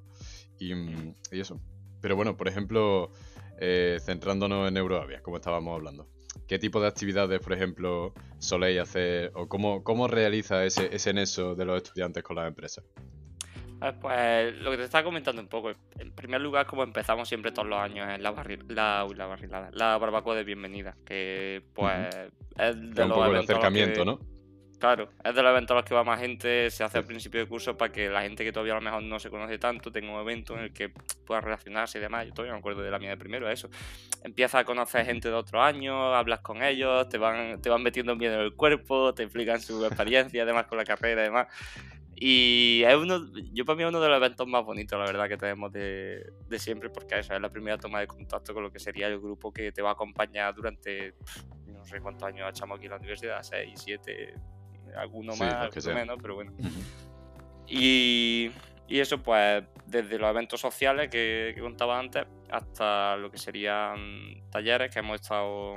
Y, 0.60 0.74
mm, 0.74 1.16
y 1.32 1.40
eso. 1.40 1.60
Pero 2.02 2.16
bueno, 2.16 2.38
por 2.38 2.48
ejemplo, 2.48 3.12
eh, 3.60 4.00
centrándonos 4.02 4.68
en 4.68 4.78
Euroavia, 4.78 5.22
como 5.22 5.38
estábamos 5.38 5.76
hablando. 5.76 6.08
¿Qué 6.48 6.60
tipo 6.60 6.80
de 6.80 6.88
actividades, 6.88 7.40
por 7.42 7.54
ejemplo, 7.54 8.14
soléis 8.40 8.80
hacer 8.80 9.32
o 9.36 9.48
cómo, 9.50 9.84
cómo 9.84 10.08
realiza 10.08 10.64
ese, 10.64 10.96
ese 10.96 11.14
nexo 11.14 11.56
de 11.56 11.66
los 11.66 11.78
estudiantes 11.78 12.24
con 12.24 12.38
las 12.38 12.48
empresas? 12.48 12.86
Ah, 13.80 13.94
Pues 14.00 14.56
lo 14.56 14.72
que 14.72 14.78
te 14.78 14.84
estaba 14.84 15.04
comentando 15.04 15.42
un 15.42 15.48
poco. 15.48 15.72
En 16.00 16.12
primer 16.12 16.42
lugar, 16.42 16.66
como 16.66 16.84
empezamos 16.84 17.28
siempre 17.28 17.52
todos 17.52 17.68
los 17.68 17.80
años, 17.80 18.10
es 18.10 18.20
la, 18.20 18.32
barri 18.32 18.58
la, 18.70 19.06
uy, 19.08 19.16
la 19.16 19.28
barrilada, 19.28 19.70
la 19.74 19.98
barbacoa 19.98 20.36
de 20.36 20.44
bienvenida, 20.44 20.96
que 21.06 21.62
pues 21.74 22.16
es 22.58 22.76
de 22.76 23.04
un 23.04 23.10
los 23.10 23.10
poco 23.10 23.24
de 23.24 23.30
eventos 23.30 23.50
a 23.50 23.60
los 23.60 23.66
acercamiento, 23.66 24.02
que- 24.02 24.06
¿no? 24.06 24.38
Claro, 24.80 25.10
es 25.24 25.34
de 25.34 25.42
los 25.42 25.50
eventos 25.50 25.72
a 25.74 25.80
los 25.80 25.86
que 25.86 25.96
va 25.96 26.04
más 26.04 26.20
gente, 26.20 26.70
se 26.70 26.84
hace 26.84 27.00
al 27.00 27.04
principio 27.06 27.40
del 27.40 27.50
curso 27.50 27.76
para 27.76 27.92
que 27.92 28.10
la 28.10 28.22
gente 28.22 28.44
que 28.44 28.52
todavía 28.52 28.74
a 28.74 28.76
lo 28.76 28.84
mejor 28.84 29.02
no 29.02 29.18
se 29.20 29.32
conoce 29.32 29.58
tanto 29.58 29.92
tenga 29.92 30.12
un 30.14 30.22
evento 30.22 30.54
en 30.56 30.66
el 30.66 30.72
que 30.72 30.90
pueda 31.26 31.42
relacionarse 31.42 31.98
y 31.98 32.02
demás. 32.02 32.28
Yo 32.28 32.34
todavía 32.34 32.54
me 32.54 32.60
acuerdo 32.60 32.84
de 32.84 32.92
la 32.92 33.00
mía 33.00 33.10
de 33.10 33.18
primero, 33.18 33.50
eso. 33.50 33.70
Empiezas 34.24 34.62
a 34.62 34.66
conocer 34.66 35.04
gente 35.04 35.30
de 35.30 35.34
otros 35.34 35.64
años, 35.64 35.96
hablas 36.16 36.42
con 36.42 36.62
ellos, 36.62 37.10
te 37.10 37.18
van, 37.18 37.60
te 37.60 37.72
van 37.72 37.82
metiendo 37.82 38.16
miedo 38.16 38.36
en 38.36 38.42
el 38.42 38.54
cuerpo, 38.54 39.16
te 39.16 39.24
explican 39.24 39.60
su 39.62 39.84
experiencia, 40.32 40.44
además 40.44 40.68
con 40.68 40.78
la 40.78 40.86
carrera 40.86 41.22
y 41.22 41.26
demás. 41.26 41.48
Y 42.20 42.82
es 42.84 42.96
uno, 42.96 43.32
yo 43.54 43.64
para 43.64 43.78
mí 43.78 43.84
es 43.84 43.90
uno 43.90 44.02
de 44.02 44.10
los 44.10 44.18
eventos 44.18 44.48
más 44.48 44.66
bonitos, 44.66 44.98
la 44.98 45.06
verdad, 45.06 45.30
que 45.30 45.38
tenemos 45.38 45.72
de, 45.72 46.26
de 46.48 46.60
siempre, 46.60 46.90
porque 46.90 47.20
esa 47.20 47.36
es 47.36 47.42
la 47.42 47.50
primera 47.50 47.78
toma 47.78 48.00
de 48.00 48.08
contacto 48.08 48.56
con 48.56 48.64
lo 48.64 48.72
que 48.72 48.80
sería 48.80 49.06
el 49.08 49.20
grupo 49.20 49.54
que 49.54 49.72
te 49.72 49.84
va 49.84 49.90
a 49.90 49.94
acompañar 49.94 50.56
durante 50.56 51.14
no 51.68 51.86
sé 51.86 52.02
cuántos 52.02 52.28
años 52.28 52.50
echamos 52.50 52.78
aquí 52.78 52.86
en 52.86 52.92
la 52.92 52.98
universidad, 52.98 53.44
6, 53.44 53.72
7, 53.76 54.34
alguno 54.96 55.34
Sí, 55.34 55.42
más, 55.42 55.54
alguno 55.54 55.94
menos, 55.94 56.18
pero 56.20 56.36
bueno. 56.36 56.54
Y, 57.68 58.50
y 58.88 59.00
eso, 59.00 59.22
pues, 59.22 59.64
desde 59.86 60.18
los 60.18 60.30
eventos 60.30 60.60
sociales 60.60 61.10
que, 61.10 61.52
que 61.54 61.62
contaba 61.62 62.00
antes 62.00 62.26
hasta 62.50 63.16
lo 63.18 63.30
que 63.30 63.38
serían 63.38 64.50
talleres 64.50 64.92
que 64.92 65.00
hemos 65.00 65.22
estado 65.22 65.76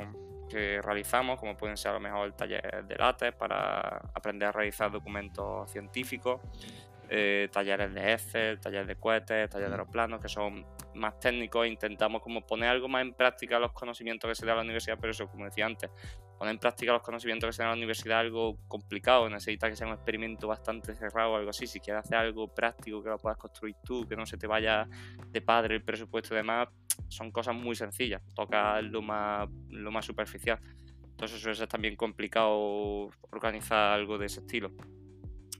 que 0.51 0.83
realizamos, 0.83 1.39
como 1.39 1.57
pueden 1.57 1.77
ser 1.77 1.93
a 1.93 1.95
lo 1.95 2.01
mejor 2.01 2.27
el 2.27 2.35
taller 2.35 2.85
de 2.85 2.97
látex 2.97 3.37
para 3.37 3.97
aprender 4.15 4.49
a 4.49 4.53
realizar 4.53 4.91
documentos 4.91 5.71
científicos, 5.71 6.41
eh, 7.13 7.49
talleres 7.51 7.93
de 7.93 8.13
Excel, 8.13 8.61
talleres 8.61 8.87
de 8.87 8.95
cohetes, 8.95 9.51
talleres 9.51 9.71
de 9.71 9.75
aeroplanos, 9.75 10.21
que 10.21 10.29
son 10.29 10.65
más 10.95 11.19
técnicos. 11.19 11.67
Intentamos 11.67 12.23
como 12.23 12.47
poner 12.47 12.69
algo 12.69 12.89
más 12.89 13.03
en 13.03 13.15
práctica 13.15 13.59
los 13.59 13.73
conocimientos 13.73 14.29
que 14.29 14.35
se 14.37 14.47
da 14.47 14.53
en 14.53 14.59
la 14.59 14.63
universidad, 14.63 14.97
pero 15.01 15.11
eso, 15.11 15.27
como 15.27 15.45
decía 15.45 15.67
antes, 15.67 15.91
poner 16.39 16.55
en 16.55 16.61
práctica 16.61 16.93
los 16.93 17.03
conocimientos 17.03 17.49
que 17.49 17.53
se 17.53 17.63
dan 17.63 17.73
en 17.73 17.79
la 17.79 17.79
universidad 17.79 18.21
es 18.21 18.27
algo 18.27 18.59
complicado, 18.69 19.29
necesita 19.29 19.69
que 19.69 19.75
sea 19.75 19.89
un 19.89 19.95
experimento 19.95 20.47
bastante 20.47 20.95
cerrado 20.95 21.33
o 21.33 21.37
algo 21.37 21.51
así. 21.51 21.67
Si 21.67 21.81
quieres 21.81 22.05
hacer 22.05 22.19
algo 22.19 22.47
práctico 22.47 23.03
que 23.03 23.09
lo 23.09 23.19
puedas 23.19 23.39
construir 23.39 23.75
tú, 23.85 24.07
que 24.07 24.15
no 24.15 24.25
se 24.25 24.39
te 24.39 24.47
vaya 24.47 24.87
de 25.27 25.41
padre 25.41 25.75
el 25.75 25.83
presupuesto 25.83 26.35
y 26.35 26.37
demás, 26.37 26.69
son 27.09 27.31
cosas 27.31 27.55
muy 27.55 27.75
sencillas, 27.77 28.23
toca 28.35 28.81
lo 28.83 29.03
más, 29.03 29.49
lo 29.69 29.91
más 29.91 30.05
superficial. 30.05 30.59
Entonces 31.03 31.45
eso 31.45 31.63
es 31.65 31.69
también 31.69 31.97
complicado 31.97 33.11
organizar 33.31 33.93
algo 33.93 34.19
de 34.19 34.27
ese 34.27 34.41
estilo. 34.41 34.73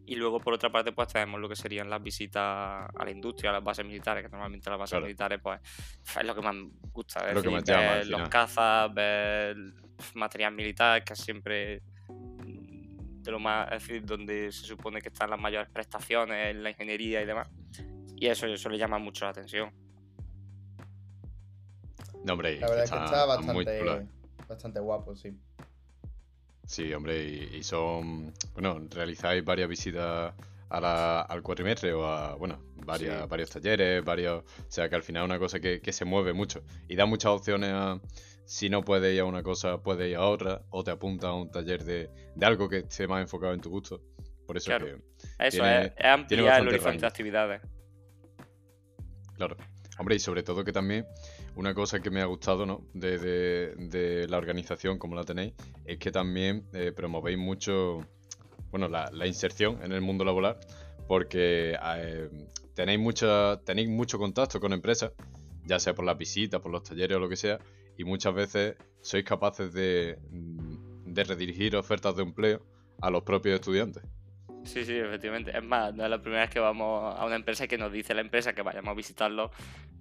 Y 0.07 0.17
luego, 0.17 0.41
por 0.41 0.55
otra 0.55 0.73
parte, 0.73 0.91
pues 0.91 1.07
tenemos 1.09 1.41
lo 1.41 1.49
que 1.49 1.55
serían 1.55 1.89
las 1.89 2.03
visitas 2.03 2.43
a 2.43 3.05
la 3.05 3.11
industria, 3.11 3.51
a 3.51 3.53
las 3.53 3.63
bases 3.63 3.85
militares, 3.87 4.25
que 4.25 4.29
normalmente 4.31 4.69
las 4.69 4.79
bases 4.79 4.93
Claro. 4.93 5.07
militares, 5.07 5.41
pues, 5.41 5.61
es 6.19 6.25
lo 6.25 6.35
que 6.35 6.41
más 6.41 6.57
gusta. 6.93 7.29
Es 7.29 7.35
Lo 7.35 7.43
que 7.43 7.51
más 7.51 7.63
llama, 7.63 7.95
ver 7.95 8.07
los 8.09 8.29
cazas, 8.29 8.93
ver 8.93 9.57
material 10.15 10.53
militar, 10.53 11.05
que 11.05 11.13
es 11.13 11.19
siempre 11.21 11.83
de 12.09 13.31
lo 13.31 13.39
más, 13.39 13.71
es 13.71 13.87
decir, 13.87 14.05
donde 14.05 14.51
se 14.51 14.65
supone 14.65 15.01
que 15.01 15.11
están 15.11 15.31
las 15.31 15.39
mayores 15.39 15.69
prestaciones 15.69 16.57
la 16.57 16.71
ingeniería 16.71 17.23
y 17.23 17.27
demás. 17.27 17.49
Y 18.17 18.27
eso, 18.27 18.47
eso 18.47 18.69
le 18.69 18.79
llama 18.79 18.99
mucho 18.99 19.27
la 19.27 19.31
atención. 19.31 19.71
No, 22.25 22.33
hombre, 22.35 22.61
La 22.61 22.69
verdad 22.69 22.85
es 22.85 22.91
que 22.91 22.97
está 23.05 23.25
bastante, 23.25 24.09
bastante 24.49 24.81
guapo, 24.81 25.15
sí. 25.17 25.37
Sí, 26.67 26.93
hombre, 26.95 27.25
y, 27.25 27.57
y 27.57 27.63
son. 27.63 28.33
Bueno, 28.53 28.81
realizáis 28.91 29.45
varias 29.45 29.69
visitas 29.69 30.33
a 30.69 30.81
la- 30.81 31.23
al 31.23 31.43
cuatrimestre 31.43 31.93
o 31.93 32.05
a. 32.07 32.35
Bueno, 32.37 32.61
varias, 32.87 33.23
Sí. 33.23 33.29
varios 33.29 33.51
talleres, 33.51 34.05
varios. 34.05 34.43
O 34.45 34.71
sea, 34.71 34.89
que 34.89 34.95
al 34.97 35.03
final 35.03 35.23
es 35.25 35.29
una 35.31 35.39
cosa 35.39 35.59
que, 35.61 35.81
que 35.81 35.93
se 35.93 36.05
mueve 36.05 36.33
mucho 36.33 36.63
y 36.89 36.95
da 36.97 37.07
muchas 37.07 37.33
opciones 37.33 37.71
a. 37.73 38.01
Si 38.45 38.69
no 38.69 38.83
puedes 38.83 39.15
ir 39.15 39.21
a 39.21 39.25
una 39.25 39.43
cosa, 39.45 39.79
puedes 39.81 40.11
ir 40.11 40.17
a 40.17 40.27
otra, 40.27 40.63
o 40.71 40.83
te 40.85 40.91
apunta 40.91 41.29
a 41.29 41.35
un 41.35 41.51
taller 41.51 41.85
de, 41.85 42.11
de 42.35 42.47
algo 42.47 42.69
que 42.69 42.79
esté 42.79 43.07
más 43.09 43.23
enfocado 43.23 43.53
en 43.55 43.61
tu 43.61 43.71
gusto. 43.71 44.01
Por 44.47 44.57
eso 44.57 44.67
Claro. 44.67 44.87
que, 44.87 44.93
Eso 45.47 45.59
Tiene- 45.63 45.87
es, 45.87 45.93
es 45.97 46.05
ampliar 46.05 46.41
el 46.41 46.45
bastante 46.47 46.69
horizonte 46.69 46.89
rango. 46.89 47.01
de 47.01 47.07
actividades. 47.07 47.63
Claro. 49.37 49.57
Hombre, 49.99 50.17
y 50.17 50.19
sobre 50.19 50.43
todo 50.43 50.65
que 50.65 50.73
también 50.73 51.07
una 51.57 51.75
cosa 51.75 52.01
que 52.01 52.11
me 52.11 52.21
ha 52.21 52.27
gustado, 52.27 52.67
¿no? 52.67 52.83
De, 52.95 54.27
la 54.29 54.39
organización, 54.39 54.99
como 54.99 55.15
la 55.15 55.25
tenéis, 55.25 55.55
es 55.85 55.99
que 55.99 56.11
también 56.11 56.65
eh, 56.73 56.93
promovéis 56.93 57.39
mucho, 57.39 58.07
bueno, 58.71 58.89
la, 58.89 59.27
inserción 59.27 59.79
en 59.83 59.93
el 59.93 60.01
mundo 60.01 60.25
laboral, 60.25 60.57
porque 61.09 61.77
eh, 61.97 62.31
tenéis, 62.75 63.01
mucha, 63.01 63.61
tenéis 63.65 63.89
mucho 63.89 64.19
contacto 64.19 64.61
con 64.61 64.73
empresas, 64.73 65.13
ya 65.65 65.79
sea 65.79 65.95
por 65.95 66.05
las 66.05 66.17
visitas, 66.17 66.61
por 66.61 66.73
los 66.73 66.83
talleres 66.83 67.17
o 67.17 67.21
lo 67.21 67.29
que 67.29 67.37
sea, 67.37 67.59
y 67.97 68.05
muchas 68.05 68.35
veces 68.35 68.77
sois 69.03 69.25
capaces 69.25 69.73
de, 69.73 70.19
de 70.31 71.25
redirigir 71.25 71.77
ofertas 71.77 72.17
de 72.17 72.23
empleo 72.23 72.63
a 73.01 73.11
los 73.11 73.23
propios 73.23 73.57
estudiantes. 73.57 74.03
Sí, 74.65 74.85
sí, 74.85 74.97
efectivamente. 74.97 75.57
Es 75.57 75.65
más, 75.65 75.95
no 75.95 76.05
es 76.05 76.11
la 76.11 76.21
primera 76.21 76.43
vez 76.43 76.51
que 76.51 76.61
vamos 76.61 77.19
a 77.19 77.25
una 77.25 77.37
empresa 77.37 77.67
que 77.67 77.79
nos 77.79 77.91
dice 77.93 78.15
la 78.15 78.21
empresa 78.21 78.53
que 78.53 78.63
vayamos 78.63 78.91
a 78.91 78.95
visitarlo 78.95 79.51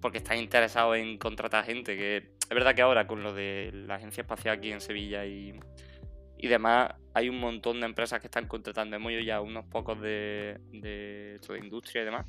porque 0.02 0.18
están 0.20 0.38
interesados 0.38 0.98
en 0.98 1.18
contratar 1.18 1.66
gente. 1.66 1.96
Que 1.96 2.18
es 2.18 2.50
verdad 2.50 2.76
que 2.76 2.82
ahora 2.82 3.08
con 3.08 3.24
lo 3.24 3.34
de 3.34 3.72
la 3.74 3.96
agencia 3.96 4.22
espacial 4.22 4.58
aquí 4.58 4.72
en 4.72 4.82
Sevilla 4.82 5.26
y, 5.26 5.54
y 6.38 6.48
demás, 6.48 6.94
hay 7.14 7.30
un 7.30 7.40
montón 7.40 7.80
de 7.80 7.86
empresas 7.86 8.20
que 8.20 8.28
están 8.28 8.48
contratando. 8.48 8.96
Hemos 8.96 9.12
ido 9.12 9.22
ya 9.22 9.42
unos 9.42 9.66
pocos 9.66 10.00
de, 10.02 10.60
de 10.72 11.40
industria 11.62 12.02
y 12.02 12.06
demás 12.06 12.26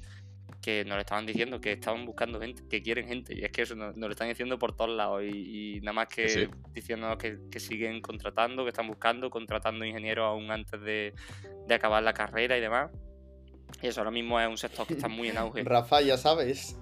que 0.63 0.85
nos 0.85 0.95
lo 0.97 1.01
estaban 1.01 1.27
diciendo 1.27 1.61
que 1.61 1.73
estaban 1.73 2.05
buscando 2.07 2.41
gente, 2.41 2.63
que 2.69 2.83
quieren 2.83 3.07
gente. 3.09 3.35
Y 3.39 3.45
es 3.45 3.51
que 3.53 3.63
eso 3.63 3.75
nos, 3.77 3.97
nos 3.97 4.09
lo 4.09 4.13
están 4.13 4.29
diciendo 4.29 4.59
por 4.59 4.75
todos 4.77 4.91
lados. 4.97 5.23
Y, 5.25 5.77
y 5.77 5.81
nada 5.81 5.93
más 5.93 6.09
que 6.09 6.29
Sí. 6.29 6.49
diciéndonos 6.73 7.17
que, 7.19 7.39
que 7.51 7.61
siguen 7.61 8.01
contratando, 8.01 8.65
que 8.65 8.71
están 8.71 8.87
buscando, 8.89 9.31
contratando 9.31 9.85
ingenieros 9.85 10.25
aún 10.27 10.51
antes 10.51 10.81
de, 10.81 11.15
de 11.67 11.75
acabar 11.75 12.03
la 12.03 12.13
carrera 12.15 12.57
y 12.57 12.61
demás. 12.61 12.91
Y 13.83 13.87
eso 13.89 14.01
ahora 14.01 14.11
mismo 14.11 14.39
es 14.41 14.49
un 14.49 14.57
sector 14.59 14.87
que 14.87 14.95
está 14.95 15.09
muy 15.09 15.29
en 15.29 15.39
auge. 15.39 15.63
Rafa, 15.65 16.01
ya 16.01 16.17
sabes. 16.17 16.77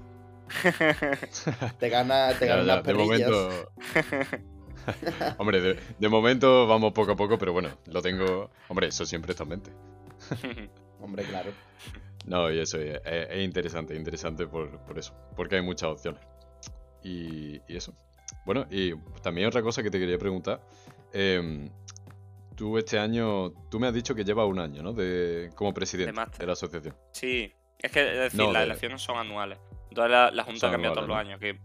Te 1.79 1.89
gana, 1.91 2.31
te 2.39 2.47
Ya, 2.47 2.57
gana 2.57 2.77
de 2.77 2.83
perrillas. 2.83 3.31
momento. 3.31 3.73
Hombre, 5.39 5.61
de, 5.61 5.79
de 5.99 6.09
momento 6.09 6.67
vamos 6.67 6.93
poco 6.95 7.13
a 7.13 7.17
poco, 7.17 7.37
pero 7.39 7.53
bueno, 7.53 7.69
lo 7.87 8.01
tengo. 8.01 8.51
Hombre, 8.69 8.87
eso 8.89 9.05
siempre 9.05 9.33
está 9.33 9.43
en 9.45 9.49
mente. 9.51 9.71
Hombre, 11.01 11.25
claro. 11.25 11.51
No, 12.29 12.51
y 12.51 12.59
eso 12.59 12.79
es, 12.79 13.01
es- 13.05 13.29
es 13.31 13.45
interesante, 13.45 13.95
interesante 13.97 14.47
por, 14.47 14.79
por 14.85 14.99
eso, 14.99 15.15
porque 15.35 15.57
hay 15.57 15.63
muchas 15.63 15.89
opciones. 15.91 16.21
Y, 17.03 17.57
y 17.67 17.77
eso. 17.77 17.95
Bueno, 18.45 18.67
y 18.71 18.95
también 19.23 19.47
otra 19.49 19.63
cosa 19.63 19.83
que 19.83 19.91
te 19.91 19.99
quería 19.99 20.19
preguntar. 20.19 20.61
em, 21.13 21.71
tú 22.55 22.77
este 22.77 22.99
año, 22.99 23.51
tú 23.71 23.79
me 23.81 23.87
has 23.87 23.95
dicho 23.95 24.15
que 24.15 24.25
llevas 24.25 24.47
un 24.47 24.59
año, 24.59 24.83
¿no? 24.83 24.93
De, 24.93 25.51
como 25.55 25.73
presidente 25.73 26.21
de, 26.39 26.47
la 26.47 26.53
asociación. 26.53 26.95
Sí, 27.13 27.53
es 27.79 27.93
que 27.93 28.01
es 28.13 28.19
decir, 28.19 28.41
No, 28.41 28.53
las 28.53 28.61
de- 28.61 28.65
elecciones 28.67 29.01
son 29.01 29.17
anuales. 29.17 29.59
Entonces 29.89 30.11
la, 30.11 30.31
la 30.33 30.43
Junta 30.45 30.61
Son 30.61 30.71
cambia 30.73 30.93
todos 30.93 31.09
los 31.09 31.17
años. 31.17 31.39
Que 31.41 31.59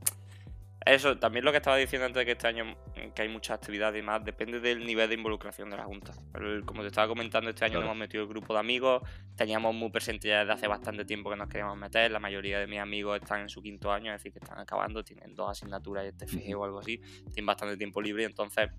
eso, 0.86 1.18
también 1.18 1.46
lo 1.46 1.52
que 1.52 1.58
estaba 1.58 1.78
diciendo 1.78 2.06
antes 2.06 2.20
de 2.22 2.26
que 2.26 2.32
este 2.34 2.48
año 2.48 2.66
mm, 2.66 3.12
que 3.14 3.22
hay 3.22 3.30
muchas 3.30 3.56
actividades 3.58 4.00
y 4.02 4.06
más, 4.06 4.24
depende 4.24 4.60
del 4.60 4.86
nivel 4.86 5.08
de 5.10 5.16
involucración 5.16 5.70
de 5.70 5.78
la 5.78 5.84
Junta. 5.86 6.14
Pero 6.32 6.54
el- 6.54 6.66
como 6.66 6.82
te 6.82 6.88
estaba 6.88 7.08
comentando, 7.08 7.50
este 7.50 7.66
año 7.66 7.74
Claro. 7.74 7.86
nos 7.86 7.92
hemos 7.92 8.00
metido 8.00 8.24
el 8.24 8.30
grupo 8.30 8.54
de 8.54 8.60
amigos, 8.60 9.02
teníamos 9.36 9.74
muy 9.74 9.90
presente 9.92 10.28
ya 10.28 10.40
desde 10.40 10.54
hace 10.54 10.68
bastante 10.68 11.06
tiempo 11.06 11.30
que 11.30 11.36
nos 11.38 11.48
queríamos 11.48 11.78
meter, 11.78 12.12
la 12.12 12.20
mayoría 12.20 12.60
de 12.60 12.68
mis 12.68 12.80
amigos 12.80 13.20
están 13.22 13.42
en 13.42 13.50
su 13.50 13.62
quinto 13.62 13.92
año, 13.92 14.14
es 14.14 14.20
decir, 14.20 14.34
que 14.34 14.40
están 14.40 14.60
acabando, 14.60 15.04
tienen 15.04 15.36
dos 15.36 15.50
asignaturas 15.52 16.04
de 16.04 16.12
TFG 16.14 16.56
o 16.58 16.66
algo 16.66 16.80
así, 16.80 16.98
tienen 17.34 17.46
bastante 17.46 17.78
tiempo 17.78 18.02
libre, 18.02 18.24
entonces 18.26 18.70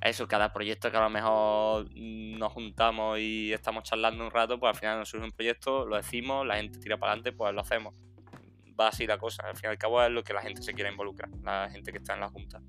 eso, 0.00 0.26
cada 0.26 0.52
proyecto 0.52 0.90
que 0.90 0.96
a 0.96 1.02
lo 1.02 1.08
mejor 1.10 1.86
nos 1.94 2.52
juntamos 2.52 3.18
y 3.20 3.52
estamos 3.52 3.84
charlando 3.84 4.24
un 4.24 4.30
rato, 4.30 4.58
pues 4.58 4.70
al 4.74 4.78
final 4.78 4.98
nos 4.98 5.08
surge 5.08 5.24
un 5.24 5.32
proyecto, 5.32 5.86
lo 5.86 5.96
decimos, 5.96 6.44
la 6.46 6.56
gente 6.56 6.78
tira 6.80 6.98
para 6.98 7.12
adelante, 7.12 7.32
pues 7.32 7.54
lo 7.54 7.60
hacemos. 7.60 7.94
Va 8.78 8.88
así 8.88 9.06
la 9.06 9.18
cosa. 9.18 9.42
Al 9.46 9.56
fin 9.56 9.64
y 9.64 9.70
al 9.70 9.78
cabo 9.78 10.02
es 10.02 10.10
lo 10.10 10.24
que 10.24 10.32
la 10.32 10.42
gente 10.42 10.62
se 10.62 10.74
quiere 10.74 10.90
involucrar, 10.90 11.30
la 11.42 11.68
gente 11.70 11.92
que 11.92 11.98
está 11.98 12.14
en 12.14 12.20
la 12.20 12.28
junta. 12.28 12.60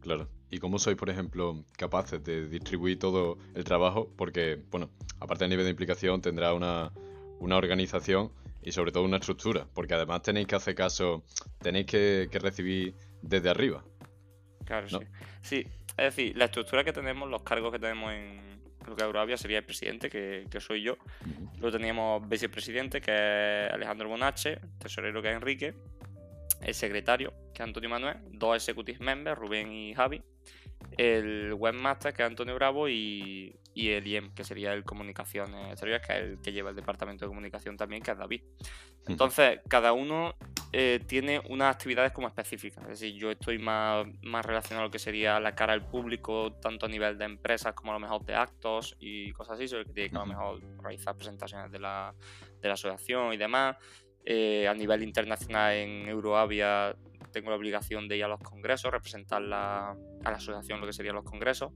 Claro. 0.00 0.28
¿Y 0.50 0.58
cómo 0.58 0.78
sois, 0.78 0.96
por 0.96 1.08
ejemplo, 1.08 1.64
capaces 1.78 2.22
de 2.22 2.48
distribuir 2.48 2.98
todo 2.98 3.38
el 3.54 3.64
trabajo? 3.64 4.12
Porque, 4.16 4.60
bueno, 4.70 4.90
aparte 5.20 5.44
del 5.44 5.50
nivel 5.50 5.64
de 5.64 5.70
implicación, 5.70 6.20
tendrá 6.20 6.52
una, 6.54 6.92
una 7.38 7.56
organización 7.56 8.32
y 8.62 8.72
sobre 8.72 8.92
todo 8.92 9.04
una 9.04 9.18
estructura. 9.18 9.66
Porque 9.72 9.94
además 9.94 10.22
tenéis 10.22 10.48
que 10.48 10.56
hacer 10.56 10.74
caso, 10.74 11.24
tenéis 11.60 11.86
que, 11.86 12.28
que 12.30 12.38
recibir 12.38 12.94
desde 13.22 13.48
arriba. 13.48 13.84
Claro, 14.64 14.88
¿No? 14.90 15.00
sí. 15.00 15.06
Sí, 15.42 15.66
es 15.96 16.16
decir, 16.16 16.36
la 16.36 16.46
estructura 16.46 16.84
que 16.84 16.92
tenemos, 16.92 17.28
los 17.28 17.42
cargos 17.42 17.72
que 17.72 17.78
tenemos 17.78 18.12
en 18.12 18.60
lo 18.86 18.96
que 18.96 19.02
es 19.02 19.06
Eurovia 19.06 19.36
sería 19.36 19.58
el 19.58 19.64
presidente, 19.64 20.10
que, 20.10 20.46
que 20.50 20.60
soy 20.60 20.82
yo. 20.82 20.96
Luego 21.58 21.76
teníamos 21.76 22.28
vicepresidente, 22.28 23.00
que 23.00 23.12
es 23.66 23.72
Alejandro 23.72 24.08
Bonache, 24.08 24.58
tesorero, 24.78 25.22
que 25.22 25.30
es 25.30 25.36
Enrique, 25.36 25.74
el 26.60 26.74
secretario, 26.74 27.32
que 27.54 27.62
es 27.62 27.68
Antonio 27.68 27.90
Manuel, 27.90 28.16
dos 28.30 28.56
executive 28.56 29.04
members, 29.04 29.38
Rubén 29.38 29.72
y 29.72 29.94
Javi, 29.94 30.22
el 30.96 31.54
webmaster, 31.54 32.12
que 32.12 32.22
es 32.22 32.26
Antonio 32.26 32.54
Bravo, 32.54 32.88
y, 32.88 33.56
y 33.74 33.90
el 33.90 34.06
IEM, 34.06 34.34
que 34.34 34.44
sería 34.44 34.72
el 34.72 34.84
Comunicaciones 34.84 35.72
Exteriores, 35.72 36.06
que 36.06 36.12
es 36.12 36.18
el 36.20 36.38
que 36.40 36.52
lleva 36.52 36.70
el 36.70 36.76
departamento 36.76 37.24
de 37.24 37.28
comunicación 37.28 37.76
también, 37.76 38.02
que 38.02 38.10
es 38.10 38.18
David. 38.18 38.42
Entonces, 39.06 39.60
cada 39.68 39.92
uno 39.92 40.34
eh, 40.72 41.00
tiene 41.06 41.40
unas 41.48 41.74
actividades 41.74 42.12
como 42.12 42.28
específicas. 42.28 42.84
Es 42.84 43.00
decir, 43.00 43.14
yo 43.14 43.30
estoy 43.30 43.58
más, 43.58 44.06
más 44.22 44.44
relacionado 44.44 44.84
a 44.84 44.86
lo 44.86 44.90
que 44.90 44.98
sería 44.98 45.40
la 45.40 45.54
cara 45.54 45.72
al 45.72 45.86
público, 45.86 46.52
tanto 46.60 46.86
a 46.86 46.88
nivel 46.88 47.18
de 47.18 47.24
empresas 47.24 47.74
como 47.74 47.92
a 47.92 47.94
lo 47.94 48.00
mejor 48.00 48.24
de 48.24 48.34
actos 48.34 48.96
y 49.00 49.32
cosas 49.32 49.54
así, 49.54 49.68
sobre 49.68 49.86
que 49.86 49.92
tiene 49.92 50.10
que 50.10 50.16
a 50.16 50.20
lo 50.20 50.26
mejor 50.26 50.60
realizar 50.82 51.16
presentaciones 51.16 51.70
de 51.70 51.78
la, 51.78 52.14
de 52.60 52.68
la 52.68 52.74
asociación 52.74 53.32
y 53.32 53.36
demás. 53.36 53.76
Eh, 54.24 54.68
a 54.68 54.74
nivel 54.74 55.02
internacional 55.02 55.74
en 55.74 56.08
Euroavia 56.08 56.94
tengo 57.32 57.50
la 57.50 57.56
obligación 57.56 58.06
de 58.06 58.18
ir 58.18 58.24
a 58.24 58.28
los 58.28 58.40
congresos, 58.40 58.92
representar 58.92 59.42
la, 59.42 59.90
a 59.90 60.30
la 60.30 60.36
asociación 60.36 60.80
lo 60.80 60.86
que 60.86 60.92
serían 60.92 61.16
los 61.16 61.24
congresos. 61.24 61.72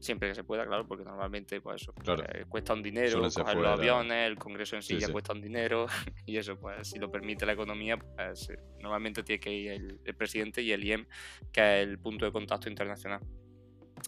Siempre 0.00 0.28
que 0.28 0.34
se 0.34 0.44
pueda, 0.44 0.64
claro, 0.64 0.86
porque 0.86 1.04
normalmente 1.04 1.60
pues 1.60 1.82
eso 1.82 1.92
eh, 2.32 2.44
cuesta 2.48 2.72
un 2.72 2.82
dinero, 2.82 3.20
coger 3.20 3.56
los 3.56 3.78
aviones, 3.78 4.28
el 4.28 4.36
congreso 4.36 4.76
en 4.76 4.82
sí, 4.82 4.98
ya 4.98 5.10
cuesta 5.10 5.32
un 5.32 5.40
dinero, 5.40 5.86
y 6.26 6.36
eso, 6.36 6.56
pues 6.56 6.88
si 6.88 6.98
lo 6.98 7.10
permite 7.10 7.44
la 7.44 7.52
economía, 7.52 7.96
pues 7.96 8.50
eh, 8.50 8.58
normalmente 8.80 9.22
tiene 9.22 9.40
que 9.40 9.52
ir 9.52 9.70
el, 9.72 10.14
presidente 10.14 10.62
y 10.62 10.72
el 10.72 10.84
IEM, 10.84 11.06
que 11.52 11.82
es 11.82 11.88
el 11.88 11.98
punto 11.98 12.24
de 12.24 12.32
contacto 12.32 12.68
internacional. 12.68 13.20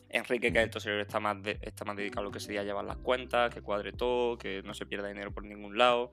Enrique, 0.09 0.53
que 0.53 0.59
es 0.59 0.65
el 0.65 0.71
tesorero, 0.71 1.03
está 1.03 1.19
más, 1.19 1.39
está 1.61 1.85
más 1.85 1.97
dedicado 1.97 2.21
a 2.21 2.25
lo 2.25 2.31
que 2.31 2.41
sería 2.41 2.63
llevar 2.63 2.85
las 2.85 2.99
cuentas, 2.99 3.53
que 3.53 3.61
cuadre 3.61 3.93
todo, 3.93 4.39
que 4.39 4.63
no 4.63 4.75
se 4.75 4.87
pierda 4.87 5.09
dinero 5.09 5.33
por 5.33 5.45
ningún 5.45 5.77
lado. 5.77 6.13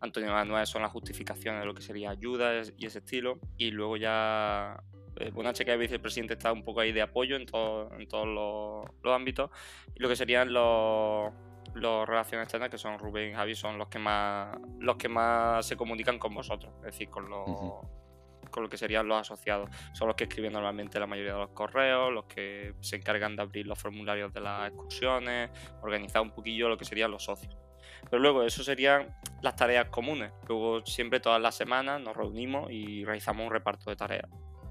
Antonio 0.00 0.30
Manuel 0.32 0.66
son 0.66 0.82
las 0.82 0.92
justificaciones 0.92 1.60
de 1.60 1.66
lo 1.66 1.74
que 1.74 1.80
sería 1.80 2.10
ayuda 2.10 2.62
y 2.76 2.86
ese 2.86 2.98
estilo. 2.98 3.40
Y 3.56 3.70
luego 3.70 3.96
ya 3.96 4.82
Bonache, 5.32 5.64
que 5.64 5.72
es 5.72 5.78
vicepresidente, 5.78 6.34
está 6.34 6.52
un 6.52 6.64
poco 6.64 6.80
ahí 6.80 6.92
de 6.92 7.02
apoyo 7.02 7.36
en, 7.36 7.42
en 7.42 8.08
todos 8.08 8.26
los, 9.02 9.14
ámbitos. 9.14 9.50
Y 9.94 10.00
lo 10.00 10.08
que 10.08 10.16
serían 10.16 10.52
los, 10.52 11.32
los 11.74 12.06
relaciones 12.06 12.44
externas, 12.44 12.70
que 12.70 12.78
son 12.78 12.98
Rubén 12.98 13.30
y 13.30 13.34
Javi, 13.34 13.54
son 13.54 13.78
los 13.78 13.88
que 13.88 13.98
más 13.98 14.56
los 14.78 14.96
que 14.96 15.08
más 15.08 15.66
se 15.66 15.76
comunican 15.76 16.18
con 16.18 16.34
vosotros, 16.34 16.72
es 16.78 16.92
decir, 16.92 17.08
con 17.08 17.28
los, 17.28 17.46
con 18.50 18.62
lo 18.62 18.68
que 18.68 18.76
serían 18.76 19.08
los 19.08 19.20
asociados. 19.20 19.70
Son 19.92 20.08
los 20.08 20.16
que 20.16 20.24
escriben 20.24 20.52
normalmente 20.52 20.98
la 21.00 21.06
mayoría 21.06 21.32
de 21.32 21.40
los 21.40 21.50
correos, 21.50 22.12
los 22.12 22.24
que 22.26 22.74
se 22.80 22.96
encargan 22.96 23.36
de 23.36 23.42
abrir 23.42 23.66
los 23.66 23.78
formularios 23.78 24.32
de 24.32 24.40
las 24.40 24.68
excursiones, 24.68 25.50
organizar 25.82 26.22
un 26.22 26.30
poquillo 26.30 26.68
lo 26.68 26.76
que 26.76 26.84
serían 26.84 27.10
los 27.10 27.24
socios. 27.24 27.56
Pero 28.10 28.20
luego 28.20 28.42
eso 28.42 28.62
serían 28.62 29.16
las 29.42 29.56
tareas 29.56 29.88
comunes. 29.88 30.32
Luego 30.48 30.84
siempre 30.86 31.20
todas 31.20 31.40
las 31.40 31.54
semanas 31.54 32.00
nos 32.00 32.16
reunimos 32.16 32.70
y 32.70 33.04
realizamos 33.04 33.46
un 33.46 33.52
reparto 33.52 33.90
de 33.90 33.96
tareas. 33.96 34.28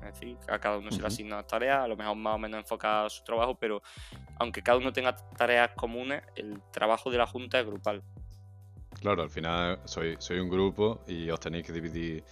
Es 0.07 0.19
decir, 0.19 0.37
a 0.47 0.59
cada 0.59 0.77
uno 0.77 0.91
se 0.91 1.01
le 1.01 1.07
asigna 1.07 1.43
tareas, 1.43 1.79
a 1.79 1.87
lo 1.87 1.95
mejor 1.95 2.15
más 2.15 2.35
o 2.35 2.37
menos 2.37 2.59
enfocado 2.59 3.07
a 3.07 3.09
su 3.09 3.23
trabajo, 3.23 3.55
pero 3.55 3.81
aunque 4.39 4.61
cada 4.61 4.77
uno 4.77 4.91
tenga 4.93 5.15
tareas 5.15 5.71
comunes, 5.75 6.23
el 6.35 6.61
trabajo 6.71 7.09
de 7.11 7.17
la 7.17 7.27
Junta 7.27 7.59
es 7.59 7.65
grupal. 7.65 8.03
Claro, 9.03 9.23
al 9.23 9.29
final 9.29 9.79
soy, 9.83 10.15
soy 10.19 10.39
un 10.39 10.49
grupo 10.49 11.03
y 11.07 11.29
os 11.29 11.39
tenéis 11.39 11.65
que 11.65 11.73
dividir 11.73 12.23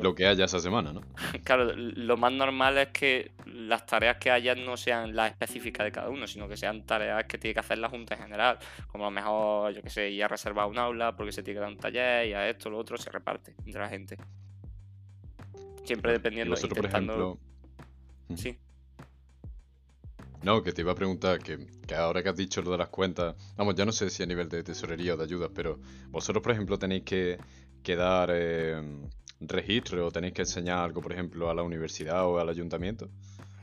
lo 0.00 0.14
que 0.14 0.26
haya 0.26 0.44
esa 0.44 0.60
semana, 0.60 0.92
¿no? 0.92 1.00
Claro, 1.44 1.72
lo 1.74 2.16
más 2.16 2.32
normal 2.32 2.78
es 2.78 2.88
que 2.88 3.32
las 3.46 3.84
tareas 3.86 4.18
que 4.18 4.30
haya 4.30 4.54
no 4.54 4.76
sean 4.76 5.16
las 5.16 5.32
específicas 5.32 5.84
de 5.84 5.92
cada 5.92 6.08
uno, 6.08 6.26
sino 6.26 6.48
que 6.48 6.56
sean 6.56 6.86
tareas 6.86 7.24
que 7.24 7.38
tiene 7.38 7.54
que 7.54 7.60
hacer 7.60 7.78
la 7.78 7.88
Junta 7.88 8.14
en 8.14 8.22
general. 8.22 8.58
Como 8.86 9.04
a 9.04 9.08
lo 9.08 9.10
mejor, 9.10 9.72
yo 9.72 9.82
que 9.82 9.90
sé, 9.90 10.10
ir 10.10 10.22
a 10.22 10.28
reservar 10.28 10.66
un 10.66 10.78
aula 10.78 11.16
porque 11.16 11.32
se 11.32 11.42
tiene 11.42 11.56
que 11.58 11.62
dar 11.62 11.70
un 11.70 11.78
taller 11.78 12.28
y 12.28 12.32
a 12.34 12.48
esto, 12.48 12.70
lo 12.70 12.78
otro, 12.78 12.96
se 12.96 13.10
reparte 13.10 13.54
entre 13.64 13.80
la 13.80 13.88
gente. 13.88 14.16
Siempre 15.84 16.12
dependiendo, 16.12 16.54
de 16.54 16.62
intentando... 16.62 17.38
Por 17.38 17.50
Sí. 18.36 18.56
No, 20.42 20.62
que 20.62 20.72
te 20.72 20.80
iba 20.80 20.92
a 20.92 20.94
preguntar, 20.94 21.38
que, 21.40 21.66
ahora 21.94 22.22
que 22.22 22.30
has 22.30 22.36
dicho 22.36 22.62
lo 22.62 22.70
de 22.70 22.78
las 22.78 22.88
cuentas, 22.88 23.34
vamos, 23.56 23.74
ya 23.74 23.84
no 23.84 23.92
sé 23.92 24.08
si 24.08 24.22
a 24.22 24.26
nivel 24.26 24.48
de 24.48 24.62
tesorería 24.62 25.14
o 25.14 25.16
de 25.18 25.24
ayudas, 25.24 25.50
pero 25.54 25.78
vosotros, 26.08 26.42
por 26.42 26.52
ejemplo, 26.52 26.78
tenéis 26.78 27.02
que, 27.04 27.38
dar 27.84 28.30
eh, 28.32 28.80
registro 29.40 30.06
o 30.06 30.10
tenéis 30.10 30.32
que 30.32 30.42
enseñar 30.42 30.78
algo, 30.78 31.02
por 31.02 31.12
ejemplo, 31.12 31.50
a 31.50 31.54
la 31.54 31.62
universidad 31.62 32.26
o 32.26 32.38
al 32.38 32.48
ayuntamiento. 32.48 33.10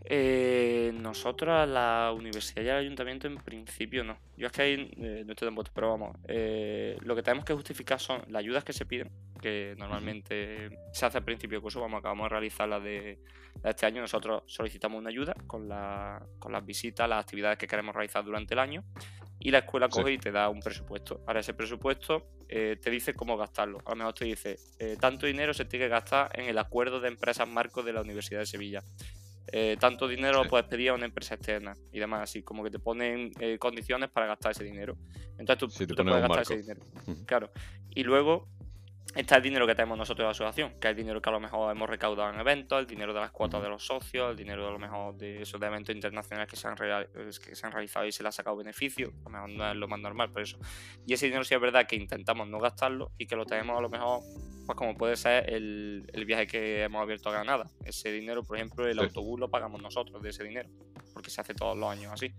Eh, 0.10 0.94
nosotros 0.94 1.54
a 1.54 1.66
la 1.66 2.14
universidad 2.16 2.64
y 2.64 2.70
al 2.70 2.78
ayuntamiento 2.78 3.28
en 3.28 3.36
principio 3.36 4.06
no. 4.06 4.18
Yo 4.38 4.48
es 4.48 4.54
que 4.54 4.62
ahí 4.62 4.92
eh, 5.02 5.24
no 5.26 5.34
estoy 5.34 5.50
en 5.50 5.56
voto, 5.56 5.70
pero 5.76 5.90
vamos. 5.90 6.16
Eh, 6.30 6.96
lo 7.02 7.14
que 7.14 7.22
tenemos 7.22 7.44
que 7.44 7.54
justificar 7.54 8.00
son 8.00 8.22
las 8.30 8.40
ayudas 8.40 8.64
que 8.64 8.72
se 8.72 8.86
piden, 8.86 9.12
que 9.42 9.76
normalmente 9.78 10.70
se 10.94 11.06
hace 11.06 11.18
al 11.18 11.26
principio 11.26 11.58
de 11.58 11.62
curso. 11.62 11.82
Vamos, 11.82 12.00
acabamos 12.00 12.26
de 12.26 12.30
realizar 12.30 12.70
la 12.70 12.80
de, 12.80 13.20
este 13.62 13.86
año. 13.86 14.00
Nosotros 14.00 14.44
solicitamos 14.46 14.98
una 14.98 15.10
ayuda 15.10 15.34
con, 15.46 15.68
la, 15.68 16.26
con 16.40 16.54
las 16.54 16.66
visitas, 16.66 17.10
las 17.10 17.24
actividades 17.24 17.58
que 17.58 17.68
queremos 17.68 17.94
realizar 17.94 18.24
durante 18.24 18.54
el 18.54 18.60
año. 18.60 18.86
Y 19.40 19.52
la 19.52 19.60
escuela 19.60 19.90
coge 19.90 20.14
y 20.14 20.18
te 20.18 20.32
da 20.32 20.48
un 20.48 20.62
presupuesto. 20.62 21.22
Ahora, 21.28 21.42
ese 21.42 21.54
presupuesto 21.54 22.28
te 22.48 22.90
dice 22.90 23.14
cómo 23.14 23.36
gastarlo. 23.36 23.80
A 23.86 23.90
lo 23.90 23.98
mejor 23.98 24.14
te 24.14 24.26
dice, 24.26 24.58
tanto 25.00 25.28
dinero 25.28 25.54
se 25.54 25.66
tiene 25.66 25.86
que 25.86 25.90
gastar 25.90 26.32
en 26.34 26.46
el 26.46 26.58
acuerdo 26.58 27.02
de 27.02 27.10
empresas 27.10 27.48
marco 27.48 27.84
de 27.84 27.94
la 27.94 28.02
Universidad 28.02 28.40
de 28.40 28.46
Sevilla. 28.48 28.84
Eh, 29.52 29.78
tanto 29.80 30.08
dinero 30.08 30.44
lo 30.44 30.50
puedes 30.50 30.68
pedir 30.68 30.90
a 30.90 30.94
una 30.94 31.06
empresa 31.06 31.36
externa 31.36 31.74
y 31.92 32.00
demás, 32.00 32.24
así 32.24 32.44
como 32.44 32.64
que 32.64 32.70
te 32.70 32.80
ponen 32.80 33.32
eh, 33.40 33.58
condiciones 33.58 34.10
para 34.10 34.28
gastar 34.28 34.52
ese 34.52 34.64
dinero. 34.64 34.98
Entonces 35.38 35.58
tú, 35.58 35.96
te, 35.96 36.04
puedes 36.04 36.22
gastar 36.22 36.42
ese 36.42 36.58
dinero. 36.58 36.82
Claro. 37.26 37.52
Y 37.90 38.04
luego 38.04 38.50
está 39.16 39.38
el 39.38 39.44
dinero 39.44 39.66
que 39.66 39.76
tenemos 39.76 39.98
nosotros 39.98 40.24
de 40.24 40.26
la 40.26 40.32
asociación, 40.32 40.80
que 40.80 40.88
es 40.88 40.92
el 40.92 40.98
dinero 40.98 41.22
que 41.22 41.30
a 41.30 41.32
lo 41.32 41.40
mejor 41.40 41.72
hemos 41.76 41.90
recaudado 41.90 42.32
en 42.34 42.40
eventos, 42.40 42.80
el 42.80 42.88
dinero 42.88 43.14
de 43.14 43.20
las 43.20 43.32
cuotas 43.32 43.62
de 43.62 43.70
los 43.70 43.86
socios, 43.86 44.32
el 44.32 44.38
dinero 44.38 44.64
de 44.64 44.70
a 44.70 44.72
lo 44.72 44.80
mejor 44.80 45.16
de 45.16 45.42
esos 45.42 45.62
eventos 45.62 45.96
internacionales 45.96 46.50
que 46.50 46.56
se 46.56 46.68
han, 46.68 46.76
que 46.76 47.56
se 47.56 47.66
han 47.66 47.72
realizado 47.72 48.06
y 48.06 48.12
se 48.12 48.24
le 48.24 48.30
ha 48.30 48.32
sacado 48.32 48.58
beneficio, 48.58 49.14
a 49.22 49.24
lo 49.24 49.30
mejor 49.30 49.50
no 49.50 49.72
es 49.72 49.76
lo 49.76 49.88
más 49.88 50.00
normal, 50.00 50.32
por 50.32 50.42
eso. 50.42 50.58
Y 51.06 51.14
ese 51.14 51.26
dinero 51.26 51.44
sí 51.44 51.56
es 51.56 51.62
verdad 51.62 51.88
que 51.88 51.96
intentamos 51.96 52.48
no 52.48 52.60
gastarlo 52.60 53.12
y 53.18 53.26
que 53.26 53.36
lo 53.36 53.46
tenemos 53.46 53.78
a 53.78 53.82
lo 53.82 53.90
mejor, 53.90 54.22
pues 54.66 54.78
como 54.78 54.96
puede 54.96 55.16
ser 55.16 55.52
el, 55.52 56.06
viaje 56.26 56.46
que 56.46 56.84
hemos 56.84 57.02
abierto 57.02 57.30
a 57.30 57.34
Granada. 57.34 57.70
Ese 57.86 58.12
dinero, 58.12 58.44
por 58.44 58.58
ejemplo, 58.58 58.88
el 58.88 59.00
autobús 59.00 59.40
lo 59.40 59.50
pagamos 59.50 59.82
nosotros 59.82 60.22
de 60.22 60.30
ese 60.30 60.44
dinero, 60.44 60.70
porque 61.14 61.32
se 61.32 61.42
hace 61.42 61.54
todos 61.54 61.78
los 61.78 61.90
años 61.90 62.12
así. 62.12 62.34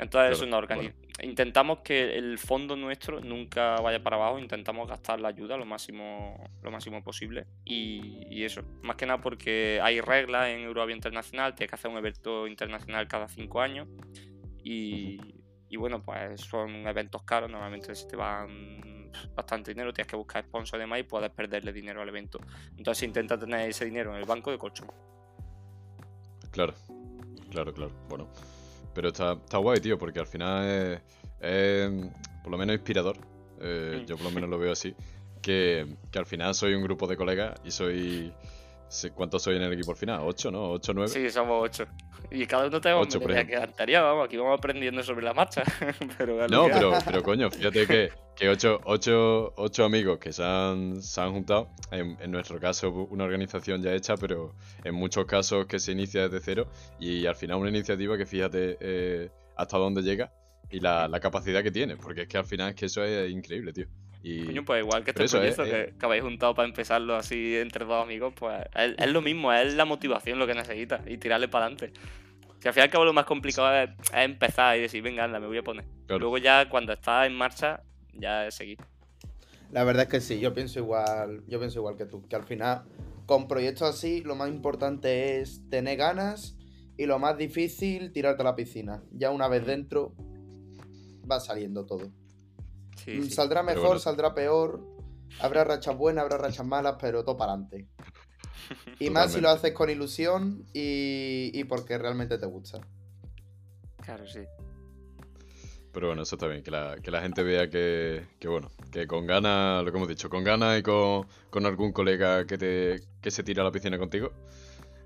Entonces 0.00 0.38
es 0.38 0.42
una 0.42 0.58
organización 0.58 1.10
intentamos 1.22 1.78
que 1.80 2.16
el 2.16 2.38
fondo 2.38 2.76
nuestro 2.76 3.20
nunca 3.20 3.76
vaya 3.76 4.02
para 4.02 4.16
abajo, 4.16 4.38
intentamos 4.38 4.88
gastar 4.88 5.20
la 5.20 5.28
ayuda 5.28 5.56
lo 5.56 5.66
máximo, 5.66 6.42
lo 6.62 6.70
máximo 6.70 7.02
posible. 7.02 7.46
Y, 7.64 8.42
eso, 8.42 8.62
más 8.82 8.96
que 8.96 9.06
nada 9.06 9.20
porque 9.20 9.80
hay 9.82 10.00
reglas 10.00 10.48
en 10.48 10.60
Eurovia 10.60 10.94
Internacional, 10.94 11.54
tienes 11.54 11.70
que 11.70 11.74
hacer 11.74 11.90
un 11.90 11.98
evento 11.98 12.46
internacional 12.46 13.06
cada 13.06 13.28
cinco 13.28 13.60
años. 13.60 13.88
Y, 14.62 15.18
bueno, 15.76 16.02
pues 16.02 16.40
son 16.40 16.86
eventos 16.86 17.22
caros, 17.22 17.50
normalmente 17.50 17.94
se 17.94 18.06
te 18.06 18.16
van 18.16 19.10
bastante 19.34 19.72
dinero, 19.72 19.92
tienes 19.92 20.08
que 20.08 20.16
buscar 20.16 20.44
sponsor 20.44 20.78
además 20.78 21.00
y 21.00 21.02
puedes 21.02 21.30
perderle 21.30 21.72
dinero 21.72 22.00
al 22.00 22.08
evento. 22.08 22.38
Entonces 22.76 23.02
intenta 23.02 23.38
tener 23.38 23.68
ese 23.68 23.84
dinero 23.84 24.12
en 24.12 24.20
el 24.20 24.24
banco 24.24 24.50
de 24.50 24.58
colchón. 24.58 24.88
Claro, 26.50 26.74
claro, 27.50 27.72
claro. 27.72 27.92
Bueno. 28.08 28.28
Pero 28.94 29.08
está, 29.08 29.32
está 29.32 29.58
guay, 29.58 29.80
tío, 29.80 29.98
porque 29.98 30.20
al 30.20 30.26
final 30.26 31.00
es, 31.40 31.90
por 32.42 32.52
lo 32.52 32.58
menos 32.58 32.74
inspirador. 32.74 33.16
Eh, 33.60 34.00
mm. 34.02 34.06
Yo 34.06 34.16
por 34.16 34.26
lo 34.26 34.30
menos 34.30 34.50
lo 34.50 34.58
veo 34.58 34.72
así. 34.72 34.94
Que, 35.42 35.86
que, 36.10 36.18
al 36.18 36.26
final 36.26 36.54
soy 36.54 36.74
un 36.74 36.82
grupo 36.82 37.06
de 37.06 37.16
colegas 37.16 37.58
y 37.64 37.70
soy 37.70 38.32
¿Cuántos 39.14 39.42
soy 39.42 39.56
en 39.56 39.62
el 39.62 39.72
equipo 39.72 39.92
al 39.92 39.96
final? 39.96 40.20
¿Ocho, 40.24 40.50
no? 40.50 40.70
¿Ocho, 40.72 40.92
nueve? 40.92 41.08
Sí, 41.08 41.30
somos 41.30 41.62
ocho. 41.62 41.86
Y 42.30 42.46
cada 42.46 42.66
uno 42.66 42.80
tenemos 42.80 43.06
ocho, 43.06 43.20
una 43.24 43.44
que 43.44 43.52
cantaría, 43.52 44.02
vamos, 44.02 44.26
aquí 44.26 44.36
vamos 44.36 44.58
aprendiendo 44.58 45.02
sobre 45.02 45.24
la 45.24 45.32
marcha. 45.32 45.62
pero 46.18 46.48
no, 46.48 46.66
pero, 46.66 46.92
pero 47.04 47.22
coño, 47.22 47.50
fíjate 47.50 47.86
que, 47.86 48.10
que 48.34 48.48
ocho, 48.48 48.80
ocho, 48.84 49.52
ocho, 49.56 49.84
amigos 49.84 50.18
que 50.18 50.32
se 50.32 50.42
han, 50.42 51.00
se 51.02 51.20
han 51.20 51.32
juntado, 51.32 51.68
en, 51.92 52.16
en, 52.20 52.30
nuestro 52.30 52.58
caso 52.58 52.90
una 52.90 53.24
organización 53.24 53.82
ya 53.82 53.92
hecha, 53.92 54.16
pero 54.16 54.54
en 54.84 54.94
muchos 54.94 55.24
casos 55.26 55.66
que 55.66 55.78
se 55.78 55.92
inicia 55.92 56.28
desde 56.28 56.40
cero 56.44 56.68
y 56.98 57.26
al 57.26 57.36
final 57.36 57.58
una 57.58 57.68
iniciativa 57.68 58.16
que 58.18 58.26
fíjate 58.26 58.76
eh, 58.80 59.30
hasta 59.56 59.78
dónde 59.78 60.02
llega 60.02 60.32
y 60.68 60.80
la, 60.80 61.08
la 61.08 61.20
capacidad 61.20 61.62
que 61.62 61.70
tiene, 61.70 61.96
porque 61.96 62.22
es 62.22 62.28
que 62.28 62.38
al 62.38 62.46
final 62.46 62.70
es 62.70 62.74
que 62.76 62.86
eso 62.86 63.04
es 63.04 63.30
increíble, 63.30 63.72
tío. 63.72 63.86
Coño, 64.22 64.64
pues 64.64 64.82
igual 64.82 65.02
que 65.02 65.12
este 65.12 65.26
proyecto 65.26 65.64
que, 65.64 65.94
habéis 66.02 66.22
juntado 66.22 66.54
para 66.54 66.68
empezarlo 66.68 67.16
así 67.16 67.56
entre 67.56 67.86
dos 67.86 68.02
amigos, 68.02 68.34
pues 68.36 68.60
es, 68.74 69.10
lo 69.10 69.22
mismo, 69.22 69.52
es 69.52 69.74
la 69.74 69.86
motivación 69.86 70.38
lo 70.38 70.46
que 70.46 70.54
necesitas 70.54 71.00
y 71.06 71.16
tirarle 71.16 71.48
para 71.48 71.66
adelante. 71.66 71.92
Que 72.60 72.68
al 72.68 72.74
fin 72.74 72.82
y 72.82 72.84
al 72.84 72.90
cabo 72.90 73.06
lo 73.06 73.14
más 73.14 73.24
complicado 73.24 73.74
es, 73.74 73.90
empezar 74.12 74.76
y 74.76 74.82
decir, 74.82 75.02
venga, 75.02 75.24
anda, 75.24 75.40
me 75.40 75.46
voy 75.46 75.56
a 75.56 75.62
poner. 75.62 75.86
Luego 76.08 76.36
ya 76.36 76.68
cuando 76.68 76.92
está 76.92 77.24
en 77.24 77.34
marcha, 77.34 77.82
ya 78.12 78.46
es 78.46 78.54
seguir. 78.54 78.76
La 79.72 79.84
verdad 79.84 80.02
es 80.02 80.08
que 80.10 80.20
sí, 80.20 80.38
yo 80.38 80.52
pienso 80.52 80.80
igual, 80.80 81.42
yo 81.46 81.58
pienso 81.58 81.78
igual 81.78 81.96
que 81.96 82.04
tú, 82.04 82.26
que 82.28 82.36
al 82.36 82.44
final 82.44 82.82
con 83.24 83.48
proyectos 83.48 83.88
así 83.88 84.20
lo 84.22 84.34
más 84.34 84.50
importante 84.50 85.40
es 85.40 85.62
tener 85.70 85.96
ganas 85.96 86.56
y 86.98 87.06
lo 87.06 87.18
más 87.18 87.38
difícil 87.38 88.12
tirarte 88.12 88.42
a 88.42 88.44
la 88.44 88.56
piscina. 88.56 89.02
Ya 89.12 89.30
una 89.30 89.48
vez 89.48 89.64
dentro 89.64 90.14
va 91.30 91.40
saliendo 91.40 91.86
todo. 91.86 92.12
Mm, 93.06 93.28
saldrá 93.28 93.62
mejor, 93.62 94.00
saldrá 94.00 94.34
peor. 94.34 94.80
Habrá 95.40 95.64
rachas 95.64 95.96
buenas, 95.96 96.24
habrá 96.24 96.38
rachas 96.38 96.66
malas, 96.66 96.96
pero 97.00 97.24
todo 97.24 97.36
para 97.36 97.52
adelante. 97.52 97.86
Y 99.00 99.10
más 99.10 99.32
si 99.32 99.40
lo 99.40 99.48
haces 99.50 99.72
con 99.72 99.90
ilusión 99.90 100.64
y, 100.72 101.64
porque 101.64 101.98
realmente 101.98 102.38
te 102.38 102.46
gusta. 102.46 102.80
Claro, 104.00 104.24
sí. 104.28 104.40
Pero 105.92 106.06
bueno, 106.06 106.22
eso 106.22 106.36
está 106.36 106.46
bien, 106.46 106.62
que 106.62 106.70
la, 106.70 106.96
que 107.02 107.10
la 107.10 107.20
gente 107.20 107.42
vea 107.42 107.68
que, 107.68 108.24
que, 108.38 108.46
bueno, 108.46 108.70
que 108.92 109.08
con 109.08 109.26
ganas, 109.26 109.82
lo 109.84 109.90
que 109.90 109.96
hemos 109.96 110.08
dicho, 110.08 110.30
con 110.30 110.44
ganas 110.44 110.78
y 110.78 110.82
con, 110.84 111.26
con 111.50 111.66
algún 111.66 111.92
colega 111.92 112.46
que, 112.46 112.58
te, 112.58 113.00
que 113.20 113.30
se 113.32 113.42
tira 113.42 113.62
a 113.62 113.64
la 113.64 113.72
piscina 113.72 113.98
contigo, 113.98 114.30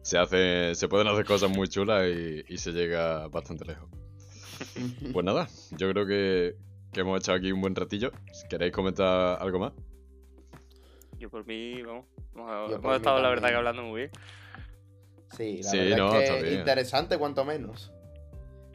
se 0.02 0.18
hace, 0.18 0.74
se 0.74 0.86
pueden 0.86 1.08
hacer 1.08 1.24
cosas 1.24 1.48
muy 1.48 1.66
chulas 1.68 2.06
y, 2.06 2.44
y 2.46 2.58
se 2.58 2.72
llega 2.72 3.28
bastante 3.28 3.64
lejos. 3.64 3.88
Pues 5.12 5.24
nada, 5.24 5.48
yo 5.70 5.90
creo 5.90 6.06
que, 6.06 6.56
que 6.94 7.00
hemos 7.00 7.20
echado 7.20 7.36
aquí 7.36 7.52
un 7.52 7.60
buen 7.60 7.74
ratillo. 7.74 8.10
Si 8.32 8.48
queréis 8.48 8.72
comentar 8.72 9.38
algo 9.42 9.58
más. 9.58 9.72
Yo 11.18 11.28
por 11.28 11.44
mí, 11.46 11.82
vamos. 11.82 12.06
Hemos, 12.34 12.96
estado, 12.96 13.20
la 13.20 13.28
verdad, 13.28 13.50
que 13.50 13.54
hablando 13.56 13.82
muy 13.82 14.00
bien. 14.02 14.10
Sí, 15.36 15.60
la 15.62 15.70
Sí, 15.70 15.78
verdad 15.78 15.96
no, 15.98 16.14
es 16.20 16.30
que 16.30 16.42
bien. 16.42 16.58
interesante 16.60 17.18
cuanto 17.18 17.44
menos. 17.44 17.90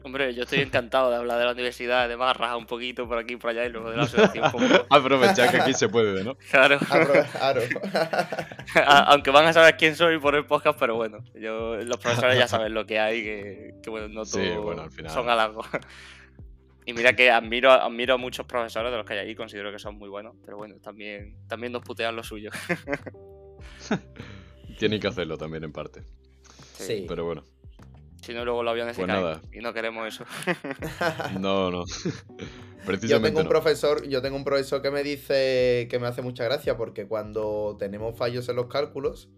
Hombre, 0.02 0.32
yo 0.34 0.44
estoy 0.44 0.60
encantado 0.60 1.10
de 1.10 1.16
hablar 1.16 1.38
de 1.38 1.44
la 1.44 1.52
universidad, 1.52 2.04
además 2.04 2.34
rajar 2.34 2.56
un 2.56 2.64
poquito 2.64 3.06
por 3.06 3.18
aquí 3.18 3.34
y 3.34 3.36
por 3.36 3.50
allá 3.50 3.66
y 3.66 3.68
luego 3.68 3.90
de 3.90 3.98
la 3.98 4.02
asociación 4.04 4.50
poco. 4.50 4.64
Aprovechar 4.88 5.50
que 5.50 5.58
aquí 5.60 5.74
se 5.74 5.90
puede, 5.90 6.24
¿no? 6.24 6.36
Claro. 6.50 6.78
Claro. 7.32 7.60
Aunque 8.86 9.30
van 9.30 9.44
a 9.46 9.52
saber 9.52 9.76
quién 9.76 9.94
soy 9.96 10.18
por 10.18 10.34
el 10.36 10.46
podcast, 10.46 10.78
pero 10.78 10.96
bueno, 10.96 11.18
yo, 11.34 11.76
los 11.76 11.98
profesores 11.98 12.38
ya 12.38 12.48
saben 12.48 12.72
lo 12.72 12.86
que 12.86 12.98
hay, 12.98 13.22
que, 13.22 13.74
que 13.82 13.90
bueno, 13.90 14.08
no 14.08 14.24
Sí, 14.24 14.48
todo 14.48 14.62
bueno, 14.62 14.82
al 14.82 14.90
final. 14.90 15.12
son 15.12 15.28
halagos. 15.28 15.66
Y 16.90 16.92
mira 16.92 17.14
que 17.14 17.30
admiro, 17.30 17.70
admiro 17.70 18.14
a 18.14 18.16
muchos 18.16 18.46
profesores 18.46 18.90
de 18.90 18.98
los 18.98 19.06
que 19.06 19.12
hay 19.12 19.20
ahí, 19.20 19.36
considero 19.36 19.70
que 19.70 19.78
son 19.78 19.96
muy 19.96 20.08
buenos, 20.08 20.34
pero 20.44 20.56
bueno, 20.56 20.74
también, 20.82 21.36
también 21.46 21.72
nos 21.72 21.84
putean 21.84 22.16
lo 22.16 22.24
suyo. 22.24 22.50
Tienen 24.80 24.98
que 24.98 25.06
hacerlo 25.06 25.38
también 25.38 25.62
en 25.62 25.70
parte. 25.70 26.02
Sí. 26.74 27.04
Pero 27.06 27.26
bueno, 27.26 27.44
Si 28.22 28.34
no, 28.34 28.44
luego 28.44 28.64
los 28.64 28.72
aviones 28.72 28.96
se 28.96 29.04
Pues 29.04 29.14
caen 29.14 29.40
y 29.52 29.60
no 29.60 29.72
queremos 29.72 30.08
eso. 30.08 30.24
no, 31.38 31.70
no. 31.70 31.84
Yo 31.94 32.86
Precisamente 32.86 33.28
tengo 33.28 33.40
un 33.40 33.44
no. 33.44 33.50
profesor, 33.50 34.08
yo 34.08 34.20
tengo 34.20 34.36
un 34.36 34.42
profesor 34.42 34.82
que 34.82 34.90
me 34.90 35.04
dice 35.04 35.86
que 35.88 35.98
me 36.00 36.08
hace 36.08 36.22
mucha 36.22 36.42
gracia 36.42 36.76
porque 36.76 37.06
cuando 37.06 37.76
tenemos 37.78 38.18
fallos 38.18 38.48
en 38.48 38.56
los 38.56 38.66
cálculos, 38.66 39.30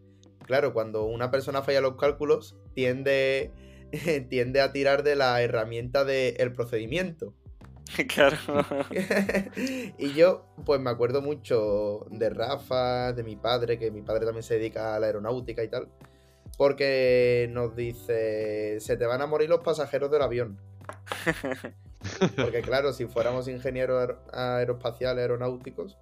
claro, 0.46 0.72
cuando 0.72 1.04
una 1.04 1.30
persona 1.30 1.60
falla 1.60 1.82
los 1.82 1.96
cálculos, 1.96 2.56
tiende, 2.72 3.50
tiende 4.30 4.62
a 4.62 4.72
tirar 4.72 5.02
de 5.02 5.16
la 5.16 5.42
herramienta 5.42 6.06
del 6.06 6.52
procedimiento. 6.52 7.34
claro. 8.08 8.36
y 9.98 10.12
yo, 10.14 10.46
pues 10.64 10.80
me 10.80 10.90
acuerdo 10.90 11.22
mucho 11.22 12.06
de 12.10 12.30
Rafa, 12.30 13.12
de 13.12 13.22
mi 13.22 13.36
padre, 13.36 13.78
que 13.78 13.90
mi 13.90 14.02
padre 14.02 14.24
también 14.24 14.42
se 14.42 14.54
dedica 14.54 14.94
a 14.94 15.00
la 15.00 15.06
aeronáutica 15.06 15.62
y 15.62 15.68
tal. 15.68 15.88
Porque 16.56 17.48
nos 17.50 17.74
dice, 17.74 18.78
se 18.80 18.96
te 18.96 19.06
van 19.06 19.22
a 19.22 19.26
morir 19.26 19.48
los 19.48 19.60
pasajeros 19.60 20.10
del 20.10 20.22
avión. 20.22 20.58
Porque 22.36 22.62
claro, 22.62 22.92
si 22.92 23.06
fuéramos 23.06 23.48
ingenieros 23.48 24.02
aer- 24.02 24.18
aeroespaciales, 24.32 25.22
aeronáuticos, 25.22 25.96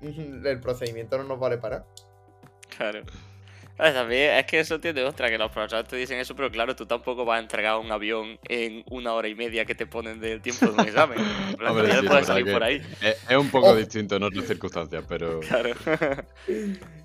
el 0.00 0.60
procedimiento 0.60 1.16
no 1.18 1.24
nos 1.24 1.40
vale 1.40 1.58
para. 1.58 1.84
Claro. 2.76 3.02
Ah, 3.76 3.92
También 3.92 4.34
es 4.36 4.46
que 4.46 4.60
eso 4.60 4.78
tiene 4.78 5.02
otra, 5.02 5.28
que 5.28 5.36
los 5.36 5.50
profesores 5.50 5.88
te 5.88 5.96
dicen 5.96 6.18
eso, 6.18 6.36
pero 6.36 6.48
claro, 6.50 6.76
tú 6.76 6.86
tampoco 6.86 7.24
vas 7.24 7.38
a 7.38 7.42
entregar 7.42 7.76
un 7.78 7.90
avión 7.90 8.38
en 8.48 8.84
una 8.88 9.12
hora 9.14 9.26
y 9.26 9.34
media 9.34 9.64
que 9.64 9.74
te 9.74 9.84
ponen 9.86 10.20
del 10.20 10.40
tiempo 10.40 10.66
de 10.66 10.72
un 10.72 10.80
examen. 10.80 11.18
Hombre, 11.68 11.92
sí, 12.00 12.06
puedes 12.06 12.26
salir 12.26 12.52
por 12.52 12.62
ahí. 12.62 12.80
Es, 13.00 13.16
es 13.28 13.36
un 13.36 13.50
poco 13.50 13.68
Oh. 13.70 13.74
distinto 13.76 14.14
en 14.16 14.22
otras 14.22 14.46
circunstancias, 14.46 15.04
pero 15.08 15.40
Claro. 15.40 15.70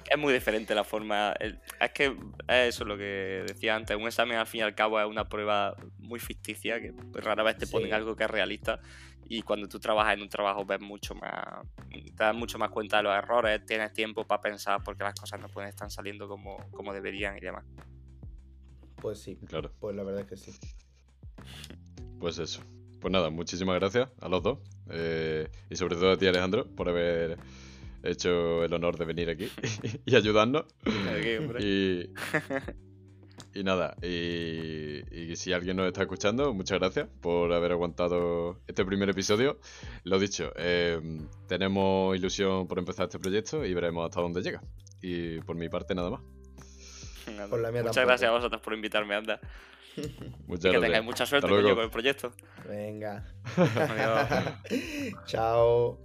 es 0.09 0.17
muy 0.17 0.33
diferente 0.33 0.73
la 0.75 0.83
forma. 0.83 1.33
el- 1.39 1.59
Es 1.79 1.91
que 1.91 2.05
es 2.47 2.75
eso 2.75 2.85
lo 2.85 2.97
que 2.97 3.43
decía 3.47 3.75
antes. 3.75 3.95
Un 3.95 4.07
examen 4.07 4.37
al 4.37 4.47
fin 4.47 4.59
y 4.59 4.63
al 4.63 4.75
cabo 4.75 4.99
es 4.99 5.05
una 5.07 5.27
prueba 5.29 5.75
muy 5.97 6.19
ficticia, 6.19 6.79
que 6.81 6.93
rara 7.13 7.43
vez 7.43 7.57
te 7.57 7.67
ponen 7.67 7.89
Sí. 7.89 7.93
algo 7.93 8.15
que 8.15 8.23
es 8.23 8.29
realista. 8.29 8.79
Y 9.31 9.43
cuando 9.43 9.67
tú 9.67 9.79
trabajas 9.79 10.15
en 10.15 10.21
un 10.23 10.29
trabajo 10.29 10.65
ves 10.65 10.81
mucho 10.81 11.13
más. 11.15 11.65
Te 11.91 12.11
das 12.23 12.35
mucho 12.35 12.57
más 12.57 12.71
cuenta 12.71 12.97
de 12.97 13.03
los 13.03 13.13
errores, 13.15 13.63
tienes 13.65 13.93
tiempo 13.93 14.25
para 14.25 14.41
pensar 14.41 14.81
porque 14.83 15.03
las 15.03 15.13
cosas 15.19 15.39
no 15.39 15.47
pueden 15.49 15.69
estar 15.69 15.89
saliendo 15.91 16.27
como, 16.27 16.57
como 16.71 16.91
deberían 16.93 17.37
y 17.37 17.41
demás. 17.41 17.63
Pues 19.01 19.19
sí, 19.21 19.37
claro, 19.47 19.71
pues 19.79 19.95
la 19.95 20.03
verdad 20.03 20.21
es 20.21 20.27
que 20.27 20.37
sí. 20.37 20.51
pues 22.19 22.37
eso. 22.39 22.61
Pues 22.99 23.11
nada, 23.13 23.29
muchísimas 23.29 23.75
gracias 23.79 24.09
a 24.19 24.27
los 24.27 24.43
dos. 24.43 24.59
eh, 24.91 25.47
y 25.69 25.75
sobre 25.75 25.95
todo 25.95 26.11
a 26.11 26.17
ti, 26.17 26.25
Alejandro, 26.27 26.65
por 26.75 26.89
haber 26.89 27.37
hecho 28.03 28.63
el 28.63 28.73
honor 28.73 28.97
de 28.97 29.05
venir 29.05 29.29
aquí 29.29 29.49
y 30.05 30.15
ayudarnos. 30.15 30.65
Aquí. 30.85 31.63
Y, 31.63 32.13
y 33.59 33.63
nada, 33.63 33.95
y, 34.01 35.31
y 35.31 35.35
si 35.35 35.53
alguien 35.53 35.77
nos 35.77 35.87
está 35.87 36.01
escuchando, 36.01 36.53
muchas 36.53 36.79
gracias 36.79 37.07
por 37.21 37.51
haber 37.53 37.71
aguantado 37.71 38.59
este 38.67 38.85
primer 38.85 39.09
episodio. 39.09 39.59
Lo 40.03 40.19
dicho, 40.19 40.51
eh, 40.55 40.99
tenemos 41.47 42.15
ilusión 42.15 42.67
por 42.67 42.79
empezar 42.79 43.05
este 43.05 43.19
proyecto 43.19 43.65
y 43.65 43.73
veremos 43.73 44.05
hasta 44.05 44.21
dónde 44.21 44.41
llega. 44.41 44.61
Y 45.01 45.39
por 45.41 45.55
mi 45.55 45.69
parte, 45.69 45.95
nada 45.95 46.09
más. 46.11 46.21
Nada. 47.35 47.47
Por 47.47 47.59
la 47.61 47.71
mía 47.71 47.81
Muchas 47.81 47.95
tampoco. 47.95 48.07
gracias 48.09 48.29
a 48.29 48.33
vosotros 48.33 48.61
por 48.61 48.73
invitarme, 48.73 49.15
anda. 49.15 49.39
Muchas 50.47 50.65
Y 50.65 50.71
que 50.71 50.79
gracias. 50.79 50.81
tengáis 50.81 51.03
mucha 51.05 51.25
suerte 51.25 51.47
coño, 51.47 51.75
con 51.75 51.83
el 51.83 51.89
proyecto. 51.89 52.33
Venga. 52.67 53.25
Chao. 55.25 55.97